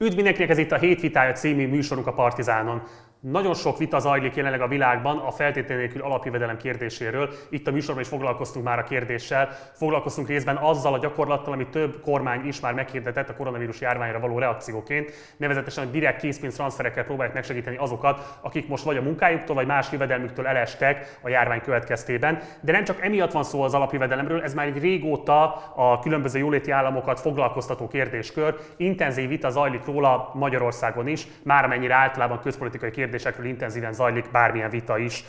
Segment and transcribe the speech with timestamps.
[0.00, 2.82] Üdv mindenkinek, ez itt a Hét vitája című műsorunk a Partizánon.
[3.20, 7.30] Nagyon sok vita zajlik jelenleg a világban a feltétlenül nélkül alapjövedelem kérdéséről.
[7.50, 9.48] Itt a műsorban is foglalkoztunk már a kérdéssel.
[9.72, 14.38] Foglalkoztunk részben azzal a gyakorlattal, amit több kormány is már meghirdetett a koronavírus járványra való
[14.38, 15.12] reakcióként.
[15.36, 19.92] Nevezetesen, hogy direkt készpénz transferekkel próbálják megsegíteni azokat, akik most vagy a munkájuktól, vagy más
[19.92, 22.40] jövedelmüktől elestek a járvány következtében.
[22.60, 26.70] De nem csak emiatt van szó az alapjövedelemről, ez már egy régóta a különböző jóléti
[26.70, 28.58] államokat foglalkoztató kérdéskör.
[28.76, 34.70] Intenzív vita zajlik róla Magyarországon is, már amennyire általában közpolitikai kérdés kérdésekről intenzíven zajlik bármilyen
[34.70, 35.24] vita is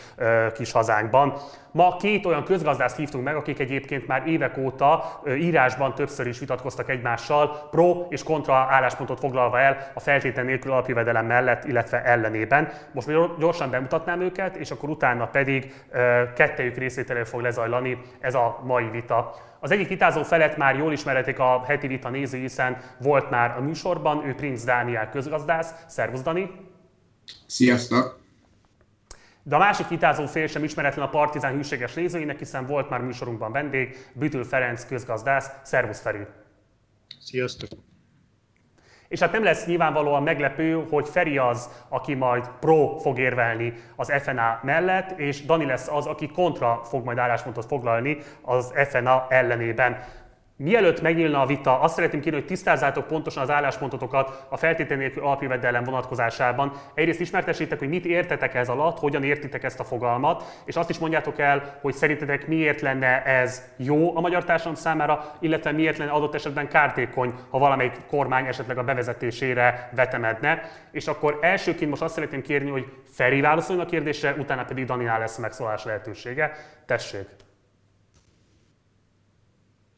[0.53, 1.33] kis hazánkban.
[1.71, 6.89] Ma két olyan közgazdászt hívtunk meg, akik egyébként már évek óta írásban többször is vitatkoztak
[6.89, 12.69] egymással, pro és kontra álláspontot foglalva el a feltétlen nélkül alapjövedelem mellett, illetve ellenében.
[12.91, 15.73] Most gyorsan bemutatnám őket, és akkor utána pedig
[16.35, 19.33] kettejük részvételével fog lezajlani ez a mai vita.
[19.59, 23.61] Az egyik vitázó felett már jól ismerhetik a heti vita nézői, hiszen volt már a
[23.61, 25.73] műsorban, ő Prince Dániel közgazdász.
[25.87, 26.68] Szervusz Dani!
[27.49, 28.19] Sziasztok!
[29.43, 33.51] De a másik vitázó fél sem ismeretlen a Partizán hűséges nézőinek, hiszen volt már műsorunkban
[33.51, 35.49] vendég, Bütül Ferenc közgazdász.
[35.63, 36.25] Szervusz Feri!
[37.19, 37.69] Sziasztok!
[39.07, 44.11] És hát nem lesz nyilvánvalóan meglepő, hogy Feri az, aki majd pro fog érvelni az
[44.21, 50.03] FNA mellett, és Dani lesz az, aki kontra fog majd álláspontot foglalni az FNA ellenében.
[50.63, 55.23] Mielőtt megnyílna a vita, azt szeretném kérni, hogy tisztázzátok pontosan az álláspontotokat a feltétlenül nélkül
[55.23, 56.71] alapjövedelem vonatkozásában.
[56.93, 60.97] Egyrészt ismertessétek, hogy mit értetek ez alatt, hogyan értitek ezt a fogalmat, és azt is
[60.97, 66.11] mondjátok el, hogy szerintetek miért lenne ez jó a magyar társadalom számára, illetve miért lenne
[66.11, 70.61] adott esetben kártékony, ha valamelyik kormány esetleg a bevezetésére vetemedne.
[70.91, 75.19] És akkor elsőként most azt szeretném kérni, hogy Feri válaszoljon a kérdésre, utána pedig Daninál
[75.19, 76.51] lesz megszólás lehetősége.
[76.85, 77.47] Tessék!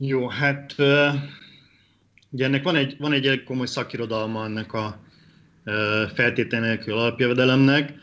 [0.03, 0.75] Jó, hát
[2.29, 4.99] ugye ennek van egy, van egy komoly szakirodalma ennek a
[6.13, 7.93] feltétlen nélkül alapjövedelemnek.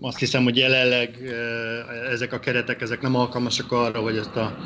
[0.00, 1.32] Azt hiszem, hogy jelenleg
[2.10, 4.58] ezek a keretek ezek nem alkalmasak arra, hogy ezt a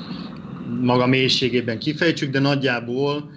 [0.80, 3.30] maga mélységében kifejtsük, de nagyjából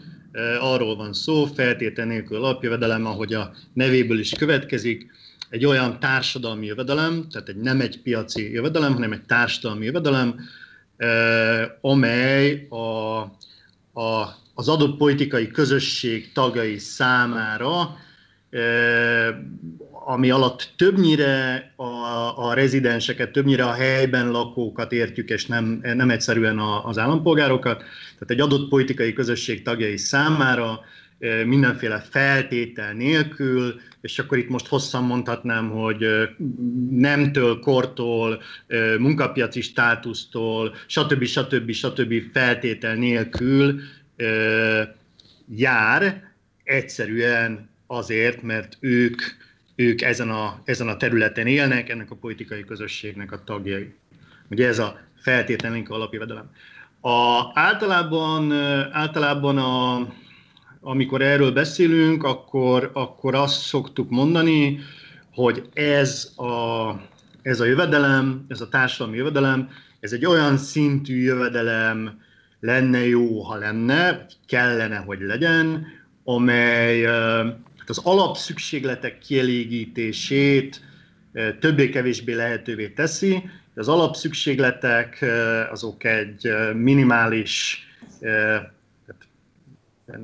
[0.59, 5.11] arról van szó, feltétlen nélkül alapjövedelem, ahogy a nevéből is következik,
[5.49, 10.39] egy olyan társadalmi jövedelem, tehát egy, nem egy piaci jövedelem, hanem egy társadalmi jövedelem,
[11.81, 13.19] amely a,
[14.01, 17.97] a, az adott politikai közösség tagjai számára,
[20.07, 21.83] ami alatt többnyire a,
[22.47, 27.77] a rezidenseket, többnyire a helyben lakókat értjük, és nem, nem egyszerűen az állampolgárokat.
[27.77, 30.79] Tehát egy adott politikai közösség tagjai számára
[31.45, 36.05] mindenféle feltétel nélkül, és akkor itt most hosszan mondhatnám, hogy
[36.89, 38.41] nemtől, kortól,
[38.97, 41.23] munkapiaci státusztól, stb.
[41.23, 41.71] stb.
[41.71, 42.13] stb.
[42.33, 43.79] feltétel nélkül
[45.55, 46.33] jár,
[46.63, 49.21] egyszerűen azért, mert ők,
[49.75, 53.93] ők ezen, a, ezen a területen élnek, ennek a politikai közösségnek a tagjai.
[54.49, 56.51] Ugye ez a feltétlenünk alapjövedelem.
[57.01, 58.51] A, általában,
[58.91, 60.07] általában a,
[60.87, 64.79] amikor erről beszélünk, akkor, akkor azt szoktuk mondani,
[65.33, 66.89] hogy ez a,
[67.41, 69.69] ez a jövedelem, ez a társadalmi jövedelem,
[69.99, 72.21] ez egy olyan szintű jövedelem
[72.59, 75.87] lenne jó, ha lenne, kellene, hogy legyen,
[76.23, 77.01] amely
[77.77, 80.81] hát az alapszükségletek kielégítését
[81.59, 83.49] többé-kevésbé lehetővé teszi.
[83.75, 85.25] Az alapszükségletek
[85.71, 87.87] azok egy minimális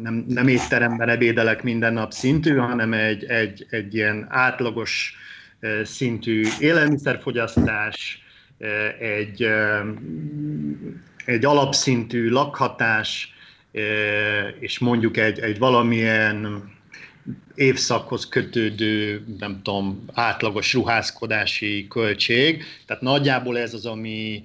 [0.02, 5.16] nem, nem étteremben ebédelek minden nap szintű, hanem egy, egy, egy ilyen átlagos
[5.84, 8.24] szintű élelmiszerfogyasztás,
[9.00, 9.48] egy,
[11.26, 13.34] egy alapszintű lakhatás,
[14.60, 16.70] és mondjuk egy, egy valamilyen
[17.56, 22.64] évszakhoz kötődő, nem tudom, átlagos ruházkodási költség.
[22.86, 24.44] Tehát nagyjából ez az, ami,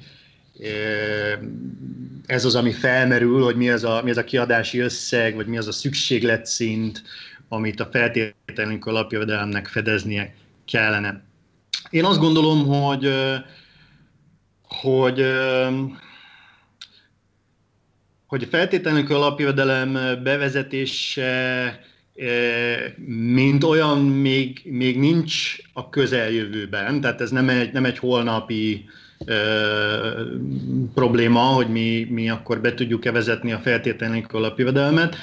[2.26, 5.58] ez az, ami felmerül, hogy mi az, a, mi az a kiadási összeg, vagy mi
[5.58, 7.02] az a szükségletszint,
[7.48, 11.22] amit a feltételünk alapjövedelemnek fedeznie kellene.
[11.90, 13.12] Én azt gondolom, hogy,
[14.62, 15.24] hogy,
[18.26, 19.92] hogy a feltételünk alapjövedelem
[20.22, 21.80] bevezetése
[23.06, 28.88] mint olyan még, még nincs a közeljövőben, tehát ez nem egy, nem egy holnapi
[30.94, 35.16] probléma, hogy mi, mi akkor be tudjuk-e vezetni a feltétlenünk alapjövedelmet.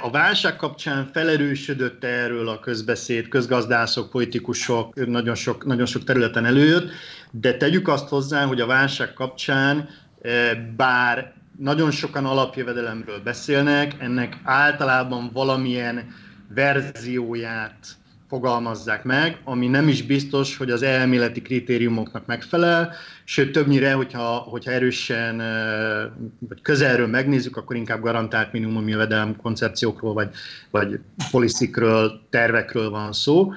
[0.00, 6.90] A válság kapcsán felerősödött erről a közbeszéd, közgazdászok, politikusok nagyon sok, nagyon sok területen előjött,
[7.30, 9.88] de tegyük azt hozzá, hogy a válság kapcsán
[10.76, 16.14] bár nagyon sokan alapjövedelemről beszélnek, ennek általában valamilyen
[16.54, 17.96] verzióját
[18.28, 22.92] fogalmazzák meg, ami nem is biztos, hogy az elméleti kritériumoknak megfelel,
[23.24, 25.36] sőt többnyire, hogyha, hogyha erősen
[26.38, 30.28] vagy közelről megnézzük, akkor inkább garantált minimum jövedelem koncepciókról, vagy,
[30.70, 31.00] vagy
[31.30, 33.52] policikről, tervekről van szó.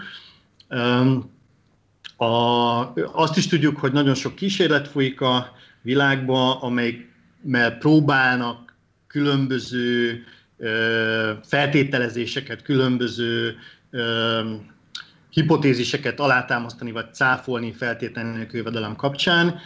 [2.17, 5.51] A, azt is tudjuk, hogy nagyon sok kísérlet folyik a
[5.81, 8.75] világba, amelyikmel próbálnak
[9.07, 10.23] különböző
[11.43, 13.55] feltételezéseket, különböző
[15.29, 19.59] hipotéziseket alátámasztani vagy cáfolni feltétlenül jövedelem kapcsán.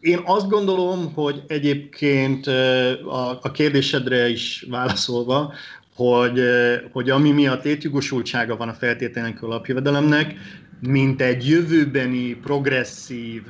[0.00, 2.46] Én azt gondolom, hogy egyébként
[3.42, 5.54] a kérdésedre is válaszolva,
[5.94, 6.42] hogy,
[6.92, 10.34] hogy ami miatt létjogosultsága van a feltétlenül alapjövedelemnek,
[10.80, 13.42] mint egy jövőbeni progresszív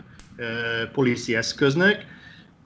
[0.93, 2.06] policy eszköznek,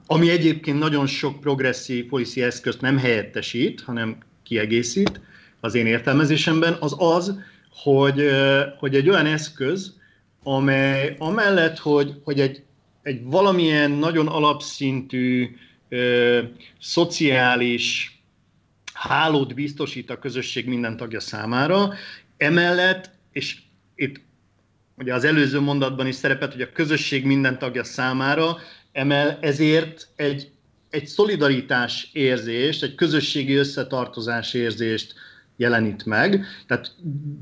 [0.05, 5.21] ami egyébként nagyon sok progresszív policy eszközt nem helyettesít, hanem kiegészít,
[5.63, 7.39] az én értelmezésemben, az az,
[7.69, 8.29] hogy,
[8.77, 9.93] hogy egy olyan eszköz,
[10.43, 12.63] amely amellett, hogy, hogy egy,
[13.01, 15.55] egy valamilyen nagyon alapszintű
[15.89, 16.39] ö,
[16.81, 18.17] szociális
[18.93, 21.93] hálót biztosít a közösség minden tagja számára,
[22.37, 23.57] emellett, és
[23.95, 24.21] itt
[24.97, 28.57] ugye az előző mondatban is szerepet, hogy a közösség minden tagja számára,
[28.91, 30.51] emel ezért egy,
[30.89, 35.13] egy szolidaritás érzést, egy közösségi összetartozás érzést
[35.57, 36.45] jelenít meg.
[36.67, 36.91] Tehát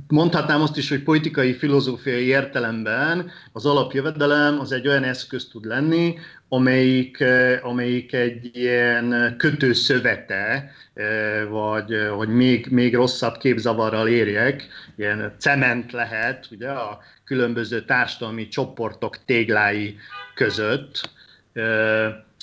[0.07, 6.15] mondhatnám azt is, hogy politikai filozófiai értelemben az alapjövedelem az egy olyan eszköz tud lenni,
[6.49, 14.67] amelyik, eh, amelyik egy ilyen kötőszövete, eh, vagy eh, hogy még, még rosszabb képzavarral érjek,
[14.95, 19.97] ilyen cement lehet ugye, a különböző társadalmi csoportok téglái
[20.35, 21.09] között.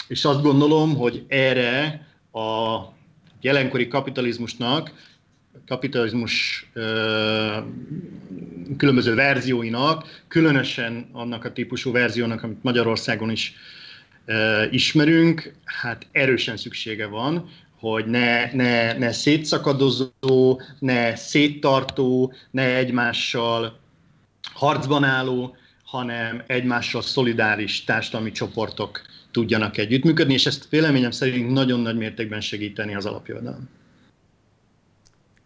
[0.08, 2.78] És azt gondolom, hogy erre a
[3.40, 4.90] jelenkori kapitalizmusnak
[5.68, 6.66] kapitalizmus
[8.76, 13.54] különböző verzióinak, különösen annak a típusú verziónak, amit Magyarországon is
[14.70, 17.50] ismerünk, hát erősen szüksége van,
[17.80, 23.78] hogy ne, ne, ne szétszakadozó, ne széttartó, ne egymással
[24.52, 31.96] harcban álló, hanem egymással szolidáris társadalmi csoportok tudjanak együttműködni, és ezt véleményem szerint nagyon nagy
[31.96, 33.68] mértékben segíteni az alapjövedelem.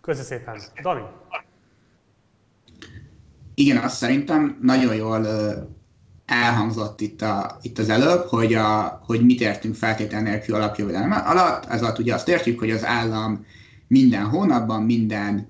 [0.03, 0.61] Köszönöm szépen.
[0.83, 1.01] Dani?
[3.55, 5.27] Igen, azt szerintem nagyon jól
[6.27, 11.65] elhangzott itt, a, itt az előbb, hogy, a, hogy mit értünk feltétel nélkül alapjövedelem alatt.
[11.65, 13.47] Ez alatt ugye azt értjük, hogy az állam
[13.89, 15.49] minden hónapban, minden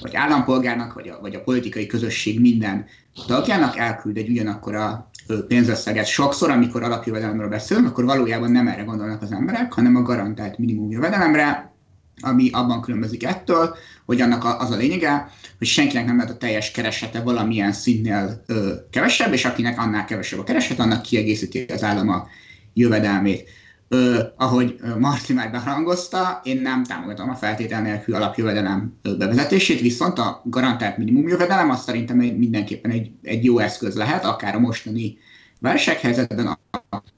[0.00, 2.86] vagy állampolgárnak, vagy a, vagy a politikai közösség minden
[3.26, 5.10] tagjának elküld egy ugyanakkor a
[5.48, 6.06] pénzösszeget.
[6.06, 10.90] Sokszor, amikor alapjövedelemről beszélünk, akkor valójában nem erre gondolnak az emberek, hanem a garantált minimum
[10.90, 11.72] jövedelemre,
[12.20, 13.76] ami abban különbözik ettől,
[14.06, 18.74] hogy annak az a lényege, hogy senkinek nem lehet a teljes keresete valamilyen szintnél ö,
[18.90, 22.26] kevesebb, és akinek annál kevesebb a kereset, annak kiegészíti az állam a
[22.74, 23.48] jövedelmét.
[23.88, 30.42] Ö, ahogy Marti már beharangozta, én nem támogatom a feltétel nélkül alapjövedelem bevezetését, viszont a
[30.44, 35.18] garantált minimum jövedelem az szerintem mindenképpen egy, egy jó eszköz lehet, akár a mostani
[35.60, 36.58] válsághelyzetben,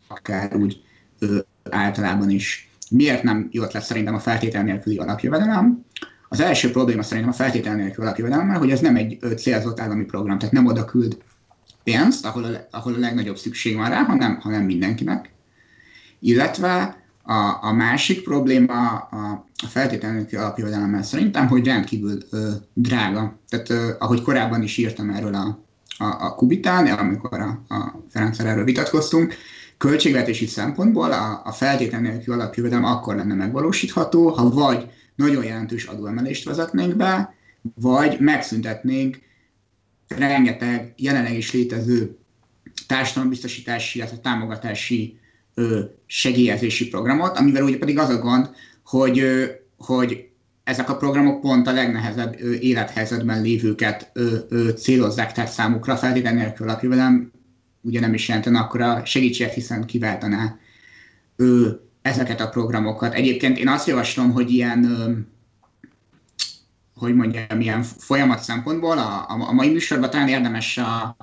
[0.08, 0.82] akár úgy
[1.18, 1.38] ö,
[1.70, 5.84] általában is Miért nem jött le szerintem a feltétel nélküli alapjövedelem?
[6.28, 10.38] Az első probléma szerintem a feltétel nélküli alapjövedelem, hogy ez nem egy célzott állami program,
[10.38, 11.18] tehát nem oda küld
[11.84, 15.30] pénzt, ahol a, ahol a legnagyobb szükség van rá, hanem, hanem mindenkinek.
[16.18, 23.38] Illetve a, a másik probléma a, a feltétel nélküli alapjövedelemmel szerintem, hogy rendkívül ö, drága.
[23.48, 25.64] Tehát ö, ahogy korábban is írtam erről a,
[25.98, 29.34] a, a Kubitán, amikor a, a Ferenc erről vitatkoztunk,
[29.80, 36.44] költségvetési szempontból a, a feltétlen nélkül alapjövedelem akkor lenne megvalósítható, ha vagy nagyon jelentős adóemelést
[36.44, 37.34] vezetnénk be,
[37.74, 39.18] vagy megszüntetnénk
[40.08, 42.16] rengeteg jelenleg is létező
[42.86, 45.18] társadalombiztosítási, illetve támogatási
[45.54, 48.50] ö, segélyezési programot, amivel ugye pedig az a gond,
[48.84, 49.44] hogy, ö,
[49.76, 50.28] hogy
[50.64, 56.34] ezek a programok pont a legnehezebb ö, élethelyzetben lévőket ö, ö, célozzák, tehát számukra feltétlen
[56.34, 57.32] nélkül alapjövedelem
[57.82, 60.58] ugye nem is jelenten akkor a segítséget, hiszen kiváltaná
[61.36, 63.14] ő ezeket a programokat.
[63.14, 64.86] Egyébként én azt javaslom, hogy ilyen,
[66.94, 71.16] hogy mondjam, ilyen folyamat szempontból a, a, mai műsorban talán érdemes a,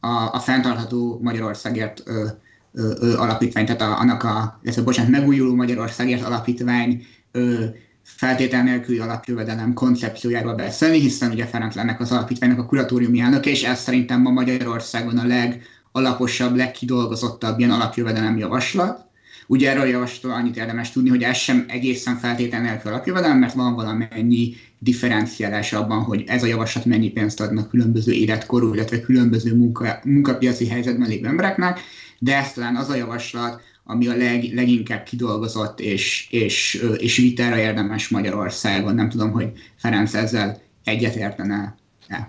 [0.00, 2.26] a, a fenntartható Magyarországért ö,
[2.72, 7.64] ö, ö, alapítvány, tehát a, annak a, a bocsánat, megújuló Magyarországért alapítvány ö,
[8.02, 13.62] feltétel nélküli alapjövedelem koncepciójáról beszélni, hiszen ugye Ferenc lennek az alapítványnak a kuratóriumi elnöke, és
[13.62, 19.08] ez szerintem ma Magyarországon a leg alaposabb, legkidolgozottabb ilyen alapjövedelem javaslat.
[19.46, 23.74] Ugye erről javaslatról annyit érdemes tudni, hogy ez sem egészen feltétlen nélkül alapjövedelem, mert van
[23.74, 30.00] valamennyi differenciálás abban, hogy ez a javaslat mennyi pénzt adnak különböző életkorú, illetve különböző munka,
[30.04, 31.80] munkapiaci helyzetben lévő embereknek,
[32.18, 37.58] de ez talán az a javaslat, ami a leg, leginkább kidolgozott és, és, és vitára
[37.58, 38.94] érdemes Magyarországon.
[38.94, 41.76] Nem tudom, hogy Ferenc ezzel egyetértene,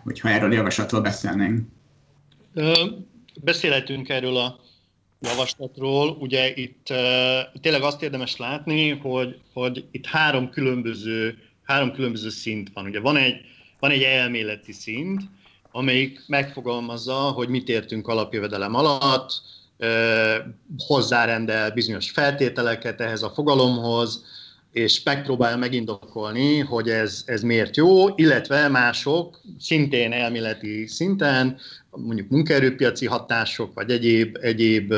[0.03, 1.67] hogyha erről javaslatról beszélnénk.
[3.35, 4.59] Beszélhetünk erről a
[5.19, 6.17] javaslatról.
[6.19, 6.85] Ugye itt
[7.61, 12.85] tényleg azt érdemes látni, hogy, hogy itt három különböző, három különböző szint van.
[12.85, 13.35] Ugye van egy,
[13.79, 15.21] van egy elméleti szint,
[15.71, 19.41] amelyik megfogalmazza, hogy mit értünk alapjövedelem alatt,
[20.77, 24.25] hozzárendel bizonyos feltételeket ehhez a fogalomhoz,
[24.71, 31.57] és megpróbálja megindokolni, hogy ez, ez miért jó, illetve mások szintén elméleti szinten,
[31.89, 34.93] mondjuk munkaerőpiaci hatások, vagy egyéb, egyéb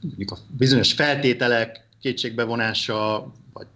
[0.00, 3.66] mondjuk a bizonyos feltételek kétségbevonása, vagy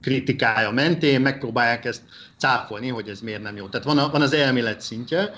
[0.00, 2.02] kritikája mentén megpróbálják ezt
[2.36, 3.68] cáfolni, hogy ez miért nem jó.
[3.68, 5.32] Tehát van, a, van az elmélet szintje.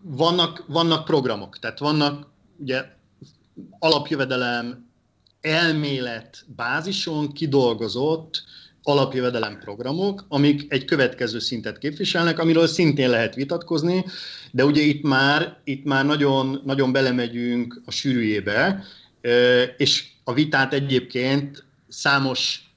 [0.00, 2.26] Vannak, vannak programok, tehát vannak
[2.56, 2.84] ugye
[3.78, 4.90] alapjövedelem
[5.42, 8.44] elmélet bázison kidolgozott
[8.82, 14.04] alapjövedelem programok, amik egy következő szintet képviselnek, amiről szintén lehet vitatkozni,
[14.50, 18.84] de ugye itt már, itt már nagyon, nagyon belemegyünk a sűrűjébe,
[19.76, 22.70] és a vitát egyébként számos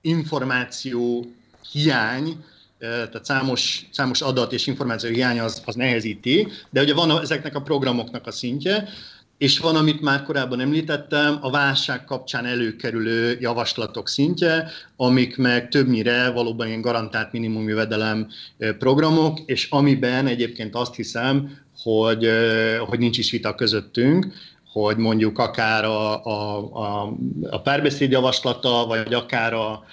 [0.00, 1.32] információ
[1.72, 2.44] hiány,
[2.78, 7.62] tehát számos, számos adat és információ hiány az, az nehezíti, de ugye van ezeknek a
[7.62, 8.88] programoknak a szintje,
[9.38, 16.30] és van, amit már korábban említettem, a válság kapcsán előkerülő javaslatok szintje, amik meg többnyire
[16.30, 18.28] valóban ilyen garantált minimumjövedelem
[18.78, 22.30] programok, és amiben egyébként azt hiszem, hogy,
[22.86, 24.26] hogy nincs is vita közöttünk,
[24.72, 27.12] hogy mondjuk akár a, a, a,
[27.50, 29.84] a párbeszéd javaslata, vagy akár a,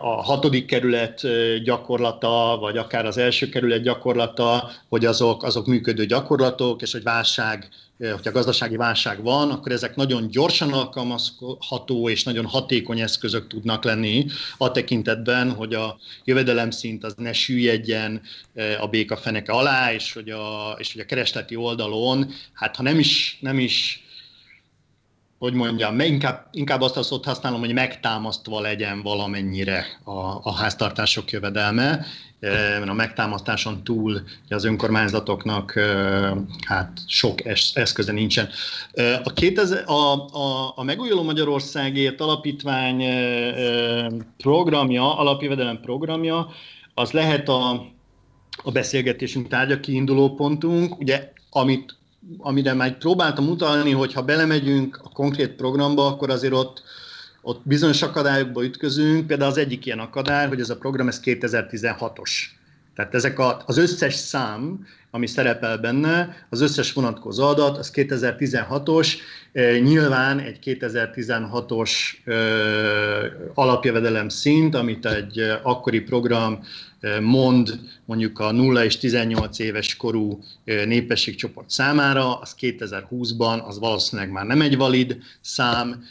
[0.00, 1.20] a hatodik kerület
[1.64, 7.68] gyakorlata, vagy akár az első kerület gyakorlata, hogy azok, azok működő gyakorlatok, és hogy válság
[8.08, 14.26] hogyha gazdasági válság van, akkor ezek nagyon gyorsan alkalmazható és nagyon hatékony eszközök tudnak lenni
[14.58, 18.22] a tekintetben, hogy a jövedelemszint az ne süllyedjen
[18.80, 22.98] a béka feneke alá, és hogy a, és hogy a keresleti oldalon, hát ha nem
[22.98, 24.04] is, nem is
[25.40, 31.30] hogy mondjam, inkább, inkább azt a szót használom, hogy megtámasztva legyen valamennyire a, a háztartások
[31.30, 32.06] jövedelme,
[32.40, 35.72] mert a megtámasztáson túl az önkormányzatoknak
[36.66, 37.38] hát sok
[37.74, 38.48] eszköze nincsen.
[39.24, 43.04] A, 2000, a, a, a Megújuló Magyarországért alapítvány
[44.36, 46.48] programja, alapjövedelem programja,
[46.94, 47.70] az lehet a,
[48.62, 51.99] a beszélgetésünk tárgya kiinduló pontunk, ugye amit
[52.38, 56.82] amire már próbáltam utalni, hogy ha belemegyünk a konkrét programba, akkor azért ott,
[57.42, 59.26] ott bizonyos akadályokba ütközünk.
[59.26, 62.30] Például az egyik ilyen akadály, hogy ez a program ez 2016-os.
[62.94, 69.14] Tehát ezek a, az összes szám, ami szerepel benne, az összes vonatkozó adat, az 2016-os,
[69.82, 71.90] nyilván egy 2016-os
[73.54, 76.64] alapjövedelem szint, amit egy akkori program
[77.20, 84.46] mond mondjuk a 0 és 18 éves korú népességcsoport számára, az 2020-ban az valószínűleg már
[84.46, 86.04] nem egy valid szám,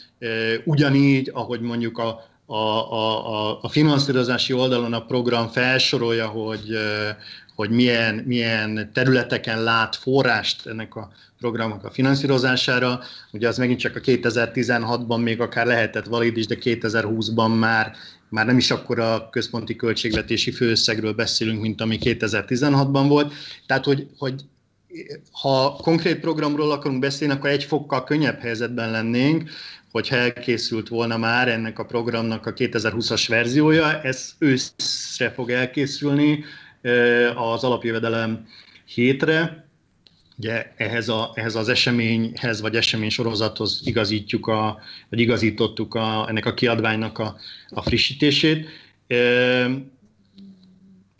[0.64, 6.78] ugyanígy, ahogy mondjuk a a, a, a finanszírozási oldalon a program felsorolja, hogy,
[7.54, 13.00] hogy milyen, milyen területeken lát forrást ennek a programnak a finanszírozására.
[13.32, 17.92] Ugye az megint csak a 2016-ban még akár lehetett valid is, de 2020-ban már
[18.28, 23.32] már nem is akkor a központi költségvetési főösszegről beszélünk, mint ami 2016-ban volt.
[23.66, 24.44] Tehát, hogy, hogy
[25.32, 29.50] ha konkrét programról akarunk beszélni, akkor egy fokkal könnyebb helyzetben lennénk,
[29.90, 36.44] hogyha elkészült volna már ennek a programnak a 2020-as verziója, ez őszre fog elkészülni
[37.34, 38.46] az alapjövedelem
[38.84, 39.68] hétre,
[40.38, 44.78] ugye ehhez, a, ehhez az eseményhez, vagy esemény sorozathoz igazítjuk, a,
[45.08, 47.36] vagy igazítottuk a, ennek a kiadványnak a,
[47.68, 48.68] a frissítését.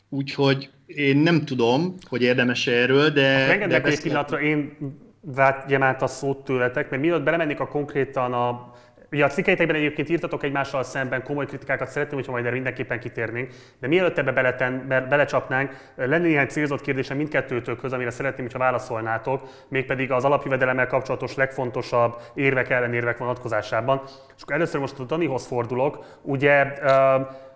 [0.08, 3.50] Úgyhogy én nem tudom, hogy érdemes erről, de...
[3.50, 4.76] Engednek egy pillanatra, én
[5.20, 8.72] vágyjem át a szót tőletek, mert mielőtt belemennék a konkrétan a
[9.12, 13.50] Ugye a cikkeitekben egyébként írtatok egymással szemben komoly kritikákat, szeretném, hogyha majd erre mindenképpen kitérnénk,
[13.80, 19.48] de mielőtt ebbe beleten, be, belecsapnánk, lenne néhány célzott kérdésem mindkettőtökhöz, amire szeretném, hogyha válaszolnátok,
[19.68, 24.02] mégpedig az alapjövedelemmel kapcsolatos legfontosabb érvek ellenérvek vonatkozásában.
[24.36, 26.18] És akkor először most a Danihoz fordulok.
[26.22, 27.49] Ugye a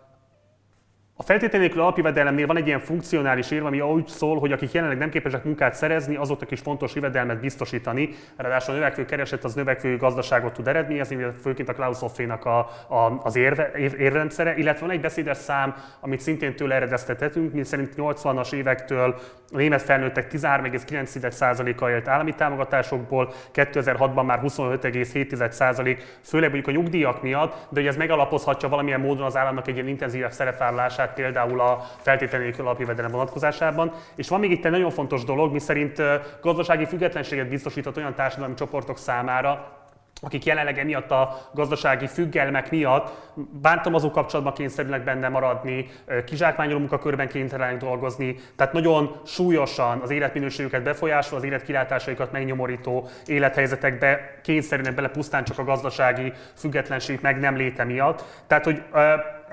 [1.24, 5.44] feltétlenül alapjövedelemnél van egy ilyen funkcionális érv, ami úgy szól, hogy akik jelenleg nem képesek
[5.44, 8.08] munkát szerezni, azoknak is fontos jövedelmet biztosítani.
[8.36, 13.20] Ráadásul a növekvő kereset az növekvő gazdaságot tud eredményezni, főként a Klaus Hoffénak a, a,
[13.22, 18.52] az érve, érrendszere, illetve van egy beszédes szám, amit szintén tőle eredeztethetünk, mi szerint 80-as
[18.52, 19.18] évektől
[19.52, 27.52] a német felnőttek 13,9%-a élt állami támogatásokból, 2006-ban már 25,7%, főleg mondjuk a nyugdíjak miatt,
[27.52, 32.52] de hogy ez megalapozhatja valamilyen módon az államnak egy ilyen intenzívebb szerepvállalását, például a feltétlenül
[32.58, 33.92] alapjövedelem vonatkozásában.
[34.14, 36.02] És van még itt egy nagyon fontos dolog, mi szerint
[36.40, 39.82] gazdasági függetlenséget biztosított olyan társadalmi csoportok számára,
[40.20, 45.88] akik jelenleg emiatt a gazdasági függelmek miatt bántalmazó kapcsolatban kényszerülnek benne maradni,
[46.24, 54.94] kizsákmányoló munkakörben kénytelenek dolgozni, tehát nagyon súlyosan az életminőségüket befolyásoló, az életkilátásaikat megnyomorító élethelyzetekbe kényszerülnek
[54.94, 58.24] bele pusztán csak a gazdasági függetlenség meg nem léte miatt.
[58.46, 58.82] Tehát, hogy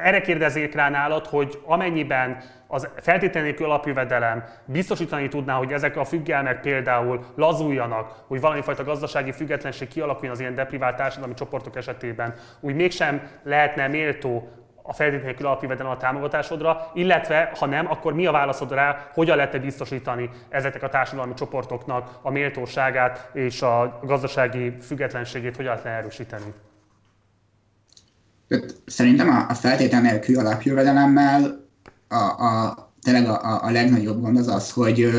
[0.03, 6.59] erre kérdezzék rá nálad, hogy amennyiben az feltétlenül alapjövedelem biztosítani tudná, hogy ezek a függelmek
[6.59, 12.75] például lazuljanak, hogy valami fajta gazdasági függetlenség kialakuljon az ilyen deprivált társadalmi csoportok esetében, úgy
[12.75, 14.49] mégsem lehetne méltó
[14.83, 19.61] a feltétlenül alapjövedelem a támogatásodra, illetve ha nem, akkor mi a válaszod rá, hogyan lehet
[19.61, 26.53] biztosítani ezeknek a társadalmi csoportoknak a méltóságát és a gazdasági függetlenségét, hogyan lehet erősíteni?
[28.85, 31.67] Szerintem a, a feltétlen nélkül alapjövedelemmel
[32.07, 35.09] a, a, tényleg a, a legnagyobb gond az az, hogy,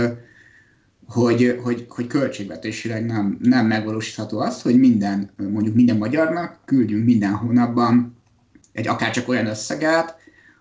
[1.06, 7.32] hogy, hogy, hogy költségvetésileg nem, nem megvalósítható az, hogy minden, mondjuk minden magyarnak küldjünk minden
[7.32, 8.16] hónapban
[8.72, 10.16] egy akárcsak olyan összeget,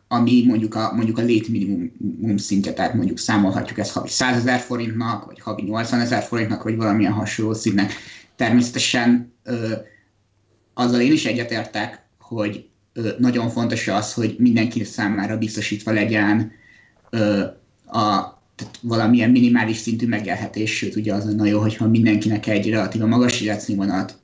[0.07, 5.25] ami mondjuk a, mondjuk a létminimum szintje, tehát mondjuk számolhatjuk ezt havi 100 ezer forintnak,
[5.25, 7.93] vagy havi 80 ezer forintnak, vagy valamilyen hasonló szintnek.
[8.35, 9.73] Természetesen ö,
[10.73, 12.00] azzal én is egyetértek,
[12.35, 12.65] hogy
[13.17, 16.51] nagyon fontos az, hogy mindenki számára biztosítva legyen
[17.85, 23.07] a tehát valamilyen minimális szintű megélhetés, sőt ugye az lenne jó, hogyha mindenkinek egy relatíva
[23.07, 24.15] magas életszínvonalat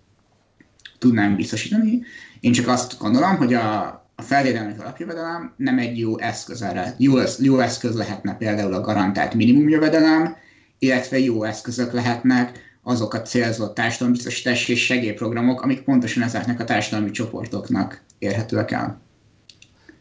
[0.99, 2.01] tudnánk biztosítani.
[2.39, 6.95] Én csak azt gondolom, hogy a, a feltételmi alapjövedelem nem egy jó eszköz erre.
[6.97, 10.36] Jó, jó eszköz lehetne például a garantált minimumjövedelem,
[10.79, 17.12] illetve jó eszközök lehetnek azok a célzott társadalombiztosítási és segélyprogramok, amik pontosan ezeknek a társadalmi
[17.12, 19.02] csoportoknak érhetőek el.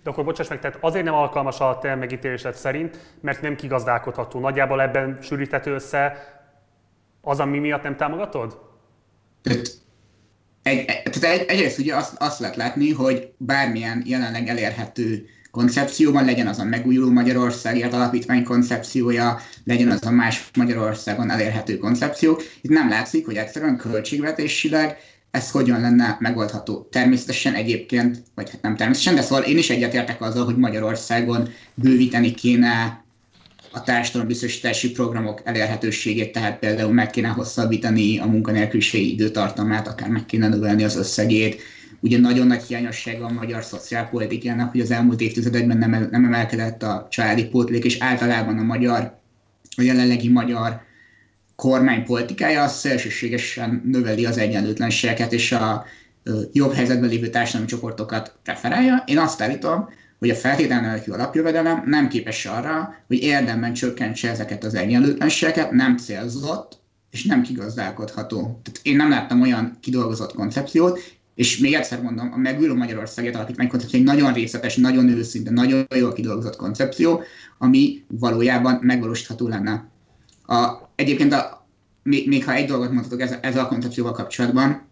[0.03, 4.41] De akkor bocsáss meg, tehát azért nem alkalmas a te megítélésed szerint, mert nem kigazdálkodható.
[4.41, 6.17] Nagyjából ebben sűríthető össze
[7.21, 8.59] az, ami miatt nem támogatod?
[9.43, 9.69] Tehát,
[10.63, 16.47] egy, tehát egy, egyrészt ugye azt, azt lehet látni, hogy bármilyen jelenleg elérhető koncepcióban, legyen
[16.47, 22.41] az a megújuló Magyarországért alapítvány koncepciója, legyen az a más Magyarországon elérhető koncepció.
[22.61, 24.97] Itt nem látszik, hogy egyszerűen költségvetésileg
[25.31, 26.89] ez hogyan lenne megoldható.
[26.91, 32.31] Természetesen egyébként, vagy hát nem természetesen, de szóval én is egyetértek azzal, hogy Magyarországon bővíteni
[32.31, 33.05] kéne
[33.73, 40.49] a társadalombiztosítási programok elérhetőségét, tehát például meg kéne hosszabbítani a munkanélküliségi időtartamát, akár meg kéne
[40.49, 41.63] növelni az összegét,
[42.01, 47.07] ugye nagyon nagy hiányossága a magyar szociálpolitikának, hogy az elmúlt évtizedekben nem, nem emelkedett a
[47.11, 49.19] családi pótlék, és általában a magyar,
[49.77, 50.81] a jelenlegi magyar
[51.57, 55.85] kormány politikája az szélsőségesen növeli az egyenlőtlenségeket, és a
[56.53, 59.03] jobb helyzetben lévő társadalmi csoportokat preferálja.
[59.07, 64.65] Én azt állítom, hogy a feltétlen nélkül alapjövedelem nem képes arra, hogy érdemben csökkentse ezeket
[64.65, 66.79] az egyenlőtlenségeket, nem célzott,
[67.11, 68.41] és nem kigazdálkodható.
[68.41, 73.69] Tehát én nem láttam olyan kidolgozott koncepciót, és még egyszer mondom, a megújuló Magyarországet alapítmány
[73.69, 77.23] koncepció egy nagyon részletes, nagyon őszinte, nagyon jól kidolgozott koncepció,
[77.59, 79.89] ami valójában megvalósítható lenne.
[80.47, 81.67] A, egyébként a,
[82.03, 84.89] még, még ha egy dolgot mondhatok ezzel, ezzel a koncepcióval kapcsolatban,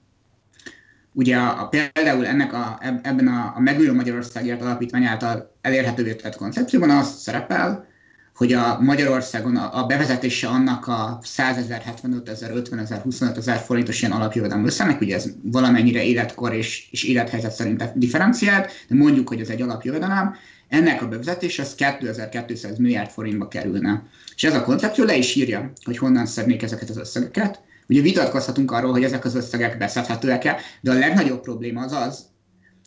[1.12, 6.36] ugye a, a, például ennek a, ebben a, a megújuló Magyarországért alapítvány által elérhetővé tett
[6.36, 7.86] koncepcióban az szerepel,
[8.34, 13.56] hogy a Magyarországon a, bevezetése annak a 100 ezer, 75 ezer, 50 ezer, 25 ezer
[13.58, 19.28] forintos ilyen alapjövedelem összenek, ugye ez valamennyire életkor és, és élethelyzet szerint differenciált, de mondjuk,
[19.28, 20.34] hogy ez egy alapjövedelem,
[20.68, 24.02] ennek a bevezetése az 2200 milliárd forintba kerülne.
[24.34, 27.60] És ez a koncepció le is írja, hogy honnan szednék ezeket az összegeket.
[27.88, 32.24] Ugye vitatkozhatunk arról, hogy ezek az összegek beszedhetőek-e, de a legnagyobb probléma az az,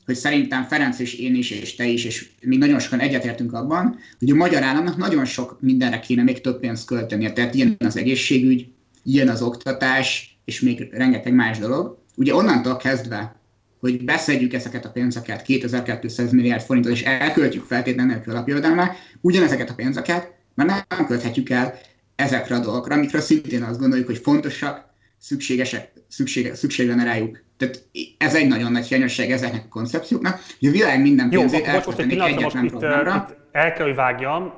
[0.07, 3.97] hogy szerintem Ferenc és én is, és te is, és még nagyon sokan egyetértünk abban,
[4.19, 7.33] hogy a magyar államnak nagyon sok mindenre kéne még több pénzt költenie.
[7.33, 8.67] Tehát ilyen az egészségügy,
[9.03, 11.97] ilyen az oktatás, és még rengeteg más dolog.
[12.15, 13.35] Ugye onnantól kezdve,
[13.79, 19.75] hogy beszedjük ezeket a pénzeket, 2200 milliárd forintot, és elköltjük feltétlenül nélkül alapjövedelme, ugyanezeket a
[19.75, 21.79] pénzeket már nem költhetjük el
[22.15, 24.85] ezekre a dolgokra, amikről szintén azt gondoljuk, hogy fontosak,
[25.17, 27.45] szükségesek, szükség, szükség lenne rájuk.
[27.57, 27.83] Tehát
[28.17, 31.99] ez egy nagyon nagy hiányosság ezeknek a koncepcióknak, hogy a világ minden pénzét Jó, most
[31.99, 34.53] egy pillanatra, most itt, itt el kell, hogy vágjam,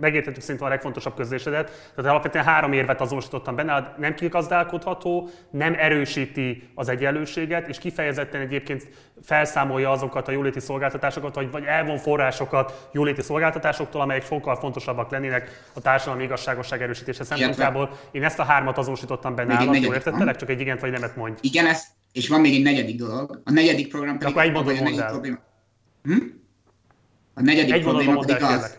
[0.00, 6.68] megértettük szerintem a legfontosabb közlésedet, tehát alapvetően három érvet azonosítottam benne, nem kigazdálkodható, nem erősíti
[6.74, 8.88] az egyenlőséget, és kifejezetten egyébként
[9.22, 15.62] felszámolja azokat a jóléti szolgáltatásokat, vagy, vagy elvon forrásokat jóléti szolgáltatásoktól, amelyek sokkal fontosabbak lennének
[15.74, 17.90] a társadalmi igazságosság erősítése szempontjából.
[18.10, 20.36] Én ezt a hármat azonosítottam benne állat, jól értettelek?
[20.36, 21.38] Csak egy igent vagy nemet mondj.
[21.40, 23.40] Igen, ez, és van még egy negyedik dolog.
[23.44, 24.32] A negyedik program pedig...
[24.32, 25.10] Akkor egy mondat mondd el.
[25.10, 25.38] Probléma.
[26.02, 26.42] Hm?
[27.34, 28.76] A negyedik egy probléma pedig az,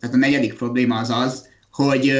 [0.00, 2.12] tehát a negyedik probléma az az, hogy,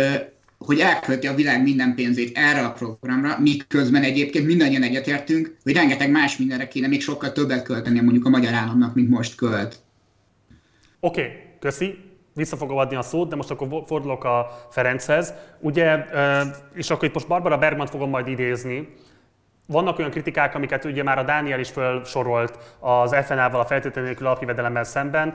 [0.58, 6.10] hogy elkölti a világ minden pénzét erre a programra, miközben egyébként mindannyian egyetértünk, hogy rengeteg
[6.10, 9.78] más mindenre kéne még sokkal többet költeni mondjuk a magyar államnak, mint most költ.
[11.00, 11.98] Oké, okay, köszi.
[12.34, 15.34] Vissza fogom adni a szót, de most akkor fordulok a Ferenchez.
[15.60, 16.04] Ugye,
[16.74, 18.88] és akkor itt most Barbara Bergman fogom majd idézni,
[19.70, 24.26] vannak olyan kritikák, amiket ugye már a Dániel is felsorolt az FNA-val, a feltétlenül nélkül
[24.26, 25.34] alapjövedelemmel szemben.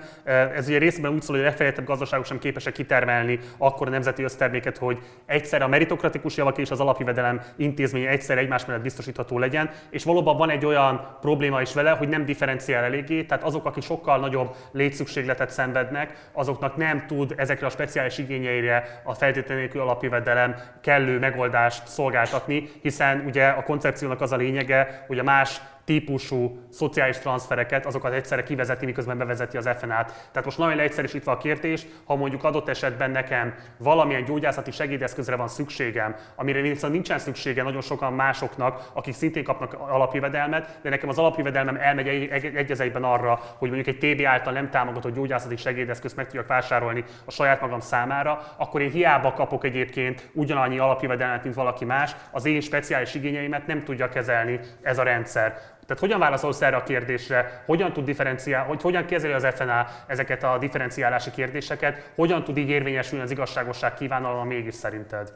[0.55, 4.23] Ez ugye részben úgy szól, hogy a legfejlettebb gazdaságok sem képesek kitermelni akkor a nemzeti
[4.23, 9.69] összterméket, hogy egyszer a meritokratikus javak és az alapjövedelem intézménye egyszer egymás mellett biztosítható legyen,
[9.89, 13.83] és valóban van egy olyan probléma is vele, hogy nem differenciál eléggé, tehát azok, akik
[13.83, 20.55] sokkal nagyobb létszükségletet szenvednek, azoknak nem tud ezekre a speciális igényeire a feltétlenül nélkül alapjövedelem
[20.81, 27.17] kellő megoldást szolgáltatni, hiszen ugye a koncepciónak az a lényege, hogy a más típusú szociális
[27.17, 30.05] transfereket, azokat egyszerre kivezeti, miközben bevezeti az FNA-t.
[30.05, 35.47] Tehát most nagyon leegyszerűsítve a kérdés, ha mondjuk adott esetben nekem valamilyen gyógyászati segédeszközre van
[35.47, 41.17] szükségem, amire viszont nincsen szüksége nagyon sokan másoknak, akik szintén kapnak alapjövedelmet, de nekem az
[41.17, 46.25] alapjövedelmem elmegy egy, egy arra, hogy mondjuk egy TB által nem támogatott gyógyászati segédeszközt meg
[46.25, 51.85] tudjak vásárolni a saját magam számára, akkor én hiába kapok egyébként ugyanannyi alapjövedelmet, mint valaki
[51.85, 55.57] más, az én speciális igényeimet nem tudja kezelni ez a rendszer.
[55.85, 60.43] Tehát hogyan válaszolsz erre a kérdésre, hogyan tud differenciál, hogy hogyan kezeli az FNA ezeket
[60.43, 65.33] a differenciálási kérdéseket, hogyan tud így érvényesülni az igazságosság kívánalma mégis szerinted?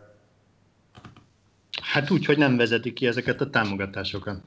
[1.82, 4.42] Hát úgy, hogy nem vezeti ki ezeket a támogatásokat.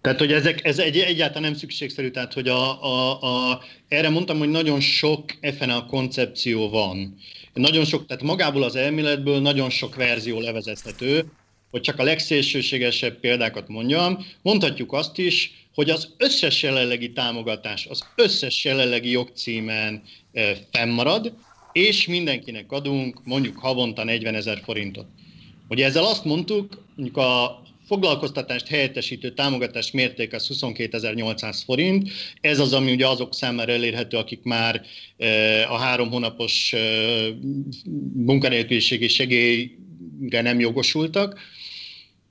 [0.00, 4.38] Tehát, hogy ezek, ez egy, egyáltalán nem szükségszerű, tehát, hogy a, a, a, erre mondtam,
[4.38, 5.24] hogy nagyon sok
[5.58, 7.14] FNA koncepció van.
[7.52, 11.24] Nagyon sok, tehát magából az elméletből nagyon sok verzió levezethető,
[11.74, 18.02] hogy csak a legszélsőségesebb példákat mondjam, mondhatjuk azt is, hogy az összes jelenlegi támogatás, az
[18.16, 20.02] összes jelenlegi jogcímen
[20.72, 21.34] fennmarad,
[21.72, 25.06] és mindenkinek adunk mondjuk havonta 40 ezer forintot.
[25.68, 32.10] Ugye ezzel azt mondtuk, mondjuk a foglalkoztatást helyettesítő támogatás mérték az 22.800 forint.
[32.40, 34.82] Ez az, ami ugye azok számára elérhető, akik már
[35.68, 36.74] a három hónapos
[38.14, 41.52] munkanélküliségi segélyre nem jogosultak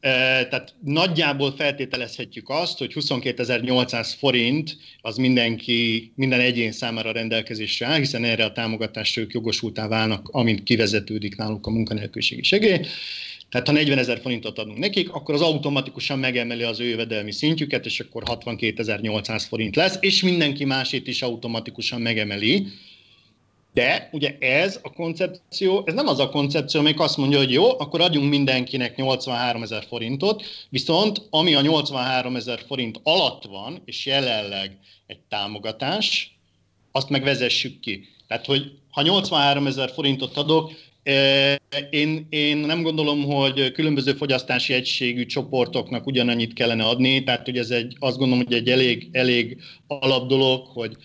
[0.03, 8.23] tehát nagyjából feltételezhetjük azt, hogy 22.800 forint az mindenki, minden egyén számára rendelkezésre áll, hiszen
[8.23, 12.79] erre a támogatásra ők jogosultá válnak, amint kivezetődik náluk a munkanélküliségi segély.
[13.49, 17.85] Tehát ha 40 ezer forintot adunk nekik, akkor az automatikusan megemeli az ő jövedelmi szintjüket,
[17.85, 22.67] és akkor 62.800 forint lesz, és mindenki másét is automatikusan megemeli,
[23.73, 27.79] de ugye ez a koncepció, ez nem az a koncepció, amelyik azt mondja, hogy jó,
[27.79, 34.05] akkor adjunk mindenkinek 83 ezer forintot, viszont ami a 83 ezer forint alatt van, és
[34.05, 36.38] jelenleg egy támogatás,
[36.91, 38.07] azt megvezessük ki.
[38.27, 40.71] Tehát, hogy ha 83 ezer forintot adok,
[41.03, 41.55] eh,
[41.89, 47.69] én, én nem gondolom, hogy különböző fogyasztási egységű csoportoknak ugyanannyit kellene adni, tehát hogy ez
[47.69, 49.57] egy, azt gondolom, hogy egy elég, elég
[49.88, 50.97] alap dolog, hogy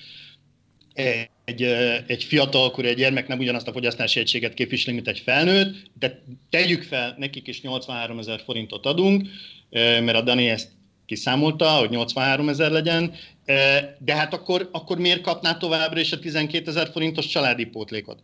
[1.48, 1.62] egy,
[2.06, 6.82] egy fiatalkorú, egy gyermek nem ugyanazt a fogyasztási egységet képviseli, mint egy felnőtt, de tegyük
[6.82, 9.28] fel, nekik is 83 ezer forintot adunk,
[9.70, 10.68] mert a Dani ezt
[11.06, 13.14] kiszámolta, hogy 83 ezer legyen,
[13.98, 18.22] de hát akkor, akkor miért kapná továbbra is a 12 ezer forintos családi pótlékot?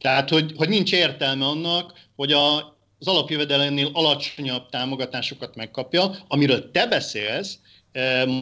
[0.00, 2.56] Tehát, hogy, hogy nincs értelme annak, hogy a,
[2.98, 7.58] az alapjövedelemnél alacsonyabb támogatásokat megkapja, amiről te beszélsz,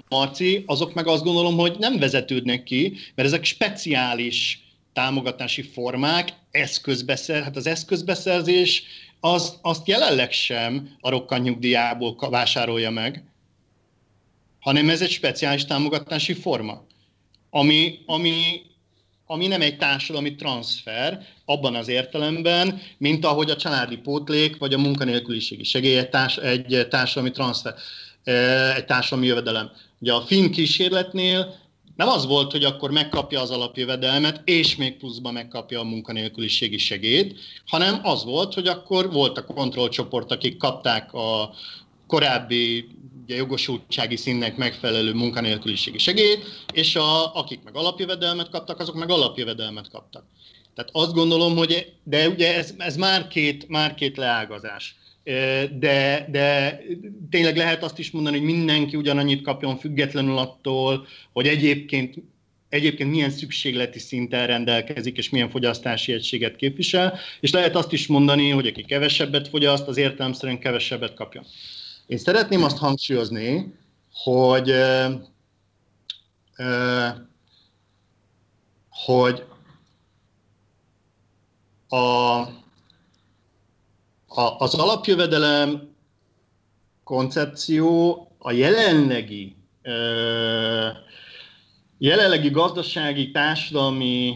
[0.09, 7.43] Marci, azok meg azt gondolom, hogy nem vezetődnek ki, mert ezek speciális támogatási formák, eszközbeszer,
[7.43, 8.83] hát az eszközbeszerzés
[9.21, 13.25] az, azt jelenleg sem a rokkanyugdíjából vásárolja meg,
[14.61, 16.87] hanem ez egy speciális támogatási forma,
[17.51, 18.63] ami, ami,
[19.27, 24.79] ami nem egy társadalmi transfer abban az értelemben, mint ahogy a családi pótlék vagy a
[24.79, 27.75] munkanélküliségi segély egy, társ, egy társadalmi transfer
[28.77, 29.71] egy társadalmi jövedelem.
[29.99, 31.55] Ugye a finn kísérletnél
[31.97, 37.39] nem az volt, hogy akkor megkapja az alapjövedelmet, és még pluszban megkapja a munkanélküliségi segélyt,
[37.67, 41.55] hanem az volt, hogy akkor volt a kontrollcsoport, akik kapták a
[42.07, 42.89] korábbi
[43.23, 49.91] ugye jogosultsági színnek megfelelő munkanélküliségi segélyt, és a, akik meg alapjövedelmet kaptak, azok meg alapjövedelmet
[49.91, 50.25] kaptak.
[50.75, 54.97] Tehát azt gondolom, hogy, de ugye ez, ez már, két, már két leágazás.
[55.79, 56.81] De, de
[57.31, 62.15] tényleg lehet azt is mondani, hogy mindenki ugyanannyit kapjon függetlenül attól, hogy egyébként
[62.69, 68.51] egyébként milyen szükségleti szinten rendelkezik, és milyen fogyasztási egységet képvisel, és lehet azt is mondani,
[68.51, 71.45] hogy aki kevesebbet fogyaszt, az értelemszerűen kevesebbet kapjon.
[72.07, 73.75] Én szeretném azt hangsúlyozni,
[74.13, 74.75] hogy,
[78.91, 79.45] hogy
[81.89, 82.43] a,
[84.39, 85.89] a, az alapjövedelem
[87.05, 89.57] koncepció a jelenlegi
[91.99, 94.35] jelenlegi gazdasági, társadalmi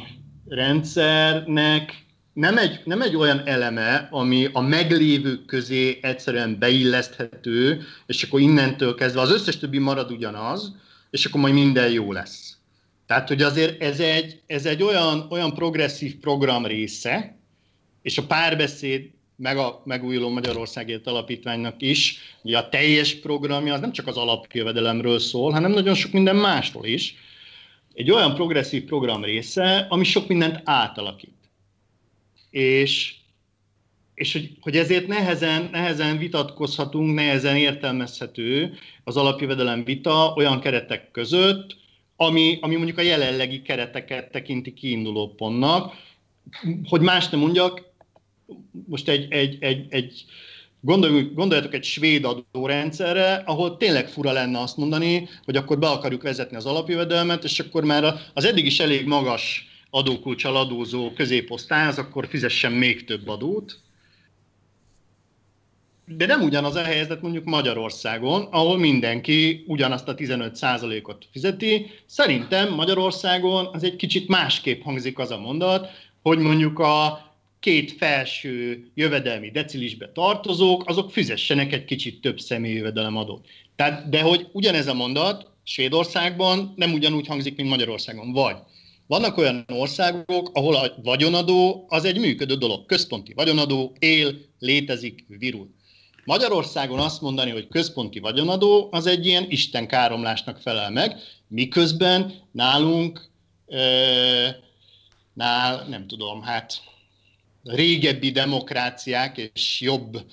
[0.49, 8.41] rendszernek nem egy, nem egy olyan eleme, ami a meglévők közé egyszerűen beilleszthető, és akkor
[8.41, 10.77] innentől kezdve az összes többi marad ugyanaz,
[11.11, 12.57] és akkor majd minden jó lesz.
[13.07, 17.37] Tehát, hogy azért ez egy, ez egy olyan, olyan progresszív program része,
[18.03, 23.92] és a párbeszéd meg a megújuló Magyarországért alapítványnak is, ugye a teljes programja az nem
[23.92, 27.14] csak az alapjövedelemről szól, hanem nagyon sok minden másról is.
[27.95, 31.42] Egy olyan progresszív program része, ami sok mindent átalakít
[32.53, 33.14] és,
[34.14, 41.77] és hogy, hogy ezért nehezen, nehezen vitatkozhatunk, nehezen értelmezhető az alapjövedelem vita olyan keretek között,
[42.16, 45.95] ami, ami mondjuk a jelenlegi kereteket tekinti kiinduló pontnak.
[46.88, 47.91] Hogy más nem mondjak,
[48.87, 50.25] most egy, egy, egy, egy
[50.81, 56.23] gondoljuk, gondoljatok egy svéd adórendszerre, ahol tényleg fura lenne azt mondani, hogy akkor be akarjuk
[56.23, 61.99] vezetni az alapjövedelmet, és akkor már az eddig is elég magas adókulcsal adózó középosztály, az
[61.99, 63.79] akkor fizessen még több adót.
[66.07, 71.91] De nem ugyanaz a helyzet mondjuk Magyarországon, ahol mindenki ugyanazt a 15%-ot fizeti.
[72.07, 75.88] Szerintem Magyarországon az egy kicsit másképp hangzik az a mondat,
[76.23, 77.32] hogy mondjuk a
[77.62, 83.46] két felső jövedelmi decilisbe tartozók, azok fizessenek egy kicsit több személyi jövedelemadót.
[83.77, 88.33] Tehát, de hogy ugyanez a mondat Svédországban nem ugyanúgy hangzik, mint Magyarországon.
[88.33, 88.57] Vagy
[89.07, 92.87] vannak olyan országok, ahol a vagyonadó az egy működő dolog.
[92.87, 95.70] Központi vagyonadó él, létezik, virul.
[96.25, 101.16] Magyarországon azt mondani, hogy központi vagyonadó, az egy ilyen Isten káromlásnak felel meg,
[101.48, 103.31] miközben nálunk,
[103.68, 103.81] e,
[105.33, 106.91] nál, nem tudom, hát
[107.64, 110.25] régebbi demokráciák és jobb,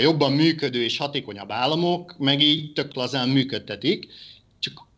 [0.00, 4.08] jobban működő és hatékonyabb államok meg így tök lazán működtetik,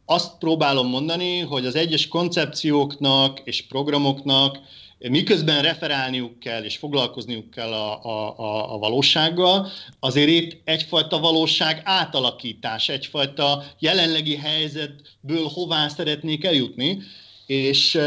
[0.06, 4.58] azt próbálom mondani, hogy az egyes koncepcióknak és programoknak
[4.98, 9.68] miközben referálniuk kell és foglalkozniuk kell a, a, a, a valósággal,
[10.00, 17.02] azért itt egyfajta valóság átalakítás, egyfajta jelenlegi helyzetből hová szeretnék eljutni,
[17.46, 17.98] és,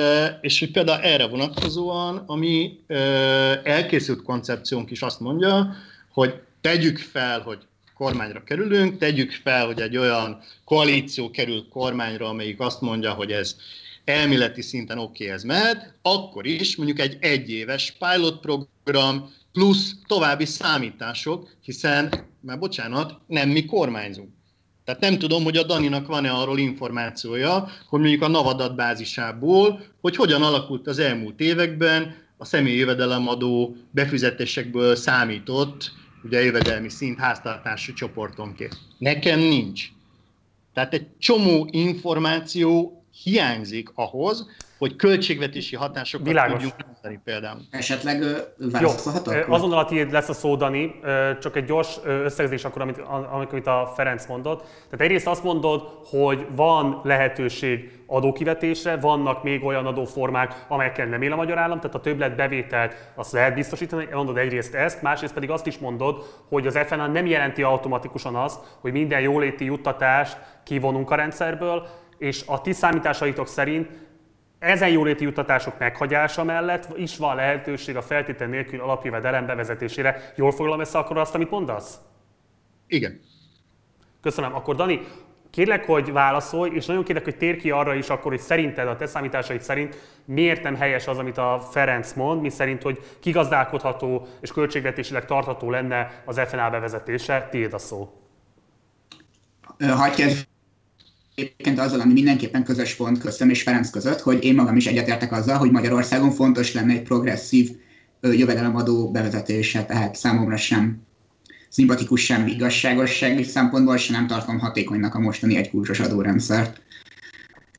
[0.42, 2.80] és hogy például erre vonatkozóan, ami
[3.64, 5.76] elkészült koncepciónk is azt mondja,
[6.12, 7.58] hogy tegyük fel, hogy
[7.94, 13.56] kormányra kerülünk, tegyük fel, hogy egy olyan koalíció kerül kormányra, amelyik azt mondja, hogy ez
[14.06, 20.46] elméleti szinten oké, okay, ez mehet, akkor is mondjuk egy egyéves pilot program plusz további
[20.46, 24.30] számítások, hiszen, már bocsánat, nem mi kormányzunk.
[24.90, 30.16] Tehát nem tudom, hogy a Daninak van-e arról információja, hogy mondjuk a NAV adatbázisából, hogy
[30.16, 35.92] hogyan alakult az elmúlt években a személyi jövedelemadó befizetésekből számított
[36.24, 38.78] ugye jövedelmi szint háztartási csoportonként.
[38.98, 39.88] Nekem nincs.
[40.74, 44.48] Tehát egy csomó információ hiányzik ahhoz,
[44.80, 46.54] hogy költségvetési hatásokat Világos.
[46.54, 47.60] tudjunk mondani például.
[47.70, 48.24] Esetleg
[48.58, 49.46] válaszolhatok?
[49.48, 51.00] Azonnal a tiéd lesz a szó, Dani,
[51.42, 52.98] csak egy gyors összegzés akkor, amit,
[53.52, 54.60] amit a Ferenc mondott.
[54.60, 61.32] Tehát egyrészt azt mondod, hogy van lehetőség adókivetésre, vannak még olyan adóformák, amelyekkel nem él
[61.32, 65.50] a magyar állam, tehát a többlet bevételt azt lehet biztosítani, mondod egyrészt ezt, másrészt pedig
[65.50, 71.12] azt is mondod, hogy az FNA nem jelenti automatikusan azt, hogy minden jóléti juttatást kivonunk
[71.12, 71.88] a rendszerből,
[72.18, 73.90] és a ti számításaitok szerint
[74.60, 80.34] ezen jóléti juttatások meghagyása mellett is van lehetőség a feltétlen nélkül alapjövedelem bevezetésére.
[80.36, 82.00] Jól foglalom össze akkor azt, amit mondasz?
[82.88, 83.20] Igen.
[84.22, 84.56] Köszönöm.
[84.56, 85.02] Akkor Dani,
[85.50, 88.96] kérlek, hogy válaszolj, és nagyon kérlek, hogy tér ki arra is akkor, hogy szerinted, a
[88.96, 94.28] te számításaid szerint miért nem helyes az, amit a Ferenc mond, mi szerint, hogy kigazdálkodható
[94.42, 97.48] és költségvetésileg tartható lenne az FNA bevezetése.
[97.52, 98.14] Tiéd a szó.
[99.80, 100.24] Hagyj
[101.40, 105.32] egyébként azzal, ami mindenképpen közös pont köztem és Ferenc között, hogy én magam is egyetértek
[105.32, 107.70] azzal, hogy Magyarországon fontos lenne egy progresszív
[108.22, 111.02] jövedelemadó bevezetése, tehát számomra sem
[111.70, 116.82] szimpatikus, sem igazságossági szempontból, sem nem tartom hatékonynak a mostani egykulcsos adórendszert.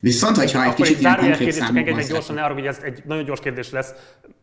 [0.01, 3.25] Viszont, hogyha egy kicsit ilyen konkrét csak engedj gyorsan, ne arra, hogy ez egy nagyon
[3.25, 3.92] gyors kérdés lesz.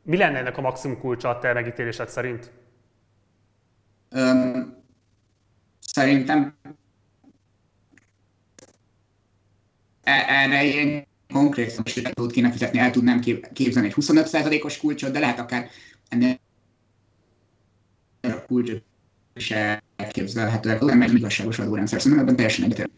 [0.04, 2.52] Mi lenne ennek a maximum kulcsa a te megítélésed szerint?
[4.12, 4.76] Um,
[5.80, 6.76] szerintem e-
[10.08, 13.20] erre ilyen konkrét szabadságot kéne fizetni, el tudnám
[13.54, 15.70] képzelni egy 25%-os kulcsot, de lehet akár
[16.10, 16.40] ennél
[18.22, 18.84] a kulcsot
[19.34, 19.54] is
[19.96, 22.96] elképzelhetőek, nem egy igazságos adórendszer, szerintem ebben teljesen egyetértek.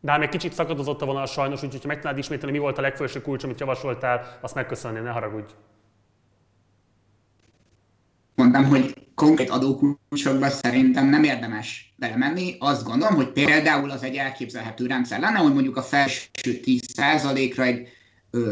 [0.00, 2.78] De hát még kicsit szakadozott a vonal sajnos, úgyhogy ha meg tudnád ismételni, mi volt
[2.78, 5.52] a legfelső kulcs, amit javasoltál, azt megköszönném, ne haragudj.
[8.54, 12.56] Mondtam, hogy konkrét adókulcsokba szerintem nem érdemes belemenni.
[12.58, 17.88] Azt gondolom, hogy például az egy elképzelhető rendszer lenne, hogy mondjuk a felső 10%-ra egy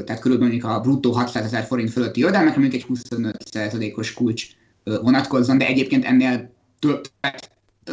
[0.04, 4.46] tehát körülbelül a bruttó 600 ezer forint fölötti jövedelmekre mondjuk egy 25%-os kulcs
[4.84, 7.02] vonatkozzon, de egyébként ennél több.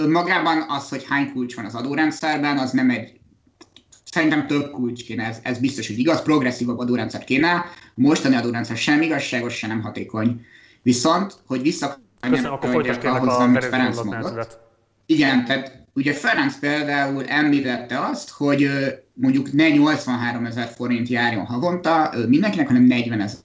[0.08, 3.20] Magában az, hogy hány kulcs van az adórendszerben, az nem egy
[4.12, 7.66] Szerintem több kulcs kéne, ez, ez biztos, hogy igaz, progresszívabb adórendszer kéne.
[7.96, 10.42] Mostani adórendszer sem igazságos, sem nem hatékony.
[10.82, 14.60] Viszont, hogy vissza Köszönöm, akkor folytasd kérlek a Ferenc mondott.
[15.06, 18.70] Igen, tehát ugye Ferenc például említette azt, hogy
[19.14, 23.40] mondjuk ne 83 ezer forint járjon havonta mindenkinek, hanem 40 ezer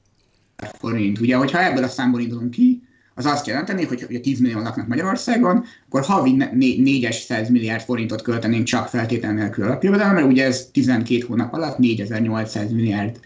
[0.78, 1.20] forint.
[1.20, 2.82] Ugye, hogyha ebből a számból indulunk ki,
[3.14, 6.44] az azt jelenteni, hogy ugye 10 millió laknak Magyarországon, akkor havi
[6.76, 13.20] 400 milliárd forintot költenénk csak feltétel nélkül alapjövedelemre, ugye ez 12 hónap alatt 4800 milliárd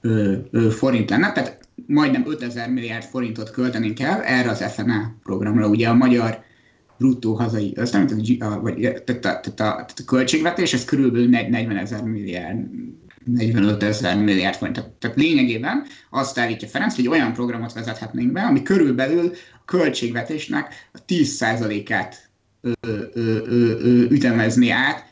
[0.00, 1.58] ö, ö, forint lenne, tehát
[1.90, 5.68] majdnem 5000 milliárd forintot költenénk el erre az FNA programra.
[5.68, 6.42] Ugye a magyar
[6.98, 8.06] bruttó hazai összem,
[8.38, 12.58] vagy tehát a, tehát a, tehát a költségvetés, ez körülbelül 40 ezer milliárd
[13.24, 14.76] 45 ezer milliárd forint.
[14.76, 20.88] Tehát, tehát lényegében azt állítja Ferenc, hogy olyan programot vezethetnénk be, ami körülbelül a költségvetésnek
[20.92, 22.30] a 10%-át
[24.10, 25.09] ütemezni át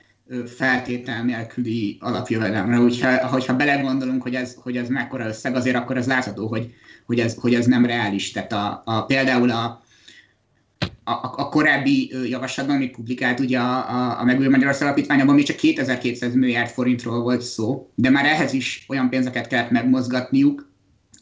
[0.57, 2.77] feltétel nélküli alapjövedelemre.
[2.77, 6.75] Hogyha, hogyha belegondolunk, hogy ez, hogy ez mekkora összeg, azért akkor ez látható, hogy,
[7.07, 8.31] hogy, ez, hogy ez nem reális.
[8.31, 9.83] Tehát a, a, például a,
[11.05, 15.57] a, a korábbi javaslatban, amit publikált ugye a, a, a Megújuló Magyarország Alapítványában, még csak
[15.57, 20.71] 2200 milliárd forintról volt szó, de már ehhez is olyan pénzeket kellett megmozgatniuk,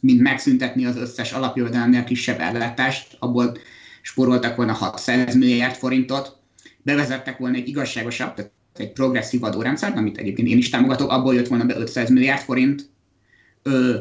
[0.01, 3.57] mint megszüntetni az összes alapjövedelemnél kisebb ellátást, abból
[4.01, 6.37] spóroltak volna 600 milliárd forintot,
[6.81, 11.47] bevezettek volna egy igazságosabb, tehát egy progresszív adórendszert, amit egyébként én is támogatok, abból jött
[11.47, 12.89] volna be 500 milliárd forint,
[13.63, 13.99] ö,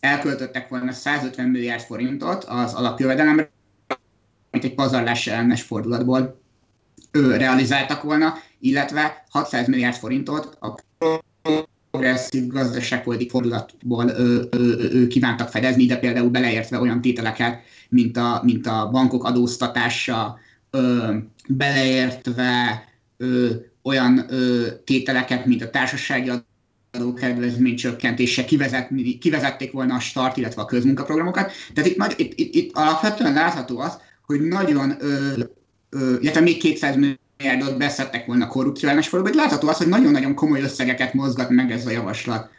[0.00, 3.50] elköltöttek volna 150 milliárd forintot az alapjövedelemre,
[4.50, 6.40] amit egy pazarlás ellenes fordulatból
[7.10, 10.74] ő, realizáltak volna, illetve 600 milliárd forintot a
[11.90, 18.40] progresszív gazdaságpolitik fordulatból ő, ő, ő, kívántak fedezni, de például beleértve olyan tételeket, mint a,
[18.44, 20.38] mint a bankok adóztatása,
[20.70, 21.14] ö,
[21.48, 22.84] beleértve
[23.16, 23.50] ö,
[23.86, 26.30] olyan ö, tételeket, mint a társasági
[26.90, 31.52] adókedvezmény csökkentése, kivezetni, kivezették volna a start, illetve a közmunkaprogramokat.
[31.74, 35.32] Tehát itt, itt, itt, itt alapvetően látható az, hogy nagyon, ö,
[35.90, 40.60] ö, illetve még 200 milliárdot beszedtek volna korrupció ellenes hogy látható az, hogy nagyon-nagyon komoly
[40.60, 42.50] összegeket mozgat meg ez a javaslat.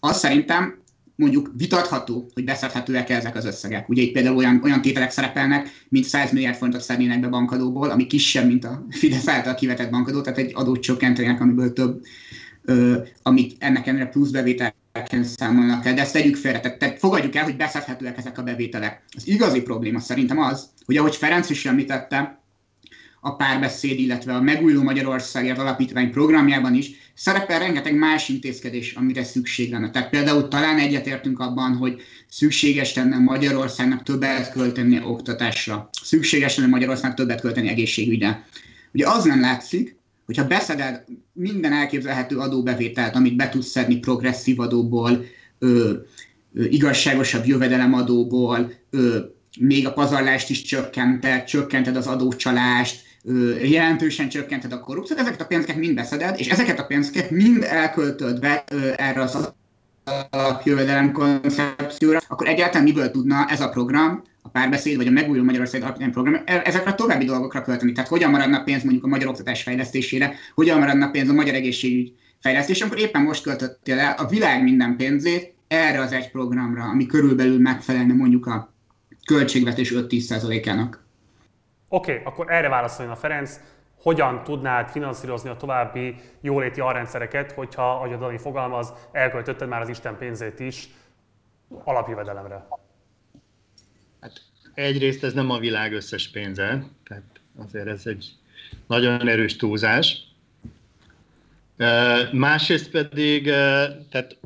[0.00, 0.78] Azt szerintem
[1.18, 3.88] mondjuk vitatható, hogy beszedhetőek ezek az összegek.
[3.88, 8.06] Ugye itt például olyan, olyan tételek szerepelnek, mint 100 milliárd forintot szednének be bankadóból, ami
[8.06, 12.00] kisebb, mint a Fidesz által kivetett bankadó, tehát egy adót csökkentenek, amiből több,
[12.64, 17.34] ö, amit ennek ennél plusz bevételeken számolnak el, de ezt tegyük félre, tehát, tehát fogadjuk
[17.34, 19.02] el, hogy beszedhetőek ezek a bevételek.
[19.16, 22.42] Az igazi probléma szerintem az, hogy ahogy Ferenc is említette,
[23.20, 29.70] a párbeszéd, illetve a Megújuló Magyarországért Alapítvány programjában is szerepel rengeteg más intézkedés, amire szükség
[29.70, 29.90] lenne.
[29.90, 37.18] Tehát például talán egyetértünk abban, hogy szükséges lenne Magyarországnak többet költeni oktatásra, szükséges lenne Magyarországnak
[37.18, 38.46] többet költeni egészségügyre.
[38.92, 45.24] Ugye az nem látszik, hogyha beszeded minden elképzelhető adóbevételt, amit be tudsz szedni progresszív adóból,
[45.58, 45.92] ö,
[46.54, 49.18] ö, igazságosabb jövedelemadóból, ö,
[49.60, 53.07] még a pazarlást is csökkented, csökkented az adócsalást,
[53.62, 58.40] jelentősen csökkented a korrupciót, ezeket a pénzeket mind beszeded, és ezeket a pénzeket mind elköltöd
[58.40, 58.64] be
[58.96, 59.52] erre az
[60.30, 65.82] alapjövedelem koncepcióra, akkor egyáltalán miből tudna ez a program, a párbeszéd vagy a megújuló Magyarország
[65.82, 67.92] alapítvány program e, ezekre a további dolgokra költeni.
[67.92, 72.12] Tehát hogyan maradna pénz mondjuk a magyar oktatás fejlesztésére, hogyan maradna pénz a magyar egészségügy
[72.40, 77.06] fejlesztésére, akkor éppen most költöttél el a világ minden pénzét erre az egy programra, ami
[77.06, 78.72] körülbelül megfelelne mondjuk a
[79.26, 81.06] költségvetés 5-10%-ának.
[81.88, 83.60] Oké, okay, akkor erre válaszoljon a Ferenc.
[84.02, 89.88] Hogyan tudnád finanszírozni a további jóléti alrendszereket, hogyha, ahogy a Dani fogalmaz, elköltötted már az
[89.88, 90.88] Isten pénzét is
[91.84, 92.66] alapjövedelemre?
[94.20, 94.40] Hát
[94.74, 98.32] egyrészt ez nem a világ összes pénze, tehát azért ez egy
[98.86, 100.26] nagyon erős túlzás.
[102.32, 103.44] Másrészt pedig,
[104.10, 104.36] tehát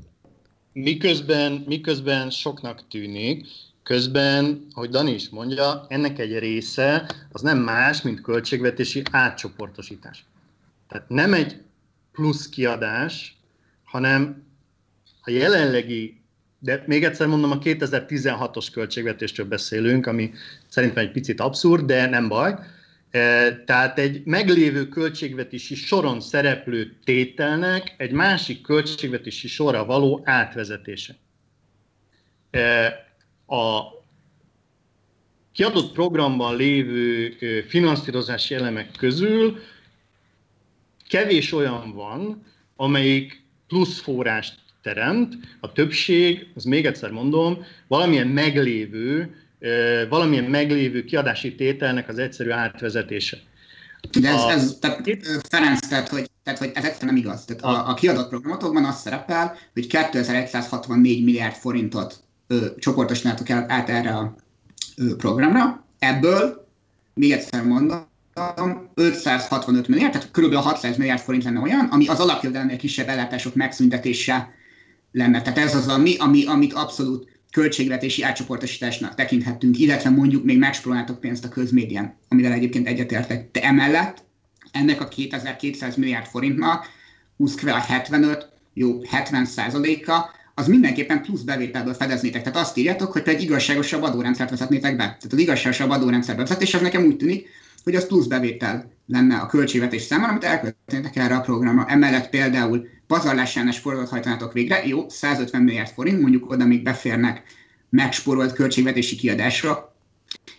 [0.72, 3.46] miközben, miközben soknak tűnik,
[3.82, 10.24] közben, ahogy Dani is mondja, ennek egy része az nem más, mint költségvetési átcsoportosítás.
[10.88, 11.62] Tehát nem egy
[12.12, 13.36] plusz kiadás,
[13.84, 14.42] hanem
[15.22, 16.20] a jelenlegi,
[16.58, 20.32] de még egyszer mondom, a 2016-os költségvetésről beszélünk, ami
[20.68, 22.54] szerintem egy picit abszurd, de nem baj.
[23.10, 31.16] E, tehát egy meglévő költségvetési soron szereplő tételnek egy másik költségvetési sorra való átvezetése.
[33.52, 34.02] A
[35.52, 37.36] kiadott programban lévő
[37.68, 39.58] finanszírozási elemek közül
[41.08, 42.46] kevés olyan van,
[42.76, 49.36] amelyik plusz forrást teremt, a többség, az még egyszer mondom, valamilyen meglévő,
[50.08, 53.38] valamilyen meglévő kiadási tételnek az egyszerű átvezetése.
[54.20, 55.08] De ez, ez tehát,
[55.48, 57.44] Ferenc, tehát hogy, tehát, hogy ez egyszerűen nem igaz.
[57.44, 62.22] Tehát a, a kiadott programotokban az szerepel, hogy 2164 milliárd forintot
[62.52, 64.34] ö, csoportosítottak el át erre a
[65.16, 65.84] programra.
[65.98, 66.68] Ebből,
[67.14, 68.10] még egyszer mondom,
[68.94, 70.54] 565 milliárd, tehát kb.
[70.54, 74.54] 600 milliárd forint lenne olyan, ami az alapjövedelemnél kisebb ellátások megszüntetése
[75.12, 75.42] lenne.
[75.42, 81.44] Tehát ez az, ami, ami, amit abszolút költségvetési átcsoportosításnak tekinthetünk, illetve mondjuk még megspórolnátok pénzt
[81.44, 83.50] a közmédián, amivel egyébként egyetértek.
[83.50, 84.24] De emellett
[84.70, 86.86] ennek a 2200 milliárd forintnak
[87.36, 92.42] 20 75, jó, 70 százaléka, az mindenképpen plusz bevételből fedeznétek.
[92.42, 95.04] Tehát azt írjátok, hogy te egy igazságosabb adórendszert vezetnétek be.
[95.04, 97.48] Tehát az igazságosabb adórendszer bevezetés az nekem úgy tűnik,
[97.84, 101.86] hogy az plusz bevétel lenne a költségvetés számára, amit elköltenétek erre a programra.
[101.88, 107.42] Emellett például pazarlásánes fordulatot hajtanátok végre, jó, 150 milliárd forint, mondjuk oda még beférnek
[107.88, 109.96] megsporolt költségvetési kiadásra.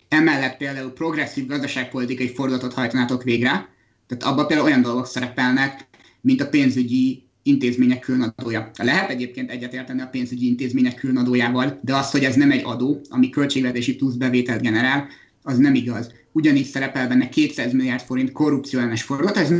[0.08, 3.68] Emellett például progresszív gazdaságpolitikai fordulatot hajtanátok végre,
[4.06, 5.86] tehát abban például olyan dolgok szerepelnek,
[6.20, 8.70] mint a pénzügyi intézmények különadója.
[8.76, 13.30] Lehet egyébként egyetérteni a pénzügyi intézmények különadójával, de az, hogy ez nem egy adó, ami
[13.30, 15.08] költségvetési plusz bevételt generál,
[15.42, 16.12] az nem igaz.
[16.32, 19.52] Ugyanígy szerepel benne 200 milliárd forint korrupcióellenes fordulat, ez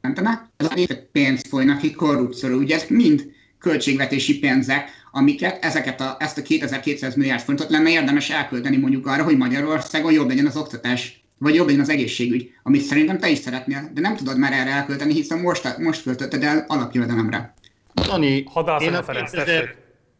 [0.00, 2.56] jelentene, ez a pénz folynak ki korrupcióra.
[2.56, 8.30] Ugye ez mind költségvetési pénzek, amiket ezeket a, ezt a 2200 milliárd forintot lenne érdemes
[8.30, 12.80] elkölteni mondjuk arra, hogy Magyarországon jobb legyen az oktatás, vagy jobb legyen az egészségügy, amit
[12.80, 16.64] szerintem te is szeretnél, de nem tudod már erre elkölteni, hiszen most, most költötted el
[16.68, 17.54] alapjövedelemre.
[17.94, 18.44] Dani,
[18.80, 19.74] én a, 2000,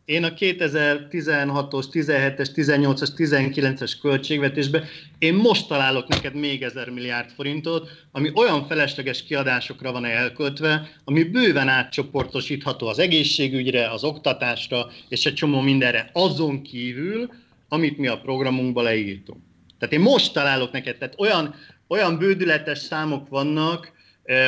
[0.05, 4.85] én a 2016-os, 17-es, 18-as, 19-es költségvetésbe
[5.19, 11.23] én most találok neked még ezer milliárd forintot, ami olyan felesleges kiadásokra van elköltve, ami
[11.23, 16.11] bőven átcsoportosítható az egészségügyre, az oktatásra és egy csomó mindenre.
[16.13, 17.31] Azon kívül,
[17.69, 19.39] amit mi a programunkba leírtunk.
[19.79, 21.55] Tehát én most találok neked, tehát olyan,
[21.89, 23.93] olyan bődületes számok vannak,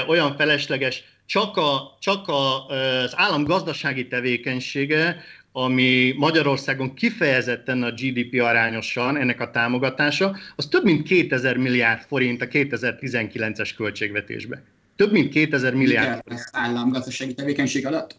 [0.06, 5.22] olyan felesleges, csak, a, csak a, az állam gazdasági tevékenysége,
[5.52, 12.42] ami Magyarországon kifejezetten a GDP arányosan ennek a támogatása, az több mint 2000 milliárd forint
[12.42, 14.62] a 2019-es költségvetésbe.
[14.96, 16.40] Több mint 2000 milliárd forint.
[16.40, 18.16] Az államgazdasági tevékenység alatt?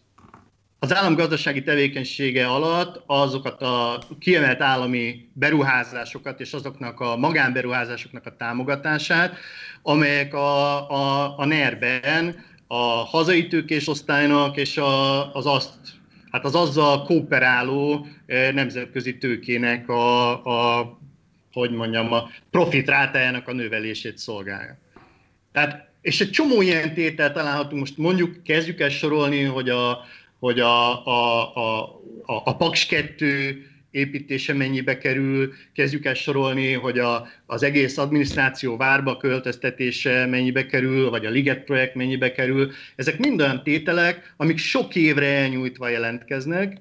[0.82, 9.36] Az államgazdasági tevékenysége alatt azokat a kiemelt állami beruházásokat és azoknak a magánberuházásoknak a támogatását,
[9.82, 15.70] amelyek a, a, a NER-ben a hazai tőkés osztálynak és a, az azt
[16.30, 20.98] hát az azzal kooperáló eh, nemzetközi tőkének a, a
[21.52, 24.78] hogy mondjam, a profit rátájának a növelését szolgálja.
[25.52, 30.04] Tehát, és egy csomó ilyen tétel találhatunk, most mondjuk kezdjük el sorolni, hogy a,
[30.40, 31.82] hogy a, a, a,
[32.24, 38.76] a, a Paks 2 építése mennyibe kerül, kezdjük el sorolni, hogy a, az egész adminisztráció
[38.76, 42.72] várba költöztetése mennyibe kerül, vagy a Liget projekt mennyibe kerül.
[42.96, 46.80] Ezek mind olyan tételek, amik sok évre elnyújtva jelentkeznek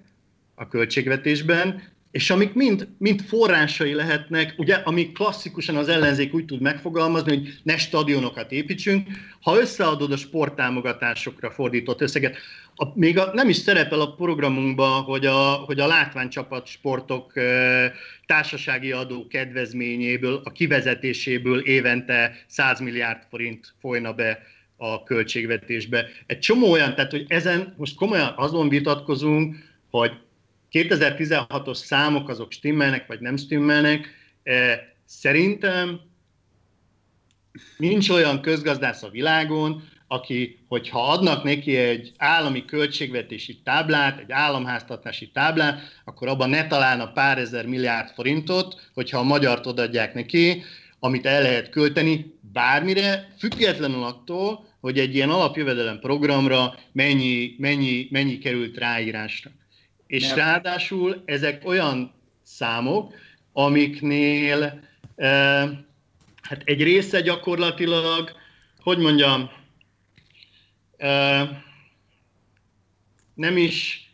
[0.55, 1.82] a költségvetésben,
[2.12, 7.60] és amik mind, mind forrásai lehetnek, ugye, amik klasszikusan az ellenzék úgy tud megfogalmazni, hogy
[7.64, 9.07] ne stadionokat építsünk,
[9.41, 12.38] ha összeadod a sporttámogatásokra fordított összeget,
[12.82, 17.92] a, még a, nem is szerepel a programunkban, hogy a, hogy a látványcsapat sportok e,
[18.26, 24.42] társasági adó kedvezményéből, a kivezetéséből évente 100 milliárd forint folyna be
[24.78, 26.06] a költségvetésbe.
[26.26, 29.56] Egy csomó olyan, tehát hogy ezen most komolyan azon vitatkozunk,
[29.90, 30.12] hogy
[30.72, 34.08] 2016-os számok azok stimmelnek, vagy nem stimmelnek.
[35.06, 36.00] Szerintem
[37.78, 45.32] nincs olyan közgazdász a világon, aki, hogyha adnak neki egy állami költségvetési táblát, egy államháztartási
[45.32, 50.64] táblát, akkor abban ne találna pár ezer milliárd forintot, hogyha a magyart odaadják neki,
[50.99, 58.38] amit el lehet költeni bármire, függetlenül attól, hogy egy ilyen alapjövedelem programra mennyi, mennyi, mennyi
[58.38, 59.51] került ráírásra.
[60.07, 60.38] És Nem.
[60.38, 63.14] ráadásul ezek olyan számok,
[63.53, 64.80] amiknél
[65.16, 65.70] eh,
[66.41, 68.32] hát egy része gyakorlatilag,
[68.82, 69.49] hogy mondjam,
[73.34, 74.10] nem is,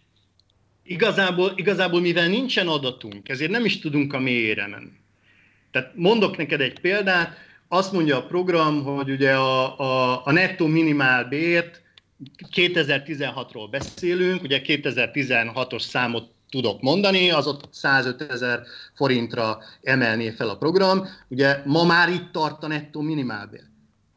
[0.83, 4.99] igazából, igazából mivel nincsen adatunk, ezért nem is tudunk a mélyére menni.
[5.71, 10.67] Tehát mondok neked egy példát, azt mondja a program, hogy ugye a, a, a nettó
[10.67, 11.81] minimálbért
[12.55, 18.63] 2016-ról beszélünk, ugye 2016-os számot tudok mondani, az ott 105 ezer
[18.93, 21.07] forintra emelné fel a program.
[21.27, 23.63] Ugye ma már itt tart a nettó minimálbér.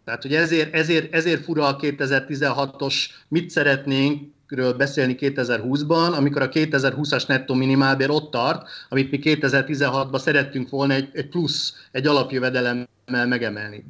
[0.09, 2.95] Tehát, hogy ezért, ezért, ezért fura a 2016-os
[3.29, 10.19] mit szeretnénk, ről beszélni 2020-ban, amikor a 2020-as nettó minimálbér ott tart, amit mi 2016-ban
[10.19, 13.85] szerettünk volna egy, egy plusz, egy alapjövedelemmel megemelni.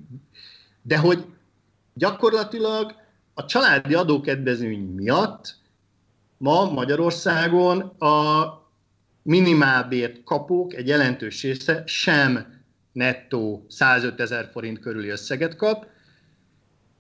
[0.83, 1.25] De hogy
[1.95, 2.95] gyakorlatilag
[3.35, 5.55] a családi adókedvezmény miatt
[6.37, 8.45] ma Magyarországon a
[9.23, 12.63] minimálbért kapók egy jelentős része sem
[12.93, 15.87] nettó 105 ezer forint körüli összeget kap,